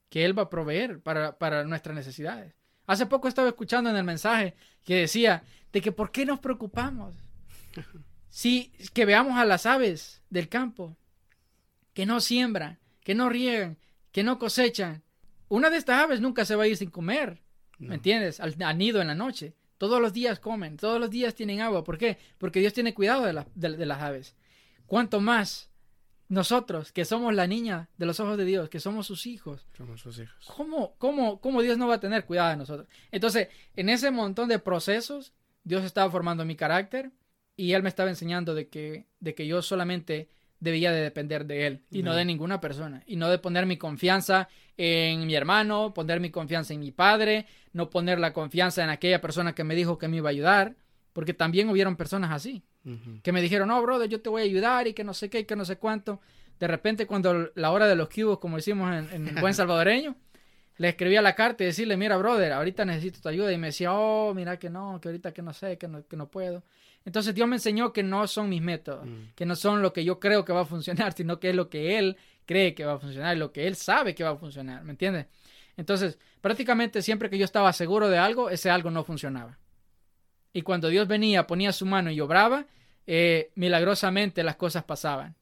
Que 0.09 0.24
Él 0.24 0.39
va 0.39 0.45
a 0.45 0.51
proveer 0.51 1.01
para, 1.01 1.37
para 1.39 1.64
nuestras 1.64 1.97
necesidades. 1.97 2.55
Hace 2.87 3.07
poco 3.07 3.26
estaba 3.26 3.49
escuchando 3.49 3.91
en 3.91 3.97
el 3.97 4.05
mensaje 4.05 4.55
que 4.85 4.95
decía 4.95 5.43
de 5.72 5.81
que 5.81 5.91
por 5.93 6.12
qué 6.12 6.24
nos 6.24 6.39
preocupamos. 6.39 7.16
Si 8.31 8.72
que 8.93 9.07
veamos 9.07 9.39
a 9.39 9.47
las 9.47 9.64
aves 9.64 10.22
del 10.29 10.51
campo, 10.51 10.97
que 11.95 12.07
no 12.07 12.20
siembran, 12.20 12.79
que 13.03 13.14
no 13.14 13.31
riegan, 13.31 13.79
que 14.12 14.22
no 14.22 14.39
cosechan. 14.39 15.03
Una 15.49 15.70
de 15.70 15.79
estas 15.79 16.05
aves 16.05 16.20
nunca 16.20 16.45
se 16.45 16.55
va 16.55 16.64
a 16.64 16.66
ir 16.68 16.76
sin 16.76 16.91
comer, 16.91 17.43
¿me 17.79 17.95
entiendes? 17.95 18.39
Al, 18.39 18.57
nido 18.79 19.01
en 19.01 19.09
la 19.09 19.14
noche. 19.14 19.55
Todos 19.79 20.01
los 20.01 20.12
días 20.12 20.39
comen, 20.41 20.76
todos 20.76 21.01
los 21.01 21.11
días 21.11 21.35
tienen 21.35 21.61
agua. 21.61 21.85
¿Por 21.85 21.97
qué? 21.99 22.18
Porque 22.37 22.61
Dios 22.61 22.72
tiene 22.72 22.95
cuidado 22.95 23.24
de, 23.24 23.45
de 23.55 23.87
las 23.87 24.03
aves. 24.03 24.35
¿Cuánto 24.87 25.20
más 25.20 25.68
nosotros, 26.29 26.93
que 26.93 27.05
somos 27.05 27.35
la 27.35 27.47
niña 27.47 27.89
de 27.97 28.07
los 28.07 28.20
ojos 28.20 28.37
de 28.37 28.45
Dios, 28.45 28.68
que 28.68 28.81
somos 28.81 29.07
sus 29.07 29.26
hijos. 29.26 29.66
Somos 29.76 30.01
sus 30.01 30.18
hijos. 30.18 30.37
¿Cómo, 30.57 30.95
cómo, 30.99 31.41
cómo 31.41 31.62
Dios 31.62 31.79
no 31.79 31.89
va 31.89 31.95
a 31.95 32.01
tener 32.01 32.26
cuidado 32.26 32.51
de 32.51 32.57
nosotros? 32.57 32.87
Entonces, 33.11 33.49
en 33.76 33.89
ese 33.89 34.11
montón 34.11 34.49
de 34.49 34.59
procesos, 34.59 35.33
Dios 35.64 35.85
estaba 35.85 36.11
formando 36.11 36.45
mi 36.45 36.55
carácter 36.55 37.12
y 37.57 37.72
Él 37.72 37.83
me 37.83 37.89
estaba 37.89 38.11
enseñando 38.11 38.55
de 38.55 38.68
que, 38.68 39.07
de 39.20 39.35
que 39.35 39.47
yo 39.47 39.62
solamente 39.62 40.29
debía 40.61 40.93
de 40.93 41.01
depender 41.01 41.47
de 41.47 41.67
Él 41.67 41.81
y 41.91 42.03
no 42.03 42.15
de 42.15 42.25
ninguna 42.25 42.61
persona. 42.61 43.03
Y 43.07 43.17
no 43.17 43.29
de 43.29 43.39
poner 43.39 43.67
mi 43.67 43.77
confianza 43.77 44.49
en 44.77 45.27
mi 45.27 45.35
hermano, 45.35 45.93
poner 45.95 46.21
mi 46.21 46.31
confianza 46.31 46.75
en 46.75 46.81
mi 46.81 46.93
padre, 46.93 47.47
no 47.73 47.91
poner 47.91 48.19
la 48.19 48.33
confianza 48.33 48.83
en 48.83 48.91
aquella 48.91 49.21
persona 49.21 49.55
que 49.55 49.65
me 49.65 49.75
dijo 49.75 49.99
que 49.99 50.09
me 50.09 50.19
iba 50.19 50.29
a 50.29 50.33
ayudar, 50.33 50.77
porque 51.13 51.35
también 51.35 51.69
hubieron 51.69 51.97
personas 51.97 52.31
así 52.31 52.63
que 53.23 53.33
me 53.33 53.43
dijeron, 53.43 53.69
no, 53.69 53.83
brother, 53.83 54.09
yo 54.09 54.21
te 54.21 54.31
voy 54.31 54.43
a 54.43 54.45
ayudar 54.45 54.87
y 54.87 54.95
que 54.95 55.05
no 55.05 55.13
sé 55.13 55.29
qué 55.29 55.41
y 55.41 55.45
que 55.45 55.57
no 55.57 55.65
sé 55.65 55.77
cuánto. 55.77 56.21
De 56.59 56.67
repente, 56.67 57.07
cuando 57.07 57.51
la 57.55 57.71
hora 57.71 57.87
de 57.87 57.95
los 57.95 58.09
cubos, 58.09 58.39
como 58.39 58.57
decimos 58.57 58.91
en, 59.13 59.35
buen 59.41 59.55
salvadoreño, 59.55 60.17
le 60.79 60.89
escribía 60.89 61.21
la 61.21 61.35
carta 61.35 61.65
y 61.65 61.67
decirle, 61.67 61.97
mira, 61.97 62.17
brother, 62.17 62.53
ahorita 62.53 62.85
necesito 62.85 63.21
tu 63.21 63.29
ayuda. 63.29 63.53
Y 63.53 63.59
me 63.59 63.69
decía, 63.69 63.93
oh, 63.93 64.33
mira 64.35 64.59
que 64.59 64.71
no, 64.71 65.01
que 65.01 65.09
ahorita 65.09 65.33
que 65.33 65.43
no 65.43 65.53
sé, 65.53 65.77
que 65.77 65.89
no, 65.89 66.07
que 66.07 66.17
no 66.17 66.29
puedo. 66.29 66.63
Entonces 67.09 67.35
Dios 67.35 67.49
me 67.49 67.57
enseñó 67.57 67.91
que 67.95 68.03
no 68.03 68.27
son 68.27 68.51
mis 68.51 68.61
métodos, 68.61 69.07
mm. 69.07 69.31
que 69.35 69.47
no 69.47 69.57
son 69.57 69.81
lo 69.81 69.95
que 69.95 70.05
yo 70.05 70.21
creo 70.21 70.45
que 70.45 70.53
va 70.53 70.61
a 70.61 70.67
funcionar, 70.67 71.13
sino 71.17 71.41
que 71.41 71.49
es 71.49 71.57
lo 71.57 71.71
que 71.71 71.99
Él 71.99 72.19
cree 72.45 72.75
que 72.75 72.85
va 72.85 72.93
a 72.93 72.99
funcionar, 72.99 73.35
lo 73.39 73.51
que 73.51 73.67
Él 73.67 73.77
sabe 73.77 74.15
que 74.15 74.25
va 74.25 74.33
a 74.33 74.37
funcionar, 74.37 74.85
¿me 74.85 74.91
entiendes? 74.91 75.25
Entonces, 75.79 76.19
prácticamente 76.43 77.01
siempre 77.01 77.31
que 77.31 77.39
yo 77.39 77.47
estaba 77.47 77.73
seguro 77.73 78.11
de 78.11 78.19
algo, 78.19 78.51
ese 78.51 78.69
algo 78.69 78.91
no 78.91 79.05
funcionaba. 79.05 79.59
Y 80.53 80.61
cuando 80.61 80.89
Dios 80.89 81.09
venía, 81.09 81.47
ponía 81.47 81.73
su 81.73 81.87
mano 81.87 82.11
y 82.11 82.21
obraba, 82.21 82.67
eh, 83.07 83.53
milagrosamente 83.55 84.43
las 84.43 84.57
cosas 84.57 84.85
pasaban. 84.85 85.35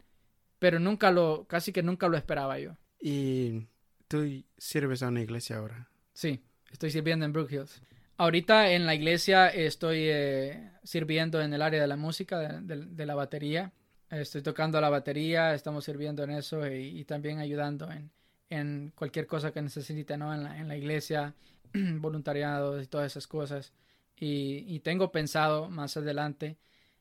Pero 0.60 0.78
nunca 0.78 1.10
lo, 1.10 1.46
casi 1.48 1.72
que 1.72 1.82
nunca 1.82 2.06
lo 2.06 2.16
esperaba 2.16 2.60
yo. 2.60 2.76
¿Y 3.00 3.66
tú 4.06 4.44
sirves 4.56 5.02
a 5.02 5.08
una 5.08 5.20
iglesia 5.20 5.56
ahora? 5.56 5.88
Sí, 6.12 6.44
estoy 6.70 6.92
sirviendo 6.92 7.24
en 7.24 7.32
Brook 7.32 7.50
Hills. 7.50 7.82
Ahorita 8.18 8.70
en 8.70 8.86
la 8.86 8.94
iglesia 8.94 9.48
estoy 9.48 10.08
eh, 10.08 10.70
sirviendo 10.82 11.40
en 11.42 11.52
el 11.52 11.62
área 11.62 11.80
de 11.80 11.86
la 11.86 11.96
música, 11.96 12.60
de, 12.60 13.06
la 13.06 13.14
batería. 13.14 13.72
Estoy 14.10 14.42
tocando 14.42 14.80
la 14.80 14.88
batería, 14.88 15.52
estamos 15.54 15.84
sirviendo 15.84 16.22
en 16.22 16.30
eso 16.30 16.66
y, 16.66 17.04
también 17.04 17.40
ayudando 17.40 17.90
en, 17.90 18.10
en, 18.48 18.92
cualquier 18.94 19.26
cosa 19.26 19.52
que 19.52 19.60
necesite 19.60 20.16
¿no? 20.16 20.32
en, 20.32 20.44
la, 20.44 20.58
en 20.58 20.68
la 20.68 20.76
iglesia, 20.76 21.34
voluntariado 21.74 22.80
y 22.80 22.86
todas 22.86 23.12
esas 23.12 23.26
cosas. 23.26 23.72
Y, 24.16 24.64
y 24.66 24.80
tengo 24.80 25.12
pensado 25.12 25.68
más 25.68 25.96
adelante 25.96 26.56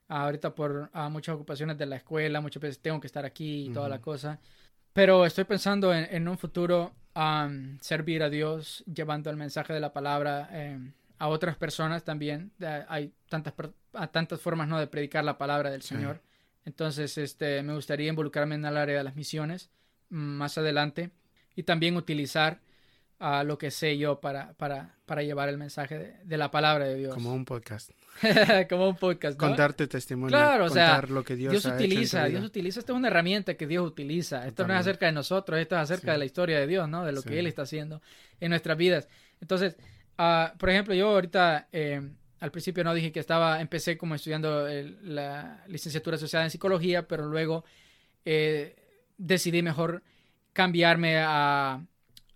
ahorita 0.07 0.53
por 0.53 0.89
muchas 1.09 1.35
ocupaciones 1.35 1.77
de 1.77 1.85
la 1.85 1.97
escuela, 1.97 2.41
muchas 2.41 2.61
veces 2.61 2.79
tengo 2.79 2.99
que 2.99 3.07
estar 3.07 3.25
aquí 3.25 3.67
y 3.67 3.69
toda 3.69 3.89
la 3.89 3.99
cosa. 3.99 4.39
Pero 4.93 5.25
estoy 5.25 5.43
pensando 5.43 5.93
en, 5.93 6.27
un 6.27 6.37
futuro 6.37 6.93
servir 7.81 8.23
a 8.23 8.29
Dios 8.29 8.83
llevando 8.93 9.29
el 9.29 9.37
mensaje 9.37 9.73
de 9.73 9.79
la 9.79 9.93
palabra 9.93 10.49
em, 10.51 10.93
a 11.17 11.27
otras 11.27 11.55
personas 11.55 12.03
también. 12.03 12.51
hay 12.87 13.13
tantas, 13.29 13.53
tantas 14.11 14.41
formas 14.41 14.67
¿no? 14.67 14.79
de 14.79 14.87
predicar 14.87 15.23
la 15.23 15.37
palabra 15.37 15.71
del 15.71 15.81
Señor. 15.81 16.21
Entonces, 16.65 17.17
este, 17.17 17.61
me 17.63 17.75
gustaría 17.75 18.09
involucrarme 18.09 18.55
en 18.55 18.65
el 18.65 18.77
área 18.77 18.97
de 18.97 19.03
las 19.03 19.15
misiones 19.15 19.69
mm, 20.09 20.15
más 20.15 20.57
adelante 20.57 21.11
y 21.55 21.63
también 21.63 21.95
utilizar 21.95 22.59
a 23.19 23.43
lo 23.43 23.57
que 23.57 23.71
sé 23.71 23.97
yo 23.97 24.19
para, 24.19 24.53
para, 24.53 24.95
para 25.05 25.23
llevar 25.23 25.47
el 25.47 25.57
mensaje 25.57 26.19
de, 26.23 26.37
la 26.37 26.51
palabra 26.51 26.85
de 26.85 26.95
Dios. 26.95 27.13
Como 27.13 27.33
un 27.33 27.45
podcast. 27.45 27.91
Como 28.69 28.89
un 28.89 28.97
podcast. 28.97 29.39
¿no? 29.39 29.47
Contar 29.47 29.73
tu 29.73 29.87
testimonio. 29.87 30.35
Claro, 30.35 30.65
o 30.65 30.69
sea, 30.69 31.01
lo 31.07 31.23
que 31.23 31.35
Dios, 31.35 31.51
Dios 31.51 31.65
utiliza. 31.65 32.25
Dios 32.25 32.43
utiliza. 32.43 32.79
Esta 32.79 32.91
es 32.91 32.97
una 32.97 33.07
herramienta 33.07 33.53
que 33.53 33.67
Dios 33.67 33.87
utiliza. 33.87 34.45
Esto 34.45 34.67
no 34.67 34.73
es 34.73 34.79
acerca 34.81 35.05
de 35.05 35.13
nosotros, 35.13 35.59
esto 35.59 35.75
es 35.75 35.81
acerca 35.81 36.11
de 36.11 36.17
la 36.17 36.25
historia 36.25 36.59
de 36.59 36.67
Dios, 36.67 36.89
¿no? 36.89 37.05
De 37.05 37.13
lo 37.13 37.21
que 37.21 37.39
Él 37.39 37.47
está 37.47 37.61
haciendo 37.61 38.01
en 38.41 38.49
nuestras 38.49 38.77
vidas. 38.77 39.07
Entonces, 39.39 39.77
uh, 40.17 40.57
por 40.57 40.69
ejemplo, 40.69 40.93
yo 40.93 41.09
ahorita, 41.09 41.67
eh, 41.71 42.01
al 42.39 42.51
principio 42.51 42.83
no 42.83 42.93
dije 42.93 43.11
que 43.11 43.19
estaba, 43.19 43.61
empecé 43.61 43.97
como 43.97 44.15
estudiando 44.15 44.67
la 45.03 45.63
licenciatura 45.67 46.17
asociada 46.17 46.45
en 46.45 46.51
psicología, 46.51 47.07
pero 47.07 47.25
luego 47.25 47.65
eh, 48.25 48.75
decidí 49.17 49.61
mejor 49.61 50.03
cambiarme 50.53 51.17
a 51.19 51.81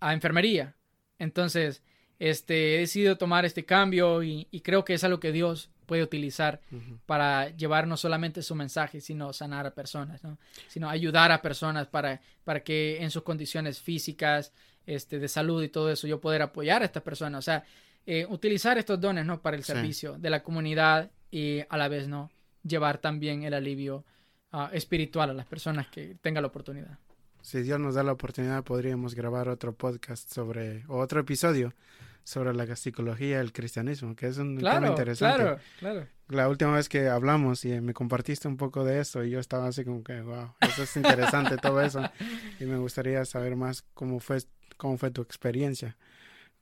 a 0.00 0.14
enfermería. 0.14 0.74
Entonces, 1.18 1.82
este, 2.18 2.76
he 2.76 2.78
decidido 2.80 3.16
tomar 3.16 3.44
este 3.44 3.64
cambio 3.64 4.22
y, 4.22 4.46
creo 4.64 4.84
que 4.84 4.94
es 4.94 5.04
algo 5.04 5.20
que 5.20 5.32
Dios 5.32 5.70
puede 5.86 6.02
utilizar 6.02 6.60
para 7.04 7.48
llevar 7.50 7.86
no 7.86 7.96
solamente 7.96 8.42
su 8.42 8.54
mensaje, 8.54 9.00
sino 9.00 9.32
sanar 9.32 9.66
a 9.66 9.74
personas, 9.74 10.22
¿no? 10.22 10.38
sino 10.68 10.88
ayudar 10.88 11.32
a 11.32 11.42
personas 11.42 11.88
para, 11.88 12.20
para 12.44 12.62
que 12.62 13.02
en 13.02 13.10
sus 13.10 13.22
condiciones 13.22 13.80
físicas, 13.80 14.52
este, 14.86 15.18
de 15.18 15.28
salud 15.28 15.62
y 15.62 15.68
todo 15.68 15.90
eso, 15.90 16.06
yo 16.06 16.20
poder 16.20 16.42
apoyar 16.42 16.82
a 16.82 16.86
estas 16.86 17.02
personas. 17.02 17.38
O 17.38 17.42
sea, 17.42 17.64
eh, 18.06 18.26
utilizar 18.28 18.78
estos 18.78 19.00
dones 19.00 19.26
¿no? 19.26 19.40
para 19.40 19.56
el 19.56 19.64
servicio 19.64 20.18
de 20.18 20.30
la 20.30 20.42
comunidad 20.42 21.10
y 21.30 21.60
a 21.68 21.76
la 21.76 21.88
vez 21.88 22.08
no 22.08 22.30
llevar 22.62 22.98
también 22.98 23.44
el 23.44 23.54
alivio 23.54 24.04
ah, 24.52 24.70
espiritual 24.72 25.30
a 25.30 25.34
las 25.34 25.46
personas 25.46 25.88
que 25.88 26.16
tengan 26.20 26.42
la 26.42 26.48
oportunidad 26.48 26.98
si 27.42 27.62
Dios 27.62 27.80
nos 27.80 27.94
da 27.94 28.02
la 28.02 28.12
oportunidad, 28.12 28.62
podríamos 28.64 29.14
grabar 29.14 29.48
otro 29.48 29.72
podcast 29.74 30.32
sobre, 30.32 30.84
o 30.88 30.98
otro 30.98 31.20
episodio 31.20 31.74
sobre 32.22 32.54
la 32.54 32.76
psicología 32.76 33.38
y 33.38 33.40
el 33.40 33.52
cristianismo, 33.52 34.14
que 34.14 34.26
es 34.26 34.38
un 34.38 34.58
tema 34.58 34.86
interesante. 34.86 35.42
Claro, 35.42 35.58
claro. 35.78 36.06
La 36.28 36.48
última 36.48 36.74
vez 36.74 36.88
que 36.88 37.08
hablamos 37.08 37.64
y 37.64 37.80
me 37.80 37.92
compartiste 37.92 38.46
un 38.46 38.56
poco 38.56 38.84
de 38.84 39.00
eso 39.00 39.24
y 39.24 39.30
yo 39.30 39.40
estaba 39.40 39.66
así 39.66 39.84
como 39.84 40.04
que, 40.04 40.20
wow, 40.20 40.52
eso 40.60 40.82
es 40.84 40.96
interesante 40.96 41.56
todo 41.56 41.80
eso. 41.80 42.02
Y 42.60 42.66
me 42.66 42.76
gustaría 42.76 43.24
saber 43.24 43.56
más 43.56 43.82
cómo 43.94 44.20
fue, 44.20 44.38
cómo 44.80 44.96
fue 44.96 45.10
tu 45.10 45.20
experiencia 45.20 45.96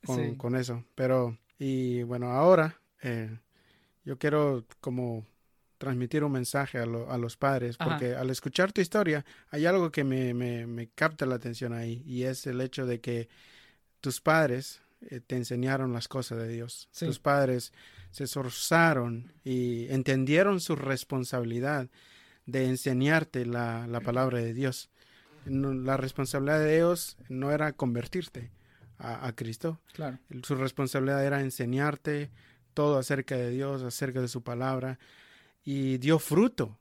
con, 0.05 0.35
con 0.35 0.57
eso. 0.57 0.85
Pero, 0.97 1.39
y 1.59 2.03
bueno, 2.03 2.33
ahora 2.33 2.81
eh, 3.03 3.39
yo 4.05 4.19
quiero 4.19 4.64
como 4.81 5.25
transmitir 5.79 6.25
un 6.25 6.33
mensaje 6.33 6.79
a, 6.79 6.83
a 6.83 7.19
los 7.19 7.37
padres, 7.37 7.77
porque 7.77 8.16
al 8.16 8.29
escuchar 8.31 8.73
tu 8.73 8.81
historia 8.81 9.25
hay 9.51 9.64
algo 9.64 9.93
que 9.93 10.03
me, 10.03 10.35
me, 10.35 10.66
me, 10.66 10.89
capta 10.89 11.25
la 11.25 11.37
atención 11.37 11.73
ahí 11.73 12.03
y 12.05 12.25
es 12.25 12.49
el 12.49 12.61
hecho 12.61 12.85
de 12.85 13.01
que 13.01 13.29
tus 14.01 14.21
padres 14.21 14.83
eh, 15.09 15.21
te 15.25 15.37
enseñaron 15.37 15.93
las 15.93 16.09
cosas 16.09 16.39
de 16.39 16.49
Dios. 16.49 16.89
Tus 16.99 17.21
padres 17.21 17.73
se 18.11 18.25
esforzaron 18.25 19.33
y 19.45 19.87
entendieron 19.91 20.59
su 20.61 20.75
responsabilidad 20.75 21.89
de 22.47 22.64
enseñarte 22.64 23.47
la, 23.47 23.87
la 23.87 24.01
palabra 24.01 24.39
de 24.39 24.55
Dios. 24.55 24.91
La 25.49 25.96
responsabilidad 25.96 26.61
de 26.61 26.76
ellos 26.76 27.16
no 27.28 27.51
era 27.51 27.72
convertirte 27.72 28.51
a, 28.99 29.26
a 29.26 29.34
Cristo. 29.34 29.80
Claro. 29.92 30.18
Su 30.42 30.55
responsabilidad 30.55 31.24
era 31.24 31.40
enseñarte 31.40 32.30
todo 32.74 32.99
acerca 32.99 33.36
de 33.36 33.51
Dios, 33.51 33.82
acerca 33.82 34.20
de 34.20 34.28
su 34.28 34.42
palabra 34.42 34.99
y 35.64 35.99
dio 35.99 36.18
fruto. 36.18 36.78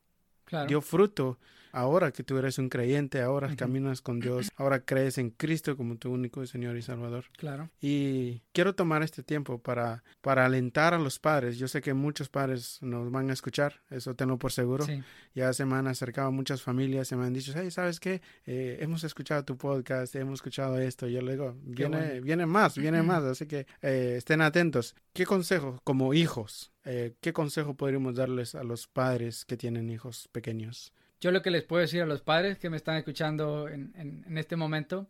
Dio 0.67 0.81
fruto 0.81 1.39
ahora 1.71 2.11
que 2.11 2.23
tú 2.23 2.37
eres 2.37 2.57
un 2.57 2.69
creyente, 2.69 3.21
ahora 3.21 3.55
caminas 3.55 4.01
con 4.01 4.19
Dios, 4.19 4.49
ahora 4.57 4.81
crees 4.81 5.17
en 5.17 5.31
Cristo 5.31 5.77
como 5.77 5.97
tu 5.97 6.11
único 6.11 6.45
Señor 6.45 6.77
y 6.77 6.81
Salvador. 6.81 7.25
Claro. 7.37 7.69
Y 7.81 8.41
quiero 8.53 8.75
tomar 8.75 9.03
este 9.03 9.23
tiempo 9.23 9.59
para, 9.59 10.03
para 10.21 10.45
alentar 10.45 10.93
a 10.93 10.99
los 10.99 11.19
padres. 11.19 11.57
Yo 11.57 11.67
sé 11.67 11.81
que 11.81 11.93
muchos 11.93 12.29
padres 12.29 12.79
nos 12.81 13.11
van 13.11 13.29
a 13.29 13.33
escuchar, 13.33 13.81
eso 13.89 14.15
tengo 14.15 14.37
por 14.37 14.51
seguro. 14.51 14.85
Ya 15.33 15.53
se 15.53 15.65
me 15.65 15.75
han 15.75 15.87
acercado 15.87 16.31
muchas 16.31 16.61
familias, 16.61 17.07
se 17.07 17.15
me 17.15 17.25
han 17.25 17.33
dicho, 17.33 17.53
hey, 17.55 17.69
¿sabes 17.71 17.99
qué? 17.99 18.21
Eh, 18.45 18.77
hemos 18.81 19.03
escuchado 19.03 19.43
tu 19.43 19.57
podcast, 19.57 20.15
hemos 20.15 20.35
escuchado 20.35 20.79
esto. 20.79 21.07
Yo 21.07 21.21
le 21.21 21.33
digo, 21.33 21.55
viene, 21.63 22.21
viene 22.21 22.45
más, 22.45 22.77
viene 22.77 23.03
más, 23.03 23.23
así 23.23 23.45
que 23.45 23.67
eh, 23.81 24.15
estén 24.17 24.41
atentos. 24.41 24.95
¿Qué 25.13 25.25
consejo 25.25 25.79
como 25.83 26.13
hijos? 26.13 26.71
Eh, 26.85 27.15
¿Qué 27.21 27.33
consejo 27.33 27.75
podríamos 27.75 28.15
darles 28.15 28.55
a 28.55 28.63
los 28.63 28.87
padres 28.87 29.45
que 29.45 29.57
tienen 29.57 29.89
hijos 29.89 30.29
pequeños? 30.31 30.93
Yo 31.19 31.31
lo 31.31 31.41
que 31.41 31.51
les 31.51 31.63
puedo 31.63 31.81
decir 31.81 32.01
a 32.01 32.05
los 32.05 32.21
padres 32.21 32.59
que 32.59 32.69
me 32.69 32.77
están 32.77 32.97
escuchando 32.97 33.67
en, 33.67 34.25
este 34.37 34.55
momento 34.55 35.07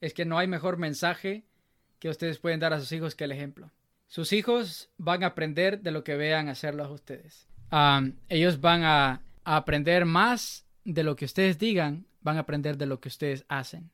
es 0.00 0.14
que 0.14 0.24
no 0.24 0.38
hay 0.38 0.46
mejor 0.46 0.76
mensaje 0.76 1.44
que 1.98 2.08
ustedes 2.08 2.38
pueden 2.38 2.60
dar 2.60 2.72
a 2.72 2.78
sus 2.78 2.92
hijos 2.92 3.14
que 3.14 3.24
el 3.24 3.32
ejemplo. 3.32 3.70
Sus 4.06 4.32
hijos 4.32 4.88
van 4.98 5.24
a 5.24 5.28
aprender 5.28 5.80
de 5.80 5.90
lo 5.90 6.04
que 6.04 6.16
vean 6.16 6.48
hacerlo 6.48 6.84
a 6.84 6.90
ustedes. 6.90 7.48
Ellos 8.28 8.60
van 8.60 8.84
a, 8.84 9.22
a 9.44 9.56
aprender 9.56 10.04
más 10.04 10.64
de 10.84 11.02
lo 11.02 11.16
que 11.16 11.24
ustedes 11.24 11.58
digan, 11.58 12.06
van 12.20 12.36
a 12.36 12.40
aprender 12.40 12.78
de 12.78 12.86
lo 12.86 13.00
que 13.00 13.08
ustedes 13.08 13.44
hacen. 13.48 13.90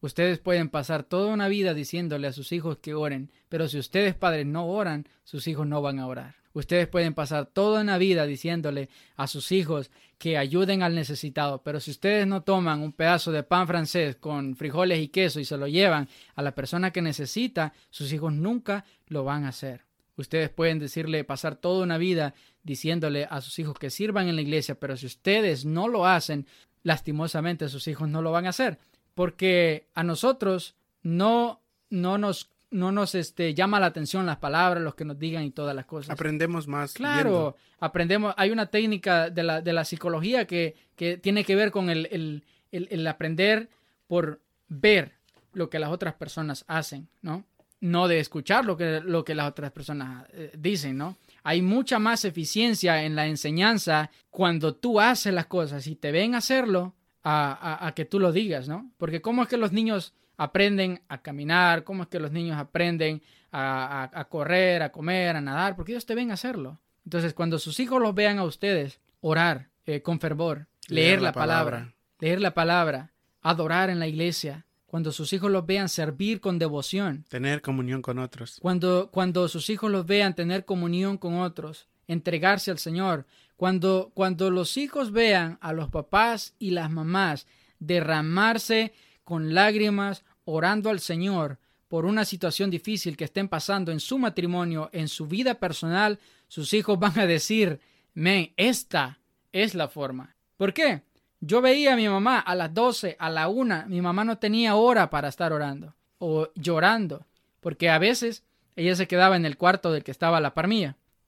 Ustedes 0.00 0.38
pueden 0.38 0.70
pasar 0.70 1.02
toda 1.02 1.32
una 1.32 1.48
vida 1.48 1.74
diciéndole 1.74 2.26
a 2.26 2.32
sus 2.32 2.52
hijos 2.52 2.78
que 2.78 2.94
oren, 2.94 3.30
pero 3.48 3.68
si 3.68 3.78
ustedes 3.78 4.14
padres 4.14 4.46
no 4.46 4.66
oran, 4.66 5.06
sus 5.24 5.46
hijos 5.46 5.66
no 5.66 5.82
van 5.82 5.98
a 5.98 6.06
orar. 6.06 6.39
Ustedes 6.52 6.88
pueden 6.88 7.14
pasar 7.14 7.46
toda 7.46 7.80
una 7.80 7.96
vida 7.96 8.26
diciéndole 8.26 8.88
a 9.16 9.26
sus 9.26 9.52
hijos 9.52 9.90
que 10.18 10.36
ayuden 10.36 10.82
al 10.82 10.94
necesitado, 10.94 11.62
pero 11.62 11.80
si 11.80 11.92
ustedes 11.92 12.26
no 12.26 12.42
toman 12.42 12.82
un 12.82 12.92
pedazo 12.92 13.30
de 13.32 13.42
pan 13.42 13.66
francés 13.66 14.16
con 14.16 14.56
frijoles 14.56 15.00
y 15.00 15.08
queso 15.08 15.40
y 15.40 15.44
se 15.44 15.56
lo 15.56 15.68
llevan 15.68 16.08
a 16.34 16.42
la 16.42 16.54
persona 16.54 16.90
que 16.90 17.02
necesita, 17.02 17.72
sus 17.90 18.12
hijos 18.12 18.32
nunca 18.32 18.84
lo 19.06 19.24
van 19.24 19.44
a 19.44 19.48
hacer. 19.48 19.84
Ustedes 20.16 20.50
pueden 20.50 20.78
decirle, 20.78 21.24
pasar 21.24 21.56
toda 21.56 21.84
una 21.84 21.96
vida 21.96 22.34
diciéndole 22.62 23.26
a 23.30 23.40
sus 23.40 23.58
hijos 23.58 23.78
que 23.78 23.88
sirvan 23.88 24.28
en 24.28 24.36
la 24.36 24.42
iglesia, 24.42 24.74
pero 24.74 24.96
si 24.96 25.06
ustedes 25.06 25.64
no 25.64 25.88
lo 25.88 26.04
hacen, 26.04 26.46
lastimosamente 26.82 27.68
sus 27.68 27.88
hijos 27.88 28.08
no 28.08 28.20
lo 28.20 28.32
van 28.32 28.46
a 28.46 28.50
hacer, 28.50 28.78
porque 29.14 29.88
a 29.94 30.02
nosotros 30.02 30.74
no, 31.02 31.62
no 31.88 32.18
nos 32.18 32.50
no 32.70 32.92
nos 32.92 33.14
este, 33.14 33.54
llama 33.54 33.80
la 33.80 33.86
atención 33.86 34.26
las 34.26 34.38
palabras, 34.38 34.82
los 34.82 34.94
que 34.94 35.04
nos 35.04 35.18
digan 35.18 35.42
y 35.42 35.50
todas 35.50 35.74
las 35.74 35.86
cosas. 35.86 36.10
Aprendemos 36.10 36.68
más. 36.68 36.94
Claro, 36.94 37.56
aprendemos. 37.80 38.34
Hay 38.36 38.50
una 38.50 38.66
técnica 38.66 39.30
de 39.30 39.42
la, 39.42 39.60
de 39.60 39.72
la 39.72 39.84
psicología 39.84 40.46
que, 40.46 40.76
que, 40.96 41.16
tiene 41.16 41.44
que 41.44 41.56
ver 41.56 41.70
con 41.70 41.90
el, 41.90 42.06
el, 42.10 42.44
el, 42.70 43.06
aprender 43.06 43.68
por 44.06 44.40
ver 44.68 45.12
lo 45.52 45.68
que 45.68 45.78
las 45.78 45.90
otras 45.90 46.14
personas 46.14 46.64
hacen, 46.68 47.08
¿no? 47.22 47.44
No 47.80 48.08
de 48.08 48.20
escuchar 48.20 48.64
lo 48.64 48.76
que, 48.76 49.00
lo 49.00 49.24
que 49.24 49.34
las 49.34 49.48
otras 49.48 49.72
personas 49.72 50.26
eh, 50.32 50.52
dicen, 50.56 50.96
¿no? 50.96 51.16
Hay 51.42 51.62
mucha 51.62 51.98
más 51.98 52.24
eficiencia 52.24 53.02
en 53.02 53.16
la 53.16 53.26
enseñanza 53.26 54.10
cuando 54.30 54.74
tú 54.74 55.00
haces 55.00 55.32
las 55.32 55.46
cosas 55.46 55.86
y 55.86 55.96
te 55.96 56.12
ven 56.12 56.34
hacerlo 56.34 56.94
a, 57.22 57.52
a, 57.52 57.86
a 57.88 57.94
que 57.94 58.04
tú 58.04 58.20
lo 58.20 58.32
digas, 58.32 58.68
¿no? 58.68 58.92
Porque 58.96 59.20
¿cómo 59.20 59.42
es 59.42 59.48
que 59.48 59.56
los 59.56 59.72
niños 59.72 60.14
aprenden 60.40 61.02
a 61.08 61.20
caminar, 61.20 61.84
cómo 61.84 62.04
es 62.04 62.08
que 62.08 62.18
los 62.18 62.32
niños 62.32 62.56
aprenden 62.56 63.22
a, 63.52 64.26
correr, 64.30 64.82
a 64.82 64.90
comer, 64.90 65.36
a 65.36 65.40
nadar, 65.42 65.76
porque 65.76 65.92
ellos 65.92 66.06
te 66.06 66.14
ven 66.14 66.30
hacerlo. 66.30 66.80
Entonces, 67.04 67.34
cuando 67.34 67.58
sus 67.58 67.78
hijos 67.78 68.00
los 68.00 68.14
vean 68.14 68.38
a 68.38 68.44
ustedes 68.44 69.00
orar 69.20 69.68
eh, 69.84 70.00
con 70.00 70.18
fervor, 70.18 70.66
leer, 70.88 71.20
la, 71.20 71.32
palabra, 71.32 71.92
leer 72.20 72.40
la 72.40 72.54
palabra, 72.54 73.12
adorar 73.42 73.90
en 73.90 73.98
la 73.98 74.06
iglesia, 74.06 74.64
cuando 74.86 75.12
sus 75.12 75.30
hijos 75.34 75.50
los 75.50 75.66
vean 75.66 75.90
servir 75.90 76.40
con 76.40 76.58
devoción, 76.58 77.26
tener 77.28 77.60
comunión 77.60 78.00
con 78.00 78.18
otros, 78.18 78.58
cuando, 78.62 79.10
cuando 79.12 79.46
sus 79.46 79.68
hijos 79.68 79.90
los 79.90 80.06
vean 80.06 80.34
tener 80.34 80.64
comunión 80.64 81.18
con 81.18 81.38
otros, 81.38 81.86
entregarse 82.08 82.70
al 82.70 82.78
Señor, 82.78 83.26
cuando, 83.56 84.10
cuando 84.14 84.50
los 84.50 84.78
hijos 84.78 85.12
vean 85.12 85.58
a 85.60 85.74
los 85.74 85.90
papás 85.90 86.54
y 86.58 86.70
las 86.70 86.90
mamás 86.90 87.46
derramarse 87.78 88.94
con 89.30 89.54
lágrimas, 89.54 90.24
orando 90.50 90.90
al 90.90 91.00
Señor 91.00 91.58
por 91.88 92.04
una 92.04 92.24
situación 92.24 92.70
difícil 92.70 93.16
que 93.16 93.24
estén 93.24 93.48
pasando 93.48 93.90
en 93.90 94.00
su 94.00 94.18
matrimonio, 94.18 94.90
en 94.92 95.08
su 95.08 95.26
vida 95.26 95.54
personal, 95.54 96.18
sus 96.46 96.72
hijos 96.72 96.98
van 96.98 97.18
a 97.18 97.26
decir, 97.26 97.80
men, 98.14 98.52
esta 98.56 99.18
es 99.52 99.74
la 99.74 99.88
forma. 99.88 100.36
¿Por 100.56 100.72
qué? 100.72 101.02
Yo 101.40 101.60
veía 101.60 101.94
a 101.94 101.96
mi 101.96 102.08
mamá 102.08 102.38
a 102.38 102.54
las 102.54 102.72
12, 102.72 103.16
a 103.18 103.30
la 103.30 103.48
una, 103.48 103.86
mi 103.86 104.00
mamá 104.00 104.24
no 104.24 104.38
tenía 104.38 104.76
hora 104.76 105.10
para 105.10 105.28
estar 105.28 105.52
orando 105.52 105.96
o 106.18 106.50
llorando, 106.54 107.26
porque 107.60 107.88
a 107.88 107.98
veces 107.98 108.44
ella 108.76 108.94
se 108.94 109.08
quedaba 109.08 109.36
en 109.36 109.46
el 109.46 109.56
cuarto 109.56 109.90
del 109.90 110.04
que 110.04 110.10
estaba 110.10 110.40
la 110.40 110.54
par. 110.54 110.68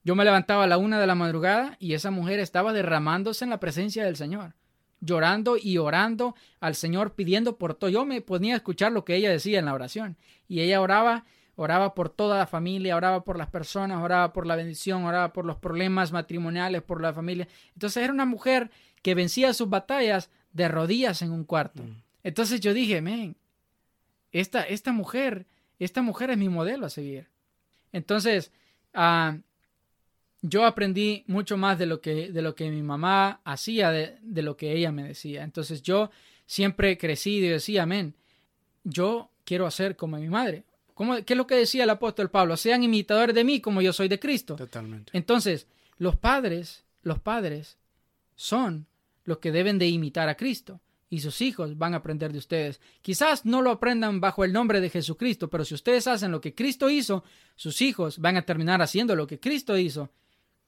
Yo 0.04 0.14
me 0.14 0.24
levantaba 0.24 0.64
a 0.64 0.66
la 0.66 0.78
una 0.78 1.00
de 1.00 1.06
la 1.06 1.14
madrugada 1.14 1.76
y 1.78 1.94
esa 1.94 2.10
mujer 2.10 2.40
estaba 2.40 2.72
derramándose 2.72 3.44
en 3.44 3.50
la 3.50 3.60
presencia 3.60 4.04
del 4.04 4.16
Señor 4.16 4.54
llorando 5.02 5.56
y 5.60 5.76
orando 5.78 6.34
al 6.60 6.74
Señor 6.74 7.14
pidiendo 7.14 7.58
por 7.58 7.74
todo. 7.74 7.90
Yo 7.90 8.06
me 8.06 8.22
ponía 8.22 8.54
a 8.54 8.56
escuchar 8.56 8.92
lo 8.92 9.04
que 9.04 9.16
ella 9.16 9.30
decía 9.30 9.58
en 9.58 9.66
la 9.66 9.74
oración 9.74 10.16
y 10.48 10.60
ella 10.60 10.80
oraba, 10.80 11.24
oraba 11.56 11.94
por 11.94 12.08
toda 12.08 12.38
la 12.38 12.46
familia, 12.46 12.96
oraba 12.96 13.24
por 13.24 13.36
las 13.36 13.50
personas, 13.50 14.02
oraba 14.02 14.32
por 14.32 14.46
la 14.46 14.56
bendición, 14.56 15.04
oraba 15.04 15.32
por 15.32 15.44
los 15.44 15.56
problemas 15.56 16.12
matrimoniales, 16.12 16.82
por 16.82 17.02
la 17.02 17.12
familia. 17.12 17.48
Entonces 17.74 18.02
era 18.02 18.12
una 18.12 18.24
mujer 18.24 18.70
que 19.02 19.14
vencía 19.14 19.52
sus 19.52 19.68
batallas 19.68 20.30
de 20.52 20.68
rodillas 20.68 21.20
en 21.20 21.32
un 21.32 21.44
cuarto. 21.44 21.82
Mm. 21.82 22.02
Entonces 22.22 22.60
yo 22.60 22.72
dije, 22.72 23.02
men, 23.02 23.36
esta, 24.30 24.62
esta 24.62 24.92
mujer, 24.92 25.46
esta 25.80 26.00
mujer 26.00 26.30
es 26.30 26.38
mi 26.38 26.48
modelo 26.48 26.86
a 26.86 26.90
seguir. 26.90 27.28
Entonces, 27.90 28.52
uh, 28.94 29.38
yo 30.42 30.64
aprendí 30.64 31.24
mucho 31.28 31.56
más 31.56 31.78
de 31.78 31.86
lo 31.86 32.00
que, 32.00 32.30
de 32.30 32.42
lo 32.42 32.54
que 32.54 32.70
mi 32.70 32.82
mamá 32.82 33.40
hacía, 33.44 33.90
de, 33.90 34.18
de 34.22 34.42
lo 34.42 34.56
que 34.56 34.72
ella 34.72 34.90
me 34.90 35.04
decía. 35.04 35.44
Entonces 35.44 35.82
yo 35.82 36.10
siempre 36.46 36.98
crecí 36.98 37.36
y 37.36 37.48
decía, 37.48 37.84
amén, 37.84 38.14
yo 38.82 39.30
quiero 39.44 39.66
hacer 39.66 39.96
como 39.96 40.18
mi 40.18 40.28
madre. 40.28 40.64
¿Cómo, 40.94 41.24
¿Qué 41.24 41.32
es 41.32 41.36
lo 41.36 41.46
que 41.46 41.54
decía 41.54 41.84
el 41.84 41.90
apóstol 41.90 42.30
Pablo? 42.30 42.56
Sean 42.56 42.82
imitadores 42.82 43.34
de 43.34 43.44
mí 43.44 43.60
como 43.60 43.80
yo 43.80 43.92
soy 43.92 44.08
de 44.08 44.18
Cristo. 44.18 44.56
Totalmente. 44.56 45.12
Entonces, 45.14 45.68
los 45.96 46.16
padres, 46.16 46.84
los 47.02 47.20
padres 47.20 47.78
son 48.34 48.86
los 49.24 49.38
que 49.38 49.52
deben 49.52 49.78
de 49.78 49.88
imitar 49.88 50.28
a 50.28 50.36
Cristo 50.36 50.80
y 51.08 51.20
sus 51.20 51.40
hijos 51.40 51.78
van 51.78 51.94
a 51.94 51.98
aprender 51.98 52.32
de 52.32 52.38
ustedes. 52.38 52.80
Quizás 53.00 53.44
no 53.44 53.62
lo 53.62 53.70
aprendan 53.70 54.20
bajo 54.20 54.44
el 54.44 54.52
nombre 54.52 54.80
de 54.80 54.90
Jesucristo, 54.90 55.48
pero 55.48 55.64
si 55.64 55.74
ustedes 55.74 56.08
hacen 56.08 56.32
lo 56.32 56.40
que 56.40 56.54
Cristo 56.54 56.90
hizo, 56.90 57.22
sus 57.54 57.80
hijos 57.80 58.18
van 58.18 58.36
a 58.36 58.42
terminar 58.42 58.82
haciendo 58.82 59.14
lo 59.14 59.26
que 59.26 59.38
Cristo 59.38 59.78
hizo 59.78 60.10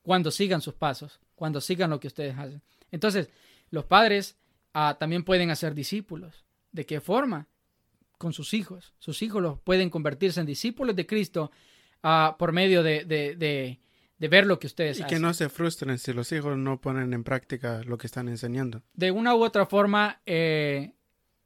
cuando 0.05 0.31
sigan 0.31 0.61
sus 0.61 0.75
pasos, 0.75 1.19
cuando 1.35 1.61
sigan 1.61 1.91
lo 1.91 1.99
que 1.99 2.09
ustedes 2.09 2.37
hacen. 2.39 2.63
Entonces, 2.93 3.31
los 3.71 3.87
padres 3.87 4.37
ah, 4.75 4.97
también 5.01 5.25
pueden 5.25 5.51
hacer 5.51 5.75
discípulos. 5.75 6.45
¿De 6.71 6.85
qué 6.85 7.01
forma? 7.01 7.49
Con 8.19 8.35
sus 8.35 8.53
hijos. 8.53 8.93
Sus 8.99 9.23
hijos 9.23 9.43
los 9.43 9.59
pueden 9.61 9.89
convertirse 9.89 10.41
en 10.41 10.47
discípulos 10.47 10.95
de 10.95 11.07
Cristo 11.07 11.51
ah, 12.03 12.37
por 12.39 12.53
medio 12.53 12.83
de, 12.83 13.07
de, 13.07 13.35
de, 13.35 14.29
ver 14.29 14.47
lo 14.47 14.59
que 14.59 14.67
ustedes 14.67 14.99
hacen. 14.99 15.07
Y 15.07 15.09
que 15.09 15.21
no 15.21 15.33
se 15.33 15.49
frustren 15.49 15.99
si 15.99 16.13
los 16.13 16.31
hijos 16.33 16.57
no 16.59 16.81
ponen 16.81 17.15
en 17.15 17.25
práctica 17.25 17.83
lo 17.85 17.97
que 17.97 18.07
están 18.07 18.29
enseñando. 18.29 18.83
De 18.93 19.11
una 19.11 19.35
u 19.35 19.43
otra 19.43 19.65
forma, 19.65 20.21
eh, 20.27 20.93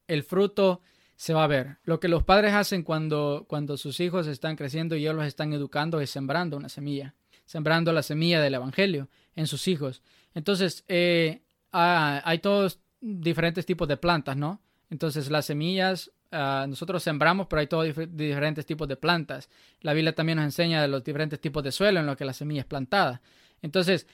el 0.09 0.24
fruto 0.24 0.80
se 1.14 1.32
va 1.32 1.44
a 1.44 1.48
ver. 1.48 1.78
Lo 1.84 2.00
que 2.00 2.09
los 2.09 2.24
padres 2.24 2.54
hacen 2.54 2.82
cuando, 2.82 3.46
cuando 3.48 3.76
sus 3.76 4.00
hijos 4.00 4.26
están 4.26 4.56
creciendo 4.56 4.96
y 4.96 5.02
ellos 5.02 5.14
los 5.14 5.26
están 5.26 5.52
educando 5.52 6.00
es 6.00 6.11
sembrando 6.11 6.56
una 6.56 6.68
semilla 6.68 7.14
sembrando 7.49 7.94
la 7.94 8.03
semilla 8.03 8.42
del 8.42 8.55
Evangelio 8.55 9.09
en 9.34 9.46
sus 9.46 9.68
hijos. 9.68 10.03
Entonces, 10.34 10.84
eh, 10.86 11.40
ah, 11.72 12.20
hay 12.26 12.40
todos 12.40 12.78
diferentes 13.01 13.64
tipos 13.64 13.88
de 13.88 13.96
plantas, 13.96 14.36
¿no? 14.36 14.61
Entonces, 14.90 15.30
las 15.30 15.46
semillas 15.46 16.12
ah, 16.30 16.66
nosotros 16.68 17.03
sembramos, 17.03 17.46
pero 17.46 17.61
hay 17.61 17.66
todos 17.66 17.86
diferentes 18.11 18.66
tipos 18.66 18.86
de 18.86 18.96
plantas. 18.96 19.49
La 19.80 19.94
Biblia 19.94 20.14
también 20.14 20.36
nos 20.36 20.44
enseña 20.44 20.82
de 20.82 20.88
los 20.88 21.03
diferentes 21.03 21.40
tipos 21.40 21.64
de 21.64 21.72
suelo 21.72 22.01
en 22.01 22.07
los 22.07 22.18
que 22.18 22.26
la 22.26 22.34
semilla 22.34 22.61
es 22.61 22.66
plantada. 22.66 23.22
Entonces, 23.62 24.07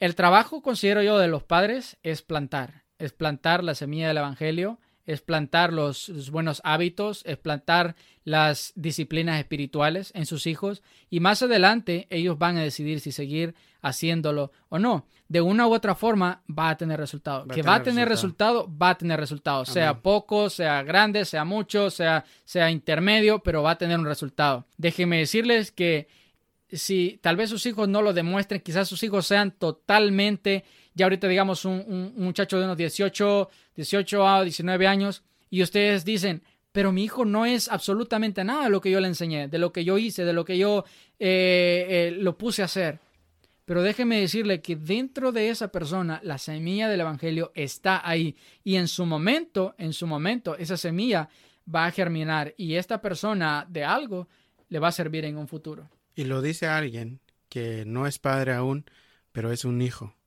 el 0.00 0.14
trabajo, 0.14 0.62
considero 0.62 1.02
yo, 1.02 1.18
de 1.18 1.28
los 1.28 1.42
padres 1.42 1.98
es 2.02 2.22
plantar, 2.22 2.84
es 2.98 3.12
plantar 3.12 3.62
la 3.62 3.74
semilla 3.74 4.08
del 4.08 4.16
Evangelio 4.16 4.80
es 5.08 5.22
plantar 5.22 5.72
los, 5.72 6.30
buenos 6.30 6.60
hábitos, 6.64 7.22
es 7.24 7.38
plantar 7.38 7.96
las 8.24 8.74
disciplinas 8.76 9.38
espirituales 9.38 10.12
en 10.14 10.26
sus 10.26 10.46
hijos 10.46 10.82
y 11.08 11.20
más 11.20 11.42
adelante 11.42 12.06
ellos 12.10 12.38
van 12.38 12.58
a 12.58 12.62
decidir 12.62 13.00
si 13.00 13.10
seguir 13.10 13.54
haciéndolo 13.80 14.52
o 14.68 14.78
no. 14.78 15.06
De 15.26 15.40
una 15.40 15.66
u 15.66 15.72
otra 15.72 15.94
forma 15.94 16.42
va 16.46 16.68
a 16.68 16.76
tener 16.76 17.00
resultado. 17.00 17.46
que 17.48 17.62
va 17.62 17.76
a 17.76 17.82
tener 17.82 18.06
resultado. 18.06 18.70
va 18.70 18.90
a 18.90 18.98
tener 18.98 19.18
resultado. 19.18 19.64
Sea 19.64 19.98
poco, 20.02 20.50
sea 20.50 20.82
grande, 20.82 21.24
sea 21.24 21.46
mucho, 21.46 21.88
sea, 21.88 22.26
sea 22.44 22.70
intermedio, 22.70 23.38
pero 23.38 23.62
va 23.62 23.70
a 23.72 23.78
tener 23.78 23.98
un 23.98 24.04
resultado. 24.04 24.66
Déjenme 24.76 25.20
decirles 25.20 25.72
que 25.72 26.06
si 26.70 27.18
tal 27.22 27.36
vez 27.36 27.48
sus 27.48 27.64
hijos 27.64 27.88
no 27.88 28.02
lo 28.02 28.12
demuestren, 28.12 28.60
quizás 28.60 28.86
sus 28.88 29.02
hijos 29.02 29.26
sean 29.26 29.52
totalmente 29.52 30.64
ya 30.98 31.06
ahorita 31.06 31.28
digamos 31.28 31.64
un, 31.64 32.12
muchacho 32.16 32.58
de 32.58 32.64
unos 32.64 32.76
18, 32.76 33.48
18 33.76 34.28
a 34.28 34.42
19 34.42 34.86
años, 34.86 35.22
y 35.48 35.62
ustedes 35.62 36.04
dicen, 36.04 36.42
pero 36.72 36.92
mi 36.92 37.04
hijo 37.04 37.24
no 37.24 37.46
es 37.46 37.68
absolutamente 37.68 38.44
nada 38.44 38.64
de 38.64 38.70
lo 38.70 38.80
que 38.80 38.90
yo 38.90 39.00
le 39.00 39.08
enseñé, 39.08 39.48
de 39.48 39.58
lo 39.58 39.72
que 39.72 39.84
yo 39.84 39.96
hice, 39.96 40.24
de 40.24 40.32
lo 40.32 40.44
que 40.44 40.58
yo 40.58 40.84
eh, 41.18 41.86
eh, 41.88 42.16
lo 42.18 42.36
puse 42.36 42.62
a 42.62 42.66
hacer. 42.66 42.98
Pero 43.64 43.82
déjeme 43.82 44.20
decirle 44.20 44.60
que 44.60 44.76
dentro 44.76 45.30
de 45.30 45.50
esa 45.50 45.68
persona 45.68 46.20
la 46.24 46.38
semilla 46.38 46.88
del 46.88 47.00
Evangelio 47.00 47.52
está 47.54 48.06
ahí 48.06 48.36
y 48.64 48.76
en 48.76 48.88
su 48.88 49.06
momento, 49.06 49.74
en 49.78 49.92
su 49.92 50.06
momento, 50.06 50.56
esa 50.56 50.76
semilla 50.76 51.28
va 51.72 51.86
a 51.86 51.90
germinar 51.90 52.54
y 52.56 52.74
esta 52.74 53.00
persona 53.00 53.66
de 53.68 53.84
algo 53.84 54.28
le 54.68 54.78
va 54.78 54.88
a 54.88 54.92
servir 54.92 55.24
en 55.24 55.36
un 55.36 55.46
futuro. 55.46 55.88
Y 56.16 56.24
lo 56.24 56.42
dice 56.42 56.66
alguien 56.66 57.20
que 57.48 57.84
no 57.86 58.06
es 58.06 58.18
padre 58.18 58.54
aún, 58.54 58.84
pero 59.32 59.52
es 59.52 59.64
un 59.64 59.80
hijo. 59.80 60.17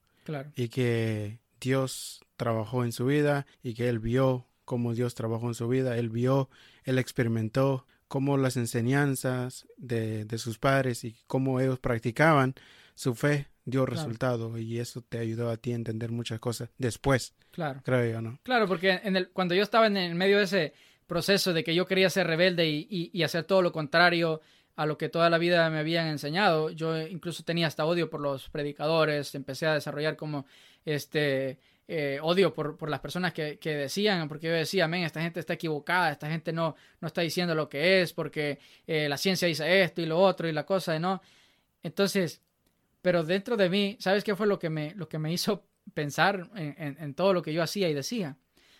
Y 0.56 0.70
que 0.70 1.40
Dios 1.60 2.22
trabajó 2.38 2.84
en 2.84 2.92
su 2.92 3.06
vida 3.06 3.46
y 3.64 3.74
que 3.74 3.90
él 3.90 4.00
vio 4.00 4.48
cómo 4.66 4.94
Dios 4.94 5.16
trabajó 5.16 5.48
en 5.48 5.54
su 5.54 5.68
vida, 5.68 5.98
él 5.98 6.10
vio, 6.10 6.50
él 6.84 6.98
experimentó 6.98 7.86
cómo 8.08 8.38
las 8.38 8.58
enseñanzas 8.58 9.68
de, 9.78 10.26
de 10.26 10.38
sus 10.38 10.58
padres 10.60 11.04
y 11.04 11.16
cómo 11.28 11.60
ellos 11.60 11.80
practicaban 11.80 12.56
su 12.96 13.16
fe 13.16 13.48
dio 13.66 13.86
Claro. 13.86 13.96
resultado 14.02 14.58
y 14.58 14.80
eso 14.80 15.02
te 15.02 15.20
ayudó 15.20 15.50
a 15.50 15.58
ti 15.58 15.72
a 15.72 15.76
entender 15.76 16.12
muchas 16.12 16.40
cosas 16.40 16.70
después, 16.78 17.34
Claro. 17.52 17.82
creo 17.84 18.12
yo, 18.12 18.22
¿no? 18.22 18.40
Claro, 18.44 18.68
porque 18.68 19.00
en 19.04 19.16
el, 19.16 19.30
cuando 19.30 19.54
yo 19.56 19.64
estaba 19.64 19.88
en 19.88 19.98
el 19.98 20.16
medio 20.16 20.38
de 20.40 20.44
ese 20.46 20.74
proceso 21.08 21.54
de 21.54 21.64
que 21.64 21.76
yo 21.76 21.86
quería 21.86 22.10
ser 22.10 22.28
rebelde 22.28 22.68
y, 22.70 22.88
y- 22.90 23.10
y 23.14 23.24
hacer 23.24 23.44
todo 23.44 23.62
lo 23.62 23.72
contrario 23.72 24.42
a 24.76 24.86
lo 24.86 24.98
que 24.98 25.10
toda 25.10 25.30
la 25.30 25.38
vida 25.38 25.70
me 25.70 25.80
habían 25.80 26.08
enseñado, 26.08 26.70
yo 26.72 27.00
incluso 27.00 27.44
tenía 27.44 27.68
hasta 27.68 27.86
odio 27.86 28.10
por 28.10 28.22
los 28.22 28.50
predicadores, 28.50 29.36
empecé 29.36 29.68
a 29.68 29.74
desarrollar 29.76 30.16
como 30.16 30.46
este 30.86 31.60
eh, 31.88 32.20
odio 32.22 32.54
por, 32.54 32.78
por 32.78 32.90
las 32.90 33.02
personas 33.02 33.34
que, 33.34 33.60
que 33.60 33.76
decían, 33.76 34.28
porque 34.30 34.48
yo 34.48 34.54
decía, 34.54 34.88
men, 34.88 35.04
esta 35.04 35.22
gente 35.22 35.40
está 35.42 35.54
equivocada, 35.54 36.12
esta 36.12 36.30
gente 36.30 36.54
no, 36.54 36.76
no 37.02 37.08
está 37.08 37.22
diciendo 37.22 37.54
lo 37.54 37.68
que 37.68 38.02
es, 38.02 38.14
porque 38.14 38.60
eh, 38.88 39.10
la 39.10 39.18
ciencia 39.18 39.48
dice 39.48 39.82
esto 39.84 40.02
y 40.02 40.06
lo 40.06 40.18
otro 40.20 40.48
y 40.48 40.54
la 40.54 40.66
cosa, 40.66 40.98
¿no? 41.00 41.22
Entonces, 41.84 42.42
pero 43.02 43.24
dentro 43.24 43.58
de 43.58 43.70
mí, 43.70 43.98
¿sabes 44.00 44.24
qué 44.24 44.36
fue 44.36 44.48
lo 44.48 44.58
que 44.60 44.70
me, 44.70 44.94
lo 44.96 45.10
que 45.10 45.20
me 45.20 45.34
hizo 45.34 45.66
pensar 45.94 46.50
en, 46.56 46.76
en- 46.78 46.98
en 47.00 47.14
todo 47.14 47.34
lo 47.34 47.42
que 47.42 47.52
yo 47.54 47.62
hacía 47.64 47.90
y 47.90 47.94
decía? 47.94 48.38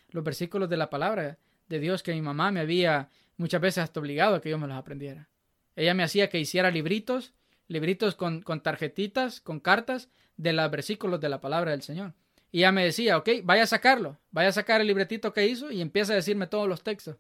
Los 0.10 0.24
versículos 0.24 0.70
de 0.70 0.78
la 0.78 0.90
palabra 0.90 1.38
de 1.68 1.80
Dios 1.80 2.04
que 2.04 2.14
mi 2.14 2.22
mamá 2.22 2.52
me 2.52 2.60
había 2.62 3.10
muchas 3.38 3.60
veces 3.62 3.84
hasta 3.84 4.00
obligado 4.00 4.36
a 4.36 4.42
que 4.42 4.50
yo 4.52 4.58
me 4.60 4.68
los 4.68 4.78
aprendiera. 4.78 5.28
Ella 5.76 5.94
me 5.94 6.04
hacía 6.04 6.30
que 6.30 6.40
hiciera 6.40 6.72
libritos, 6.72 7.34
libritos 7.68 8.16
con, 8.16 8.42
con 8.42 8.62
tarjetitas, 8.62 9.42
con 9.42 9.60
cartas 9.60 10.10
de 10.38 10.54
los 10.54 10.70
versículos 10.72 11.20
de 11.22 11.30
la 11.30 11.42
palabra 11.42 11.72
del 11.72 11.82
Señor. 11.82 12.14
Y 12.52 12.60
ella 12.60 12.72
me 12.72 12.84
decía, 12.84 13.18
ok, 13.18 13.30
vaya 13.44 13.64
a 13.64 13.68
sacarlo, 13.68 14.20
vaya 14.32 14.50
a 14.50 14.54
sacar 14.54 14.82
el 14.82 14.88
libretito 14.88 15.34
que 15.34 15.48
hizo 15.48 15.72
y 15.72 15.82
empieza 15.82 16.14
a 16.14 16.18
decirme 16.18 16.48
todos 16.48 16.68
los 16.68 16.84
textos. 16.84 17.18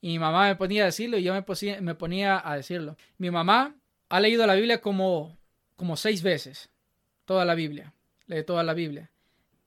Y 0.00 0.08
mi 0.08 0.18
mamá 0.18 0.48
me 0.48 0.56
ponía 0.56 0.82
a 0.82 0.86
decirlo 0.86 1.18
y 1.18 1.22
yo 1.22 1.34
me, 1.34 1.94
ponía 1.94 2.40
a 2.42 2.56
decirlo. 2.56 2.96
Mi 3.18 3.30
mamá 3.30 3.76
ha 4.08 4.20
leído 4.20 4.46
la 4.46 4.54
Biblia 4.54 4.80
como, 4.80 5.38
como 5.76 5.96
seis 5.96 6.22
veces, 6.22 6.70
toda 7.26 7.44
la 7.44 7.54
Biblia, 7.54 7.92
lee 8.26 8.42
toda 8.42 8.62
la 8.62 8.72
Biblia. 8.72 9.10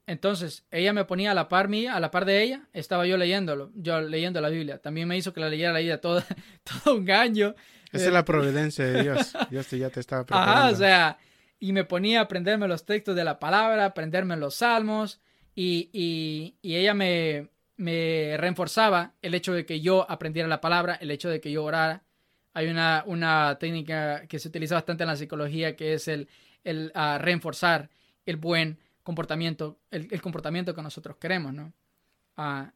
Entonces, 0.06 0.66
ella 0.70 0.92
me 0.92 1.04
ponía 1.04 1.30
a 1.30 1.34
la 1.34 1.48
par 1.48 1.68
mía, 1.68 1.94
a 1.94 2.00
la 2.00 2.10
par 2.10 2.24
de 2.24 2.42
ella, 2.42 2.68
estaba 2.72 3.06
yo 3.06 3.16
leyéndolo, 3.16 3.70
yo 3.74 4.00
leyendo 4.00 4.40
la 4.40 4.48
Biblia. 4.48 4.78
También 4.78 5.08
me 5.08 5.16
hizo 5.16 5.32
que 5.32 5.40
la 5.40 5.48
leyera 5.48 5.72
la 5.72 5.78
Biblia 5.78 6.00
todo, 6.00 6.22
todo 6.82 6.96
un 6.96 7.10
año. 7.10 7.54
Esa 7.94 8.06
es 8.06 8.12
la 8.12 8.24
providencia 8.24 8.84
de 8.84 9.02
Dios. 9.02 9.32
Dios 9.50 9.70
ya 9.70 9.90
te 9.90 10.00
estaba 10.00 10.24
preparando. 10.24 10.52
Ajá, 10.52 10.70
o 10.70 10.74
sea, 10.76 11.18
y 11.60 11.72
me 11.72 11.84
ponía 11.84 12.20
a 12.20 12.22
aprenderme 12.24 12.68
los 12.68 12.84
textos 12.84 13.16
de 13.16 13.24
la 13.24 13.38
palabra, 13.38 13.86
aprenderme 13.86 14.36
los 14.36 14.56
salmos, 14.56 15.20
y, 15.54 15.88
y, 15.92 16.56
y 16.62 16.76
ella 16.76 16.94
me, 16.94 17.48
me 17.76 18.36
reforzaba 18.38 19.14
el 19.22 19.34
hecho 19.34 19.52
de 19.52 19.64
que 19.64 19.80
yo 19.80 20.10
aprendiera 20.10 20.48
la 20.48 20.60
palabra, 20.60 20.94
el 20.94 21.10
hecho 21.10 21.28
de 21.28 21.40
que 21.40 21.50
yo 21.50 21.64
orara. 21.64 22.02
Hay 22.52 22.68
una, 22.68 23.02
una 23.06 23.56
técnica 23.58 24.26
que 24.28 24.38
se 24.38 24.48
utiliza 24.48 24.76
bastante 24.76 25.02
en 25.02 25.08
la 25.08 25.16
psicología 25.16 25.74
que 25.74 25.94
es 25.94 26.06
el, 26.08 26.28
el 26.62 26.92
ah, 26.94 27.18
reforzar 27.20 27.90
el 28.26 28.36
buen 28.36 28.78
comportamiento, 29.02 29.78
el, 29.90 30.08
el 30.10 30.22
comportamiento 30.22 30.74
que 30.74 30.82
nosotros 30.82 31.16
queremos, 31.16 31.52
¿no? 31.52 31.72
Ah, 32.36 32.72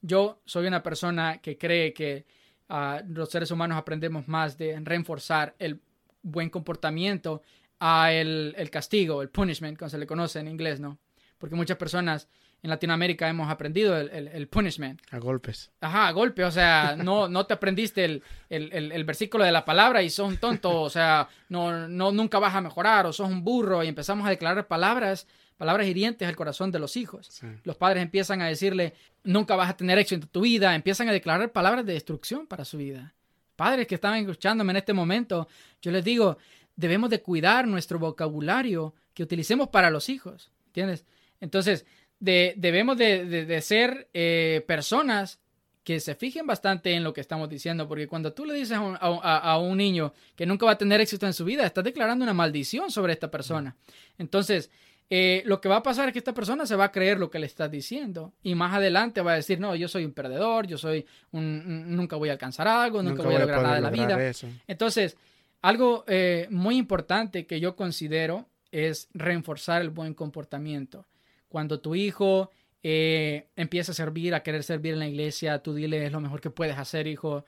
yo 0.00 0.40
soy 0.44 0.66
una 0.66 0.82
persona 0.82 1.38
que 1.38 1.58
cree 1.58 1.92
que 1.92 2.26
ah, 2.68 3.02
los 3.08 3.30
seres 3.30 3.50
humanos 3.50 3.78
aprendemos 3.78 4.28
más 4.28 4.56
de 4.58 4.78
reforzar 4.82 5.54
el 5.58 5.80
buen 6.22 6.50
comportamiento 6.50 7.42
a 7.80 8.12
el, 8.12 8.54
el 8.58 8.70
castigo, 8.70 9.22
el 9.22 9.28
punishment, 9.28 9.78
como 9.78 9.88
se 9.88 9.98
le 9.98 10.06
conoce 10.06 10.40
en 10.40 10.48
inglés, 10.48 10.80
¿no? 10.80 10.98
Porque 11.38 11.54
muchas 11.54 11.76
personas 11.76 12.28
en 12.60 12.70
Latinoamérica 12.70 13.28
hemos 13.28 13.48
aprendido 13.48 13.96
el, 13.96 14.10
el- 14.10 14.26
el 14.28 14.48
punishment. 14.48 15.00
A 15.12 15.18
golpes. 15.18 15.70
Ajá, 15.80 16.08
a 16.08 16.10
golpe, 16.10 16.42
o 16.44 16.50
sea, 16.50 16.96
no, 16.98 17.28
no 17.28 17.46
te 17.46 17.54
aprendiste 17.54 18.04
el, 18.04 18.22
el, 18.50 18.72
el- 18.72 18.90
el 18.90 19.04
versículo 19.04 19.44
de 19.44 19.52
la 19.52 19.64
palabra 19.64 20.02
y 20.02 20.10
sos 20.10 20.26
un 20.28 20.38
tonto, 20.38 20.82
o 20.82 20.90
sea, 20.90 21.28
no, 21.48 21.86
no, 21.86 22.10
nunca 22.10 22.40
vas 22.40 22.56
a 22.56 22.60
mejorar, 22.60 23.06
o 23.06 23.12
sos 23.12 23.28
un 23.30 23.44
burro, 23.44 23.84
y 23.84 23.88
empezamos 23.88 24.26
a 24.26 24.30
declarar 24.30 24.66
palabras, 24.66 25.28
palabras 25.58 25.86
hirientes 25.86 26.26
al 26.26 26.34
corazón 26.36 26.72
de 26.72 26.78
los 26.78 26.96
hijos. 26.96 27.26
Sí. 27.30 27.46
Los 27.64 27.76
padres 27.76 28.02
empiezan 28.02 28.40
a 28.40 28.46
decirle, 28.46 28.94
nunca 29.24 29.54
vas 29.56 29.68
a 29.68 29.76
tener 29.76 29.98
éxito 29.98 30.24
en 30.24 30.30
tu 30.30 30.40
vida, 30.40 30.74
empiezan 30.74 31.08
a 31.08 31.12
declarar 31.12 31.52
palabras 31.52 31.84
de 31.84 31.92
destrucción 31.92 32.46
para 32.46 32.64
su 32.64 32.78
vida. 32.78 33.14
Padres 33.56 33.86
que 33.86 33.96
están 33.96 34.14
escuchándome 34.14 34.70
en 34.72 34.76
este 34.78 34.94
momento, 34.94 35.48
yo 35.82 35.90
les 35.90 36.04
digo, 36.04 36.38
debemos 36.76 37.10
de 37.10 37.20
cuidar 37.20 37.66
nuestro 37.68 37.98
vocabulario 37.98 38.94
que 39.12 39.24
utilicemos 39.24 39.68
para 39.68 39.90
los 39.90 40.08
hijos, 40.08 40.50
¿entiendes? 40.68 41.04
Entonces, 41.40 41.84
de- 42.20 42.54
debemos 42.56 42.96
de, 42.96 43.26
de- 43.26 43.44
de 43.44 43.60
ser 43.60 44.08
eh, 44.14 44.64
personas 44.66 45.40
que 45.82 45.98
se 46.00 46.14
fijen 46.14 46.46
bastante 46.46 46.92
en 46.92 47.02
lo 47.02 47.12
que 47.14 47.20
estamos 47.20 47.48
diciendo, 47.48 47.88
porque 47.88 48.06
cuando 48.06 48.32
tú 48.32 48.44
le 48.44 48.54
dices 48.54 48.76
a 48.76 48.80
un, 48.80 48.94
a- 48.96 48.98
a- 49.22 49.38
a 49.52 49.58
un 49.58 49.76
niño 49.78 50.12
que 50.36 50.46
nunca 50.46 50.66
va 50.66 50.72
a 50.72 50.78
tener 50.78 51.00
éxito 51.00 51.26
en 51.26 51.32
su 51.32 51.44
vida, 51.44 51.64
estás 51.66 51.82
declarando 51.82 52.22
una 52.24 52.34
maldición 52.34 52.90
sobre 52.90 53.14
esta 53.14 53.30
persona. 53.30 53.74
Entonces, 54.18 54.70
eh, 55.10 55.42
lo 55.46 55.60
que 55.60 55.68
va 55.68 55.76
a 55.76 55.82
pasar 55.82 56.08
es 56.08 56.12
que 56.12 56.18
esta 56.18 56.34
persona 56.34 56.66
se 56.66 56.76
va 56.76 56.84
a 56.84 56.92
creer 56.92 57.18
lo 57.18 57.30
que 57.30 57.38
le 57.38 57.46
estás 57.46 57.70
diciendo 57.70 58.34
y 58.42 58.54
más 58.54 58.74
adelante 58.74 59.22
va 59.22 59.32
a 59.32 59.36
decir, 59.36 59.58
no, 59.58 59.74
yo 59.74 59.88
soy 59.88 60.04
un 60.04 60.12
perdedor, 60.12 60.66
yo 60.66 60.76
soy 60.76 61.06
un, 61.30 61.42
un- 61.44 61.96
nunca 61.96 62.16
voy 62.16 62.28
a 62.28 62.32
alcanzar 62.32 62.68
algo, 62.68 63.02
nunca, 63.02 63.22
voy 63.22 63.34
a 63.36 63.38
lograr 63.38 63.62
nada 63.62 63.74
de 63.76 63.80
la 63.80 63.90
vida. 63.90 64.28
eso. 64.28 64.46
Entonces, 64.66 65.16
algo 65.62 66.04
eh, 66.08 66.46
muy 66.50 66.76
importante 66.76 67.46
que 67.46 67.58
yo 67.58 67.74
considero 67.74 68.48
es 68.70 69.08
reforzar 69.14 69.80
el 69.80 69.90
buen 69.90 70.12
comportamiento. 70.14 71.06
Cuando 71.48 71.80
tu 71.80 71.94
hijo 71.94 72.50
eh, 72.82 73.48
empieza 73.56 73.92
a 73.92 73.94
servir, 73.94 74.34
a 74.34 74.42
querer 74.42 74.62
servir 74.62 74.92
en 74.92 74.98
la 74.98 75.08
iglesia, 75.08 75.58
tú 75.62 75.74
dile 75.74 76.04
es 76.04 76.12
lo 76.12 76.20
mejor 76.20 76.40
que 76.42 76.50
puedes 76.50 76.76
hacer, 76.76 77.06
hijo. 77.06 77.44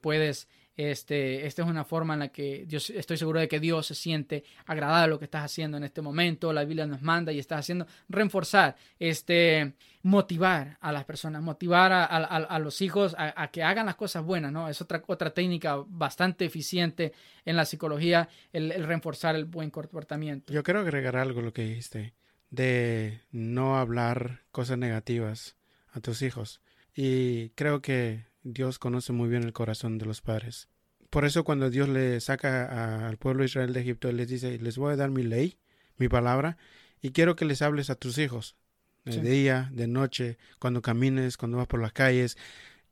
Puedes, 0.00 0.46
este, 0.76 1.46
esta 1.46 1.62
es 1.62 1.68
una 1.68 1.84
forma 1.84 2.14
en 2.14 2.20
la 2.20 2.28
que 2.28 2.64
Dios, 2.66 2.90
estoy 2.90 3.16
seguro 3.16 3.38
de 3.40 3.48
que 3.48 3.60
Dios 3.60 3.86
se 3.86 3.94
siente 3.94 4.42
agradado 4.66 5.02
de 5.02 5.08
lo 5.08 5.18
que 5.18 5.26
estás 5.26 5.44
haciendo 5.44 5.76
en 5.76 5.84
este 5.84 6.02
momento. 6.02 6.52
La 6.52 6.64
Biblia 6.64 6.86
nos 6.86 7.00
manda 7.02 7.32
y 7.32 7.38
estás 7.38 7.60
haciendo 7.60 7.86
reforzar, 8.08 8.76
este, 8.98 9.74
motivar 10.02 10.76
a 10.80 10.92
las 10.92 11.04
personas, 11.04 11.42
motivar 11.42 11.92
a, 11.92 12.04
a- 12.04 12.16
a- 12.24 12.36
a 12.36 12.58
los 12.58 12.80
hijos 12.82 13.14
a, 13.18 13.40
a 13.40 13.50
que 13.50 13.62
hagan 13.62 13.86
las 13.86 13.94
cosas 13.96 14.24
buenas, 14.24 14.52
¿no? 14.52 14.68
Es 14.68 14.80
otra, 14.80 15.02
otra 15.06 15.30
técnica 15.30 15.76
bastante 15.86 16.44
eficiente 16.44 17.12
en 17.44 17.56
la 17.56 17.64
psicología, 17.64 18.28
el, 18.52 18.72
el 18.72 18.84
reforzar 18.84 19.36
el 19.36 19.44
buen 19.44 19.70
comportamiento. 19.70 20.52
Yo 20.52 20.62
quiero 20.62 20.80
agregar 20.80 21.16
algo 21.16 21.40
a 21.40 21.42
lo 21.44 21.52
que 21.52 21.62
dijiste, 21.62 22.14
de 22.50 23.20
no 23.30 23.78
hablar 23.78 24.40
cosas 24.50 24.78
negativas 24.78 25.56
a 25.92 26.00
tus 26.00 26.22
hijos. 26.22 26.60
Y 26.94 27.50
creo 27.50 27.80
que 27.82 28.26
Dios 28.44 28.78
conoce 28.78 29.12
muy 29.12 29.28
bien 29.28 29.42
el 29.42 29.52
corazón 29.52 29.98
de 29.98 30.06
los 30.06 30.20
padres. 30.20 30.68
Por 31.10 31.24
eso 31.24 31.44
cuando 31.44 31.70
Dios 31.70 31.88
le 31.88 32.20
saca 32.20 32.66
a- 32.66 33.08
al 33.08 33.16
pueblo 33.16 33.40
de 33.42 33.46
Israel 33.46 33.72
de 33.72 33.80
Egipto, 33.80 34.08
Él 34.08 34.16
les 34.18 34.28
dice, 34.28 34.58
les 34.58 34.76
voy 34.76 34.92
a 34.92 34.96
dar 34.96 35.10
mi 35.10 35.22
ley, 35.22 35.58
mi 35.96 36.08
palabra, 36.08 36.56
y 37.00 37.10
quiero 37.10 37.36
que 37.36 37.44
les 37.44 37.62
hables 37.62 37.90
a 37.90 37.94
tus 37.94 38.18
hijos, 38.18 38.56
de 39.04 39.12
Sí. 39.12 39.20
día, 39.20 39.70
de 39.72 39.86
noche, 39.86 40.38
cuando 40.58 40.80
camines, 40.82 41.36
cuando 41.36 41.58
vas 41.58 41.66
por 41.66 41.80
las 41.80 41.92
calles, 41.92 42.36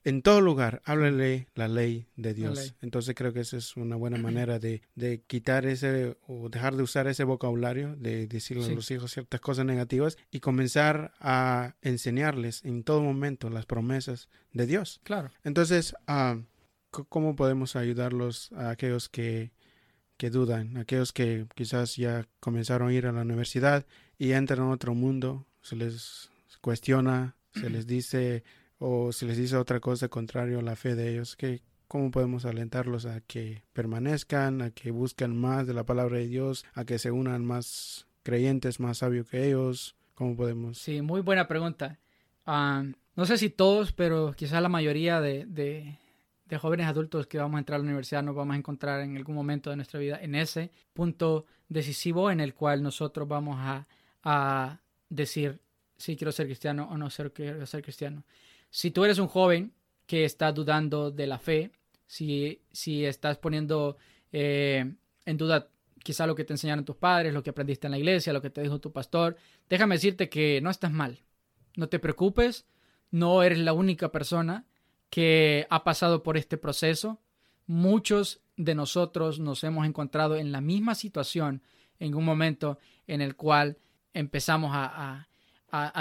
en 0.04 0.22
todo 0.22 0.40
lugar, 0.40 0.82
háblale 0.84 1.46
la 1.54 1.68
ley 1.68 2.06
de 2.16 2.34
Dios. 2.34 2.58
ley. 2.58 2.72
Entonces 2.80 3.14
creo 3.14 3.32
que 3.32 3.40
esa 3.40 3.56
es 3.56 3.76
una 3.76 3.96
buena 3.96 4.18
manera 4.18 4.58
de, 4.58 4.82
de 4.94 5.22
quitar 5.26 5.64
ese 5.66 6.16
o 6.26 6.48
dejar 6.48 6.76
de 6.76 6.82
usar 6.82 7.06
ese 7.06 7.24
vocabulario, 7.24 7.94
de 7.96 8.26
decirle 8.26 8.64
Sí. 8.64 8.72
a 8.72 8.74
los 8.74 8.90
hijos 8.90 9.12
ciertas 9.12 9.40
cosas 9.40 9.64
negativas 9.64 10.16
y 10.30 10.40
comenzar 10.40 11.12
a 11.20 11.76
enseñarles 11.82 12.64
en 12.64 12.82
todo 12.82 13.00
momento 13.02 13.48
las 13.50 13.66
promesas 13.66 14.28
de 14.52 14.66
Dios. 14.66 15.00
Claro. 15.04 15.30
Entonces, 15.44 15.94
c- 16.06 17.04
¿cómo 17.08 17.36
podemos 17.36 17.76
ayudarlos 17.76 18.52
a 18.52 18.70
aquellos 18.70 19.08
que, 19.08 19.52
que 20.16 20.30
dudan, 20.30 20.76
aquellos 20.76 21.12
que 21.12 21.46
quizás 21.54 21.96
ya 21.96 22.26
comenzaron 22.40 22.88
a 22.88 22.92
ir 22.92 23.06
a 23.06 23.12
la 23.12 23.22
universidad 23.22 23.86
y 24.18 24.32
entran 24.32 24.60
a 24.60 24.70
otro 24.70 24.94
mundo, 24.94 25.46
se 25.62 25.76
les 25.76 26.28
cuestiona, 26.60 27.36
se 27.54 27.70
les 27.70 27.86
dice 27.86 28.44
o 28.84 29.12
se 29.12 29.26
les 29.26 29.36
dice 29.36 29.56
otra 29.56 29.78
cosa 29.78 30.08
contrario 30.08 30.58
a 30.58 30.62
la 30.62 30.74
fe 30.74 30.96
de 30.96 31.12
ellos? 31.12 31.36
¿Qué, 31.36 31.62
¿Cómo 31.86 32.10
podemos 32.10 32.44
alentarlos 32.44 33.06
a 33.06 33.20
que 33.20 33.62
permanezcan, 33.72 34.60
a 34.60 34.70
que 34.72 34.90
busquen 34.90 35.36
más 35.40 35.68
de 35.68 35.74
la 35.74 35.84
palabra 35.84 36.18
de 36.18 36.26
Dios, 36.26 36.64
a 36.74 36.84
que 36.84 36.98
se 36.98 37.12
unan 37.12 37.44
más 37.44 38.08
creyentes, 38.24 38.80
más 38.80 38.98
sabios 38.98 39.28
que 39.28 39.46
ellos? 39.46 39.94
¿Cómo 40.14 40.36
podemos? 40.36 40.78
Sí, 40.78 41.00
muy 41.00 41.20
buena 41.20 41.46
pregunta. 41.46 42.00
Ah, 42.44 42.82
no 43.14 43.24
sé 43.24 43.38
si 43.38 43.50
todos, 43.50 43.92
pero 43.92 44.34
quizás 44.36 44.60
la 44.60 44.68
mayoría 44.68 45.20
de, 45.20 45.96
jóvenes 46.60 46.86
adultos 46.86 47.28
que 47.28 47.38
vamos 47.38 47.56
a 47.56 47.58
entrar 47.60 47.76
a 47.76 47.78
la 47.78 47.88
universidad 47.88 48.22
nos 48.22 48.34
vamos 48.34 48.54
a 48.54 48.58
encontrar 48.58 49.00
en 49.02 49.16
algún 49.16 49.36
momento 49.36 49.70
de 49.70 49.76
nuestra 49.76 50.00
vida 50.00 50.18
en 50.20 50.34
ese 50.34 50.70
punto 50.92 51.46
decisivo 51.68 52.30
en 52.30 52.40
el 52.40 52.52
cual 52.52 52.82
nosotros 52.82 53.28
vamos 53.28 53.56
a, 53.58 53.86
a 54.24 54.80
decir 55.08 55.60
si 55.96 56.16
quiero 56.16 56.32
ser 56.32 56.46
cristiano 56.46 56.88
o 56.90 56.98
no 56.98 57.08
quiero 57.32 57.64
ser 57.64 57.82
cristiano. 57.82 58.24
Si 58.72 58.90
tú 58.90 59.04
eres 59.04 59.18
un 59.18 59.28
joven 59.28 59.74
que 60.06 60.24
está 60.24 60.50
dudando 60.50 61.10
de 61.10 61.26
la 61.26 61.38
fe, 61.38 61.72
si, 62.06 62.62
si 62.72 63.04
estás 63.04 63.36
poniendo 63.36 63.98
eh, 64.32 64.94
en 65.26 65.36
duda 65.36 65.68
quizá 66.02 66.26
lo 66.26 66.34
que 66.34 66.44
te 66.44 66.54
enseñaron 66.54 66.86
tus 66.86 66.96
padres, 66.96 67.34
lo 67.34 67.42
que 67.42 67.50
aprendiste 67.50 67.86
en 67.86 67.90
la 67.90 67.98
iglesia, 67.98 68.32
lo 68.32 68.40
que 68.40 68.48
te 68.48 68.62
dijo 68.62 68.80
tu 68.80 68.90
pastor, 68.90 69.36
déjame 69.68 69.96
decirte 69.96 70.30
que 70.30 70.60
no 70.62 70.70
estás 70.70 70.90
mal. 70.90 71.20
No 71.76 71.90
te 71.90 71.98
preocupes, 71.98 72.66
no 73.10 73.42
eres 73.42 73.58
la 73.58 73.74
única 73.74 74.10
persona 74.10 74.64
que 75.10 75.66
ha 75.68 75.84
pasado 75.84 76.22
por 76.22 76.38
este 76.38 76.56
proceso. 76.56 77.20
muchos 77.66 78.40
de 78.56 78.74
nosotros 78.74 79.38
nos 79.38 79.62
hemos 79.64 79.86
encontrado 79.86 80.36
en 80.36 80.50
la 80.50 80.62
misma 80.62 80.94
situación 80.94 81.62
en 82.00 82.14
un 82.14 82.24
momento 82.24 82.78
en 83.06 83.20
el 83.20 83.36
cual 83.36 83.76
empezamos 84.14 84.72
a, 84.74 84.84
a, 84.84 85.28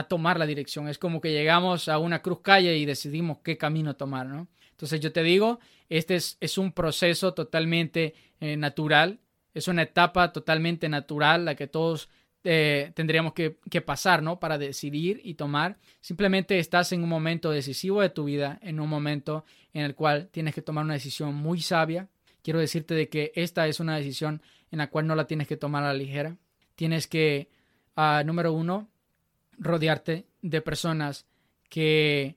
tomar 0.08 0.38
la 0.38 0.46
dirección. 0.46 0.88
Es 0.88 0.98
como 0.98 1.22
que 1.22 1.32
llegamos 1.32 1.88
a 1.88 1.98
una 1.98 2.22
cruz 2.22 2.42
calle 2.42 2.78
y 2.78 2.86
decidimos 2.86 3.40
qué 3.44 3.58
camino 3.58 3.96
tomar, 3.96 4.28
¿no? 4.28 4.48
Entonces 4.72 5.00
yo 5.00 5.12
te 5.12 5.24
digo, 5.24 5.60
este 5.90 6.16
es, 6.16 6.38
es 6.42 6.58
un 6.58 6.72
proceso 6.72 7.34
totalmente 7.34 8.16
eh, 8.40 8.58
natural, 8.58 9.20
es 9.54 9.68
una 9.68 9.84
etapa 9.84 10.32
totalmente 10.32 10.90
natural 10.90 11.46
la 11.46 11.56
que 11.56 11.68
todos 11.68 12.10
eh, 12.44 12.92
tendríamos 12.96 13.34
que, 13.34 13.60
que, 13.70 13.82
pasar, 13.82 14.24
¿no? 14.24 14.40
Para 14.40 14.58
decidir 14.58 15.22
y 15.24 15.36
tomar. 15.36 15.78
Simplemente 16.00 16.58
estás 16.58 16.92
en 16.92 17.04
un 17.04 17.10
momento 17.10 17.52
decisivo 17.52 18.02
de 18.02 18.10
tu 18.10 18.26
vida, 18.26 18.60
en 18.64 18.80
un 18.80 18.90
momento 18.90 19.46
en 19.74 19.84
el 19.84 19.96
cual 19.96 20.30
tienes 20.32 20.56
que 20.56 20.62
tomar 20.62 20.84
una 20.84 20.96
decisión 20.96 21.36
muy 21.36 21.62
sabia. 21.62 22.10
Quiero 22.42 22.60
decirte 22.60 22.96
de 22.96 23.08
que 23.08 23.32
esta 23.36 23.68
es 23.68 23.80
una 23.80 23.96
decisión 23.96 24.42
en 24.72 24.80
la 24.80 24.90
cual 24.90 25.06
no 25.06 25.16
la 25.16 25.28
tienes 25.28 25.48
que 25.48 25.58
tomar 25.58 25.84
a 25.84 25.88
la 25.88 25.94
ligera. 25.94 26.38
Tienes 26.76 27.06
que, 27.08 27.50
uh, 27.96 28.26
número 28.26 28.54
uno, 28.54 28.90
rodearte 29.62 30.26
de 30.42 30.62
personas 30.62 31.26
que 31.70 32.36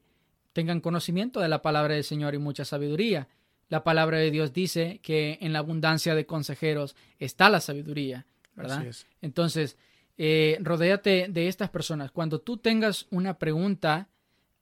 tengan 0.52 0.80
conocimiento 0.80 1.40
de 1.40 1.48
la 1.48 1.62
palabra 1.62 1.94
del 1.94 2.04
Señor 2.04 2.34
y 2.34 2.38
mucha 2.38 2.64
sabiduría. 2.64 3.28
La 3.68 3.82
palabra 3.82 4.18
de 4.18 4.30
Dios 4.30 4.52
dice 4.52 5.00
que 5.02 5.38
en 5.40 5.52
la 5.52 5.58
abundancia 5.58 6.14
de 6.14 6.26
consejeros 6.26 6.94
está 7.18 7.50
la 7.50 7.60
sabiduría, 7.60 8.26
¿verdad? 8.54 8.86
Entonces, 9.20 9.76
eh, 10.16 10.58
rodéate 10.60 11.26
de 11.28 11.48
estas 11.48 11.70
personas. 11.70 12.12
Cuando 12.12 12.40
tú 12.40 12.58
tengas 12.58 13.06
una 13.10 13.38
pregunta 13.38 14.08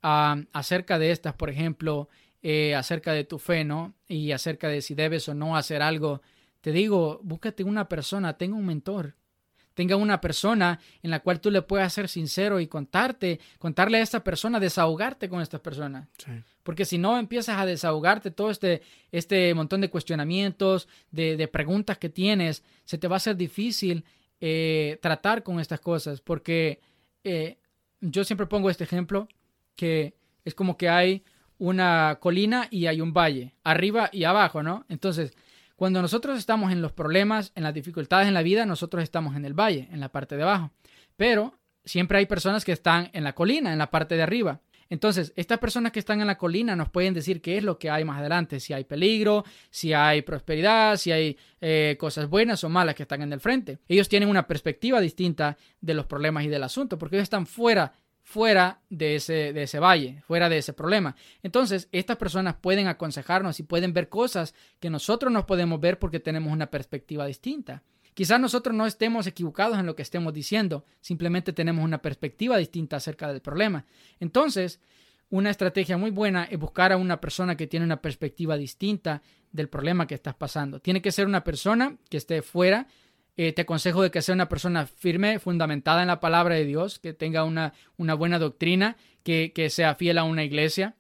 ah, 0.03 0.41
acerca 0.53 0.99
de 0.99 1.11
estas, 1.11 1.35
por 1.35 1.51
ejemplo, 1.51 2.09
eh, 2.43 2.75
acerca 2.75 3.13
de 3.13 3.25
tu 3.25 3.39
fe, 3.39 3.65
¿no? 3.65 3.93
Y 4.09 4.33
acerca 4.33 4.69
de 4.69 4.81
si 4.81 4.95
debes 4.95 5.29
o 5.29 5.35
no 5.35 5.57
hacer 5.57 5.83
algo, 5.83 6.23
te 6.63 6.73
digo, 6.73 7.21
búscate 7.23 7.65
una 7.65 7.89
persona, 7.89 8.39
tenga 8.39 8.57
un 8.57 8.65
mentor, 8.65 9.17
tenga 9.75 9.97
una 9.97 10.21
persona 10.21 10.81
en 11.03 11.11
la 11.11 11.21
cual 11.21 11.41
tú 11.41 11.51
le 11.51 11.63
puedas 11.63 11.93
ser 11.93 12.09
sincero 12.09 12.61
y 12.61 12.67
contarte, 12.67 13.41
contarle 13.59 13.99
a 13.99 14.03
esta 14.03 14.23
persona, 14.23 14.61
desahogarte 14.61 15.29
con 15.29 15.41
esta 15.41 15.59
persona. 15.61 16.09
Porque 16.63 16.85
si 16.85 16.99
no 16.99 17.19
empiezas 17.19 17.59
a 17.59 17.67
desahogarte 17.67 18.31
todo 18.31 18.51
este, 18.51 18.83
este 19.11 19.55
montón 19.55 19.81
de 19.81 19.91
cuestionamientos, 19.91 20.89
de, 21.11 21.37
de 21.37 21.49
preguntas 21.49 21.99
que 21.99 22.09
tienes, 22.09 22.63
se 22.85 22.99
te 22.99 23.09
va 23.09 23.17
a 23.17 23.19
hacer 23.19 23.37
difícil 23.37 24.05
eh, 24.41 24.99
tratar 25.01 25.43
con 25.43 25.61
estas 25.61 25.81
cosas. 25.81 26.21
Porque 26.21 26.81
eh, 27.25 27.59
yo 28.01 28.25
siempre 28.25 28.47
pongo 28.47 28.71
este 28.71 28.85
ejemplo 28.85 29.29
que 29.77 30.15
es 30.45 30.55
como 30.55 30.77
que 30.77 30.89
hay 30.89 31.25
una 31.59 32.19
colina 32.21 32.67
y 32.71 32.87
hay 32.87 33.01
un 33.01 33.13
valle, 33.13 33.55
arriba 33.63 34.11
y 34.13 34.25
abajo, 34.25 34.63
¿no? 34.63 34.85
Entonces, 34.89 35.33
cuando 35.83 36.01
nosotros 36.01 36.39
estamos 36.39 36.71
en 36.71 36.81
los 36.81 36.93
problemas, 36.93 37.51
en 37.57 37.65
las 37.65 37.75
dificultades 37.75 38.29
en 38.29 38.35
la 38.35 38.45
vida, 38.45 38.65
nosotros 38.65 39.03
estamos 39.03 39.35
en 39.35 39.45
el 39.45 39.53
valle, 39.53 39.89
en 39.91 39.99
la 39.99 40.11
parte 40.11 40.37
de 40.37 40.45
abajo. 40.45 40.71
Pero 41.17 41.59
siempre 41.85 42.19
hay 42.19 42.27
personas 42.27 42.65
que 42.65 42.71
están 42.71 43.11
en 43.13 43.25
la 43.25 43.35
colina, 43.35 43.73
en 43.73 43.81
la 43.81 43.91
parte 43.91 44.15
de 44.15 44.23
arriba. 44.23 44.61
Entonces, 44.91 45.33
estas 45.35 45.59
personas 45.59 45.91
que 45.91 45.99
están 45.99 46.21
en 46.21 46.29
la 46.29 46.39
colina 46.39 46.77
nos 46.77 46.89
pueden 46.89 47.15
decir 47.15 47.43
qué 47.43 47.59
es 47.59 47.65
lo 47.65 47.81
que 47.81 47.91
hay 47.91 48.05
más 48.05 48.21
adelante, 48.21 48.61
si 48.61 48.73
hay 48.73 48.85
peligro, 48.85 49.45
si 49.71 49.93
hay 49.93 50.23
prosperidad, 50.23 50.99
si 50.99 51.11
hay 51.11 51.37
eh, 51.61 51.97
cosas 51.99 52.29
buenas 52.29 52.63
o 52.63 52.69
malas 52.69 52.95
que 52.95 53.03
están 53.03 53.23
en 53.23 53.33
el 53.33 53.41
frente. 53.41 53.81
Ellos 53.89 54.09
tienen 54.09 54.29
una 54.29 54.47
perspectiva 54.47 55.01
distinta 55.01 55.57
de 55.81 55.95
los 55.95 56.07
problemas 56.07 56.45
y 56.45 56.49
del 56.49 56.63
asunto, 56.63 56.97
porque 56.97 57.17
ellos 57.17 57.25
están 57.25 57.45
fuera 57.45 57.93
fuera 58.33 58.81
de 58.89 59.17
ese, 59.17 59.53
de 59.53 59.65
ese 59.65 59.79
valle, 59.79 60.23
fuera 60.27 60.49
de 60.49 60.57
ese 60.57 60.73
problema. 60.73 61.15
Entonces, 61.43 61.89
estas 61.93 62.17
personas 62.17 62.55
pueden 62.55 62.89
aconsejarnos 62.89 63.61
y 63.61 63.63
pueden 63.63 63.93
ver 63.93 64.09
cosas 64.09 64.55
que 64.81 64.89
nosotros 64.89 65.31
no 65.31 65.45
podemos 65.45 65.79
ver 65.79 65.99
porque 65.99 66.19
tenemos 66.19 66.51
una 66.51 66.71
perspectiva 66.71 67.27
distinta. 67.27 67.83
Quizás 68.15 68.41
nosotros 68.41 68.75
no 68.75 68.87
estemos 68.87 69.27
equivocados 69.27 69.79
en 69.79 69.85
lo 69.85 69.95
que 69.95 70.01
estemos 70.01 70.33
diciendo, 70.33 70.87
simplemente 71.03 71.53
tenemos 71.53 71.85
una 71.85 72.01
perspectiva 72.01 72.57
distinta 72.57 72.97
acerca 72.97 73.31
del 73.31 73.43
problema. 73.43 73.85
Entonces, 74.19 74.81
una 75.29 75.51
estrategia 75.51 75.99
muy 75.99 76.11
buena 76.11 76.45
es 76.45 76.59
buscar 76.59 76.91
a 76.91 76.97
una 76.97 77.21
persona 77.21 77.55
que 77.55 77.67
tiene 77.67 77.85
una 77.85 78.01
perspectiva 78.01 78.57
distinta 78.57 79.21
del 79.51 79.69
problema 79.69 80.07
que 80.07 80.15
estás 80.15 80.35
pasando. 80.35 80.81
Tiene 80.81 81.03
que 81.03 81.13
ser 81.13 81.27
una 81.27 81.45
persona 81.45 81.99
que 82.09 82.17
esté 82.17 82.41
fuera 82.41 82.87
eh, 83.37 83.53
te 83.53 83.63
aconsejo 83.63 84.03
de 84.03 84.11
que 84.11 84.23
sea 84.23 84.35
una 84.35 84.49
persona 84.49 84.87
firme, 84.87 85.39
fundamentada 85.39 86.03
en 86.03 86.09
la 86.09 86.21
palabra 86.21 86.55
de 86.55 86.65
Dios, 86.65 86.99
que 86.99 87.15
tenga 87.15 87.45
una, 87.45 87.73
una 87.97 88.15
buena 88.15 88.39
doctrina, 88.39 88.97
que, 89.23 89.53
que, 89.55 89.71
sea 89.71 89.95
fiel 89.95 90.19
a 90.19 90.25
una 90.25 90.45
iglesia, 90.45 90.97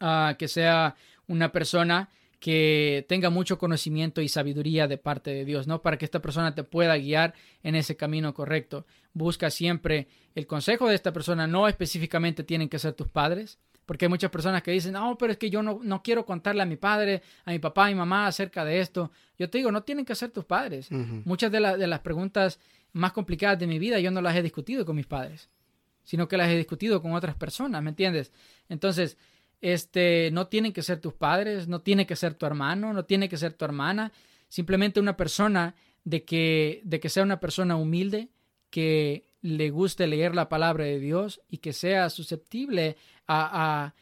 uh, 0.00 0.36
que 0.36 0.48
sea 0.48 0.96
una 1.28 1.52
persona 1.52 2.10
que 2.40 3.06
tenga 3.08 3.30
mucho 3.30 3.56
conocimiento 3.56 4.20
y 4.20 4.28
sabiduría 4.28 4.88
de 4.88 4.98
parte 4.98 5.30
de 5.30 5.44
Dios, 5.44 5.68
¿no? 5.68 5.80
Para 5.80 5.96
que 5.96 6.04
esta 6.04 6.20
persona 6.20 6.56
te 6.56 6.64
pueda 6.64 6.96
guiar 6.96 7.34
en 7.62 7.76
ese 7.76 7.96
camino 7.96 8.34
correcto. 8.34 8.84
Busca 9.12 9.48
siempre 9.48 10.08
el 10.34 10.48
consejo 10.48 10.88
de 10.88 10.96
esta 10.96 11.12
persona, 11.12 11.46
no 11.46 11.68
específicamente 11.68 12.42
tienen 12.42 12.68
que 12.68 12.80
ser 12.80 12.94
tus 12.94 13.06
padres, 13.06 13.60
porque 13.92 14.06
hay 14.06 14.08
muchas 14.08 14.30
personas 14.30 14.62
que 14.62 14.70
dicen, 14.70 14.94
no, 14.94 15.18
pero 15.18 15.32
es 15.32 15.38
que 15.38 15.50
yo 15.50 15.62
no, 15.62 15.78
no 15.82 16.02
quiero 16.02 16.24
contarle 16.24 16.62
a 16.62 16.64
mi 16.64 16.76
padre, 16.76 17.20
a 17.44 17.50
mi 17.50 17.58
papá, 17.58 17.84
a 17.84 17.88
mi 17.88 17.94
mamá 17.94 18.26
acerca 18.26 18.64
de 18.64 18.80
esto. 18.80 19.10
Yo 19.38 19.50
te 19.50 19.58
digo, 19.58 19.70
no 19.70 19.82
tienen 19.82 20.06
que 20.06 20.14
ser 20.14 20.30
tus 20.30 20.46
padres. 20.46 20.90
Muchas 20.90 21.52
de, 21.52 21.60
de 21.60 21.86
las 21.86 22.00
preguntas 22.00 22.58
más 22.94 23.12
complicadas 23.12 23.58
de 23.58 23.66
mi 23.66 23.78
vida 23.78 24.00
yo 24.00 24.10
no 24.10 24.22
las 24.22 24.34
he 24.34 24.40
discutido 24.40 24.86
con 24.86 24.96
mis 24.96 25.04
padres, 25.04 25.50
sino 26.04 26.26
que 26.26 26.38
las 26.38 26.48
he 26.48 26.56
discutido 26.56 27.02
con 27.02 27.12
otras 27.12 27.34
personas, 27.34 27.82
¿me 27.82 27.90
entiendes? 27.90 28.32
Entonces, 28.70 29.18
este, 29.60 30.30
no 30.32 30.46
tienen 30.46 30.72
que 30.72 30.80
ser 30.80 30.98
tus 30.98 31.12
padres, 31.12 31.68
no 31.68 31.82
tiene 31.82 32.06
que 32.06 32.16
ser 32.16 32.32
tu 32.32 32.46
hermano, 32.46 32.94
no 32.94 33.04
tiene 33.04 33.28
que 33.28 33.36
ser 33.36 33.52
tu 33.52 33.66
hermana, 33.66 34.10
simplemente 34.48 35.00
una 35.00 35.18
persona 35.18 35.74
de 36.04 36.24
que, 36.24 36.80
de 36.84 36.98
que 36.98 37.10
sea 37.10 37.24
una 37.24 37.40
persona 37.40 37.76
humilde, 37.76 38.30
que 38.70 39.26
le 39.42 39.70
guste 39.70 40.06
leer 40.06 40.34
la 40.34 40.48
palabra 40.48 40.84
de 40.84 40.98
Dios 40.98 41.42
y 41.50 41.58
que 41.58 41.72
sea 41.72 42.08
susceptible 42.08 42.96
a, 43.32 43.94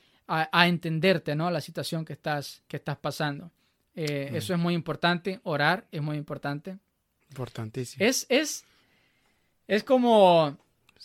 a, 0.52 0.68
entenderte, 0.68 1.34
¿no? 1.34 1.50
La 1.50 1.60
situación 1.60 2.04
que 2.04 2.12
estás, 2.12 2.62
que 2.68 2.76
estás 2.76 2.96
pasando. 2.96 3.50
Eh, 3.94 4.30
eso 4.34 4.54
es 4.54 4.60
muy 4.60 4.74
importante. 4.74 5.40
Orar 5.42 5.86
es 5.90 6.00
muy 6.00 6.16
importante. 6.16 6.78
Importantísimo. 7.30 8.04
Es, 8.04 8.26
es, 8.28 8.64
es 9.66 9.82
como... 9.82 10.56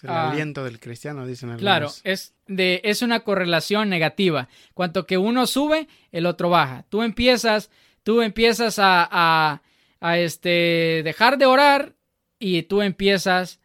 el 0.03 0.09
ah, 0.09 0.30
aliento 0.30 0.63
del 0.63 0.80
cristiano, 0.80 1.26
dicen 1.26 1.49
algunos. 1.49 1.61
Claro, 1.61 1.91
es, 2.03 2.34
de, 2.47 2.82
es 2.84 3.01
una 3.01 3.21
correlación 3.21 3.89
negativa. 3.89 4.47
Cuanto 4.73 5.07
que 5.07 5.17
uno 5.17 5.47
sube, 5.47 5.88
el 6.11 6.26
otro 6.26 6.49
baja. 6.49 6.86
Tú 6.89 7.01
empiezas, 7.01 7.71
tú 8.03 8.21
empiezas 8.21 8.78
a, 8.80 9.07
a, 9.11 9.61
a 9.99 10.17
este, 10.19 11.01
dejar 11.03 11.38
de 11.38 11.47
orar 11.47 11.95
y 12.38 12.63
tú 12.63 12.82
empiezas 12.82 13.59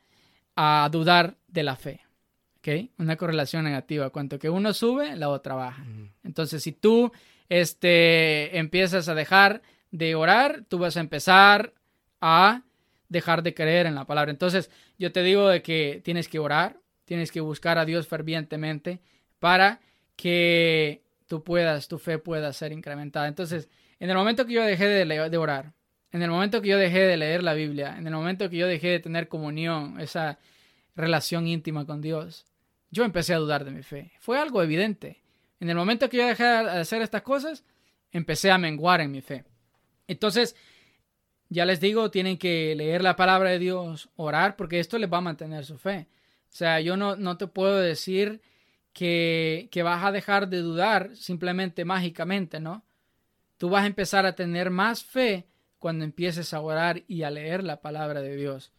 a 0.57 0.89
dudar 0.91 1.37
de 1.49 1.63
la 1.63 1.77
fe. 1.77 2.01
¿Ok? 2.61 2.91
Una 2.99 3.17
correlación 3.17 3.65
negativa. 3.65 4.11
Cuanto 4.11 4.39
que 4.39 4.51
uno 4.51 4.73
sube, 4.73 5.17
la 5.17 5.31
otra 5.31 5.55
baja. 5.55 5.85
Entonces, 6.23 6.63
si 6.63 6.73
tú 6.73 7.11
este, 7.49 8.59
empiezas 8.59 9.09
a 9.09 9.15
dejar 9.15 9.63
de 9.91 10.15
orar, 10.15 10.65
tú 10.69 10.79
vas 10.79 10.97
a 10.97 11.01
empezar 11.01 11.73
a 12.21 12.63
dejar 13.09 13.43
de 13.43 13.55
creer 13.55 13.87
en 13.87 13.95
la 13.95 14.07
palabra. 14.07 14.31
Entonces, 14.31 14.71
yo 14.99 15.11
te 15.11 15.23
digo 15.23 15.49
de 15.49 15.63
que 15.63 16.01
tienes 16.05 16.29
que 16.29 16.39
orar, 16.39 16.79
tienes 17.07 17.33
que 17.33 17.41
buscar 17.41 17.79
a 17.79 17.85
Dios 17.85 18.07
fervientemente 18.07 19.01
para 19.39 19.81
que 20.17 21.03
tú 21.27 21.43
puedas, 21.43 21.89
tu 21.89 21.99
fe 21.99 22.19
pueda 22.19 22.53
ser 22.53 22.73
incrementada. 22.73 23.27
Entonces, 23.27 23.69
en 23.99 24.11
el 24.11 24.17
momento 24.17 24.47
que 24.47 24.53
yo 24.53 24.63
dejé 24.63 24.87
de, 24.87 25.05
de 25.05 25.37
orar, 25.37 25.73
en 26.13 26.23
el 26.23 26.31
momento 26.31 26.61
que 26.61 26.69
yo 26.69 26.79
dejé 26.79 27.01
de 27.01 27.17
leer 27.17 27.43
la 27.43 27.55
Biblia, 27.55 27.97
en 27.99 28.07
el 28.07 28.13
momento 28.13 28.49
que 28.51 28.57
yo 28.57 28.67
dejé 28.67 28.89
de 28.89 29.01
tener 29.01 29.29
comunión, 29.29 29.99
esa 30.01 30.39
relación 30.95 31.47
íntima 31.47 31.87
con 31.87 32.01
Dios, 32.01 32.47
yo 32.91 33.05
empecé 33.05 33.35
a 33.35 33.39
dudar 33.39 33.65
de 33.65 33.71
mi 33.71 33.83
fe. 33.83 34.13
Fue 34.21 34.39
algo 34.39 34.63
evidente. 34.63 35.23
En 35.61 35.71
el 35.71 35.77
momento 35.77 36.09
que 36.09 36.17
yo 36.19 36.27
dejé 36.27 36.45
de 36.45 36.71
hacer 36.71 37.03
estas 37.03 37.23
cosas, 37.23 37.65
empecé 38.13 38.51
a 38.51 38.59
menguar 38.59 39.01
en 39.01 39.11
mi 39.11 39.21
fe. 39.21 39.45
Entonces, 40.09 40.57
ya 41.49 41.65
les 41.65 41.81
digo, 41.81 42.11
tienen 42.11 42.39
que 42.39 42.75
leer 42.75 43.03
la 43.03 43.17
palabra 43.17 43.51
de 43.51 43.59
Dios, 43.59 44.09
orar, 44.17 44.57
porque 44.57 44.81
esto 44.81 44.99
les 44.99 45.13
va 45.13 45.19
a 45.19 45.23
mantener 45.23 45.65
su 45.65 45.79
fe. 45.79 46.09
O 46.45 46.57
sea, 46.57 46.81
yo 46.81 46.97
no, 46.97 47.17
no 47.17 47.37
te 47.37 47.47
puedo 47.47 47.77
decir 47.77 48.41
que, 48.93 49.69
que 49.71 49.83
vas 49.83 50.05
a 50.05 50.13
dejar 50.13 50.49
de 50.49 50.59
dudar 50.59 51.15
simplemente 51.15 51.85
mágicamente, 51.85 52.59
¿no? 52.59 52.85
Tú 53.59 53.69
vas 53.69 53.85
a 53.85 53.89
empezar 53.89 54.27
a 54.27 54.35
tener 54.35 54.71
más 54.71 55.05
fe 55.05 55.47
cuando 55.79 56.05
empieces 56.05 56.55
a 56.55 56.61
orar 56.61 57.03
y 57.07 57.23
a 57.23 57.31
leer 57.31 57.63
la 57.63 57.81
palabra 57.81 58.21
de 58.21 58.37
Dios. 58.37 58.73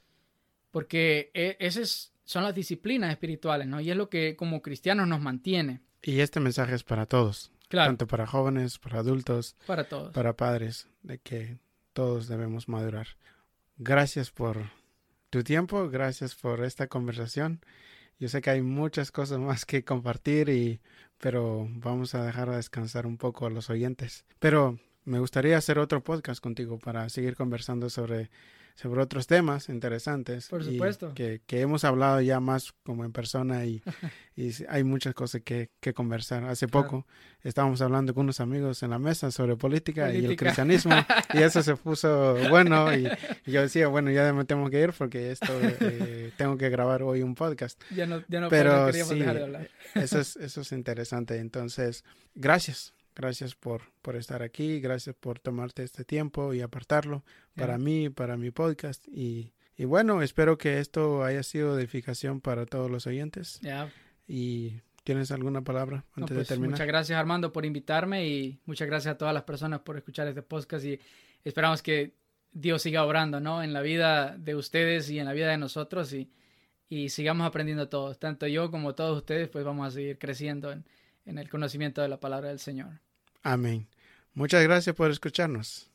Porque 0.72 1.32
e, 1.34 1.58
esas 1.60 2.14
son 2.32 2.46
las 2.46 2.56
disciplinas 2.56 3.12
espirituales, 3.12 3.68
¿no? 3.68 3.82
Y 3.82 3.92
es 3.92 3.98
lo 3.98 4.10
que 4.10 4.38
como 4.38 4.62
cristianos 4.62 5.06
nos 5.06 5.20
mantiene. 5.20 5.82
Y 6.02 6.22
este 6.22 6.40
mensaje 6.40 6.74
es 6.74 6.84
para 6.84 7.06
todos. 7.06 7.52
Claro. 7.68 7.90
Tanto 7.90 8.08
para 8.08 8.26
jóvenes, 8.26 8.80
para 8.80 9.00
adultos. 9.00 9.58
Para 9.68 9.84
todos. 9.84 10.14
Para 10.14 10.38
padres, 10.38 10.88
de 11.04 11.18
que 11.18 11.58
todos 11.92 12.30
debemos 12.30 12.70
madurar. 12.70 13.08
Gracias 13.78 14.32
por 14.32 14.70
tu 15.30 15.44
tiempo, 15.44 15.90
gracias 15.90 16.34
por 16.36 16.64
esta 16.64 16.88
conversación. 16.88 17.60
Yo 18.18 18.30
sé 18.30 18.42
que 18.42 18.52
hay 18.52 18.62
muchas 18.62 19.12
cosas 19.12 19.40
más 19.40 19.66
que 19.66 19.84
compartir 19.84 20.48
y 20.48 20.80
pero 21.18 21.68
vamos 21.70 22.16
a 22.16 22.26
dejar 22.26 22.50
a 22.50 22.56
descansar 22.56 23.06
un 23.06 23.18
poco 23.18 23.46
a 23.46 23.50
los 23.50 23.70
oyentes. 23.70 24.24
Pero 24.40 24.80
me 25.04 25.20
gustaría 25.20 25.58
hacer 25.58 25.80
otro 25.80 26.02
podcast 26.02 26.42
contigo 26.42 26.80
para 26.80 27.10
seguir 27.10 27.36
conversando 27.36 27.90
sobre 27.90 28.32
sobre 28.76 29.02
otros 29.02 29.28
temas 29.28 29.70
interesantes. 29.70 30.48
Por 30.48 30.64
supuesto. 30.64 31.14
Que, 31.14 31.42
que, 31.46 31.62
hemos 31.62 31.84
hablado 31.84 32.22
ya 32.22 32.40
más 32.40 32.74
como 32.84 33.06
en 33.06 33.12
persona 33.12 33.66
y, 33.66 33.82
y 34.36 34.52
hay 34.70 34.84
muchas 34.84 35.14
cosas 35.14 35.42
que, 35.44 35.70
que 35.80 35.94
conversar. 35.94 36.46
Hace 36.46 36.68
poco 36.68 37.06
estábamos 37.44 37.82
hablando 37.82 38.14
con 38.14 38.24
unos 38.24 38.40
amigos 38.40 38.84
en 38.84 38.92
la 38.92 39.00
mesa 39.00 39.32
sobre 39.32 39.56
política, 39.56 40.14
y 40.14 40.26
el 40.26 40.36
cristianismo 40.36 40.94
y 41.34 41.40
eso 41.40 41.64
se 41.64 41.76
puso 41.76 42.36
bueno 42.50 42.96
y, 42.96 43.08
yo 43.46 43.62
decía, 43.62 43.88
bueno, 43.88 44.12
ya 44.12 44.32
me 44.34 44.46
tengo 44.46 44.70
que 44.70 44.82
ir 44.82 44.94
porque 44.94 45.32
esto 45.32 45.52
eh, 45.62 46.32
tengo 46.38 46.58
que 46.58 46.70
grabar 46.70 47.04
hoy 47.04 47.24
un 47.24 47.36
podcast. 47.36 47.82
Ya 47.96 48.06
no, 48.06 48.24
ya 48.28 48.40
no 48.40 48.50
Pero 48.50 48.92
sí, 48.92 49.20
dejar 49.20 49.36
de 49.36 49.44
hablar. 49.44 49.70
eso, 49.96 50.20
es, 50.20 50.36
eso 50.36 50.62
es 50.62 50.72
interesante. 50.72 51.38
Entonces, 51.38 52.04
gracias 52.36 52.94
Gracias 53.16 53.56
por, 53.56 53.82
por 54.02 54.16
estar 54.16 54.42
aquí, 54.42 54.80
gracias 54.80 55.16
por 55.16 55.40
tomarte 55.40 55.84
este 55.84 56.06
tiempo 56.06 56.54
y 56.54 56.62
apartarlo 56.62 57.24
para 57.56 57.78
mí, 57.78 58.10
para 58.10 58.38
mi 58.38 58.52
podcast. 58.52 59.08
Y, 59.08 59.54
y, 59.76 59.86
bueno, 59.86 60.22
espero 60.22 60.58
que 60.58 60.80
esto 60.80 61.24
haya 61.24 61.44
sido 61.44 61.76
de 61.76 61.84
edificación 61.84 62.42
para 62.42 62.66
todos 62.66 62.90
los 62.90 63.08
oyentes. 63.08 63.60
Y 64.28 64.82
¿Tienes 65.04 65.32
alguna 65.32 65.64
palabra 65.64 66.06
antes 66.16 66.30
de 66.30 66.36
pues, 66.36 66.48
terminar? 66.48 66.72
Muchas 66.72 66.88
gracias 66.88 67.20
Armando 67.20 67.52
por 67.52 67.66
invitarme 67.66 68.28
y 68.28 68.60
muchas 68.66 68.88
gracias 68.88 69.16
a 69.16 69.18
todas 69.18 69.34
las 69.34 69.44
personas 69.44 69.80
por 69.80 69.98
escuchar 69.98 70.28
este 70.28 70.44
podcast 70.44 70.86
y 70.86 71.00
esperamos 71.44 71.82
que 71.82 72.14
Dios 72.52 72.84
siga 72.84 73.04
obrando 73.04 73.40
¿no? 73.40 73.64
en 73.64 73.74
la 73.74 73.82
vida 73.82 74.38
de 74.38 74.56
ustedes 74.56 75.10
y 75.10 75.18
en 75.18 75.26
la 75.26 75.34
vida 75.34 75.50
de 75.50 75.58
nosotros 75.58 76.14
y, 76.14 76.30
y 76.88 77.10
sigamos 77.10 77.48
aprendiendo 77.48 77.90
todos, 77.90 78.20
tanto 78.20 78.46
yo 78.46 78.70
como 78.70 78.94
todos 78.94 79.18
ustedes, 79.18 79.50
pues 79.50 79.66
vamos 79.66 79.88
a 79.88 79.92
seguir 79.92 80.20
creciendo 80.20 80.72
en, 80.72 80.86
en 81.26 81.38
el 81.38 81.50
conocimiento 81.50 82.02
de 82.02 82.10
la 82.10 82.20
palabra 82.20 82.50
del 82.50 82.60
Señor. 82.60 83.00
Amén. 83.44 83.88
Muchas 84.34 84.64
gracias 84.64 84.96
por 84.96 85.12
escucharnos. 85.12 85.91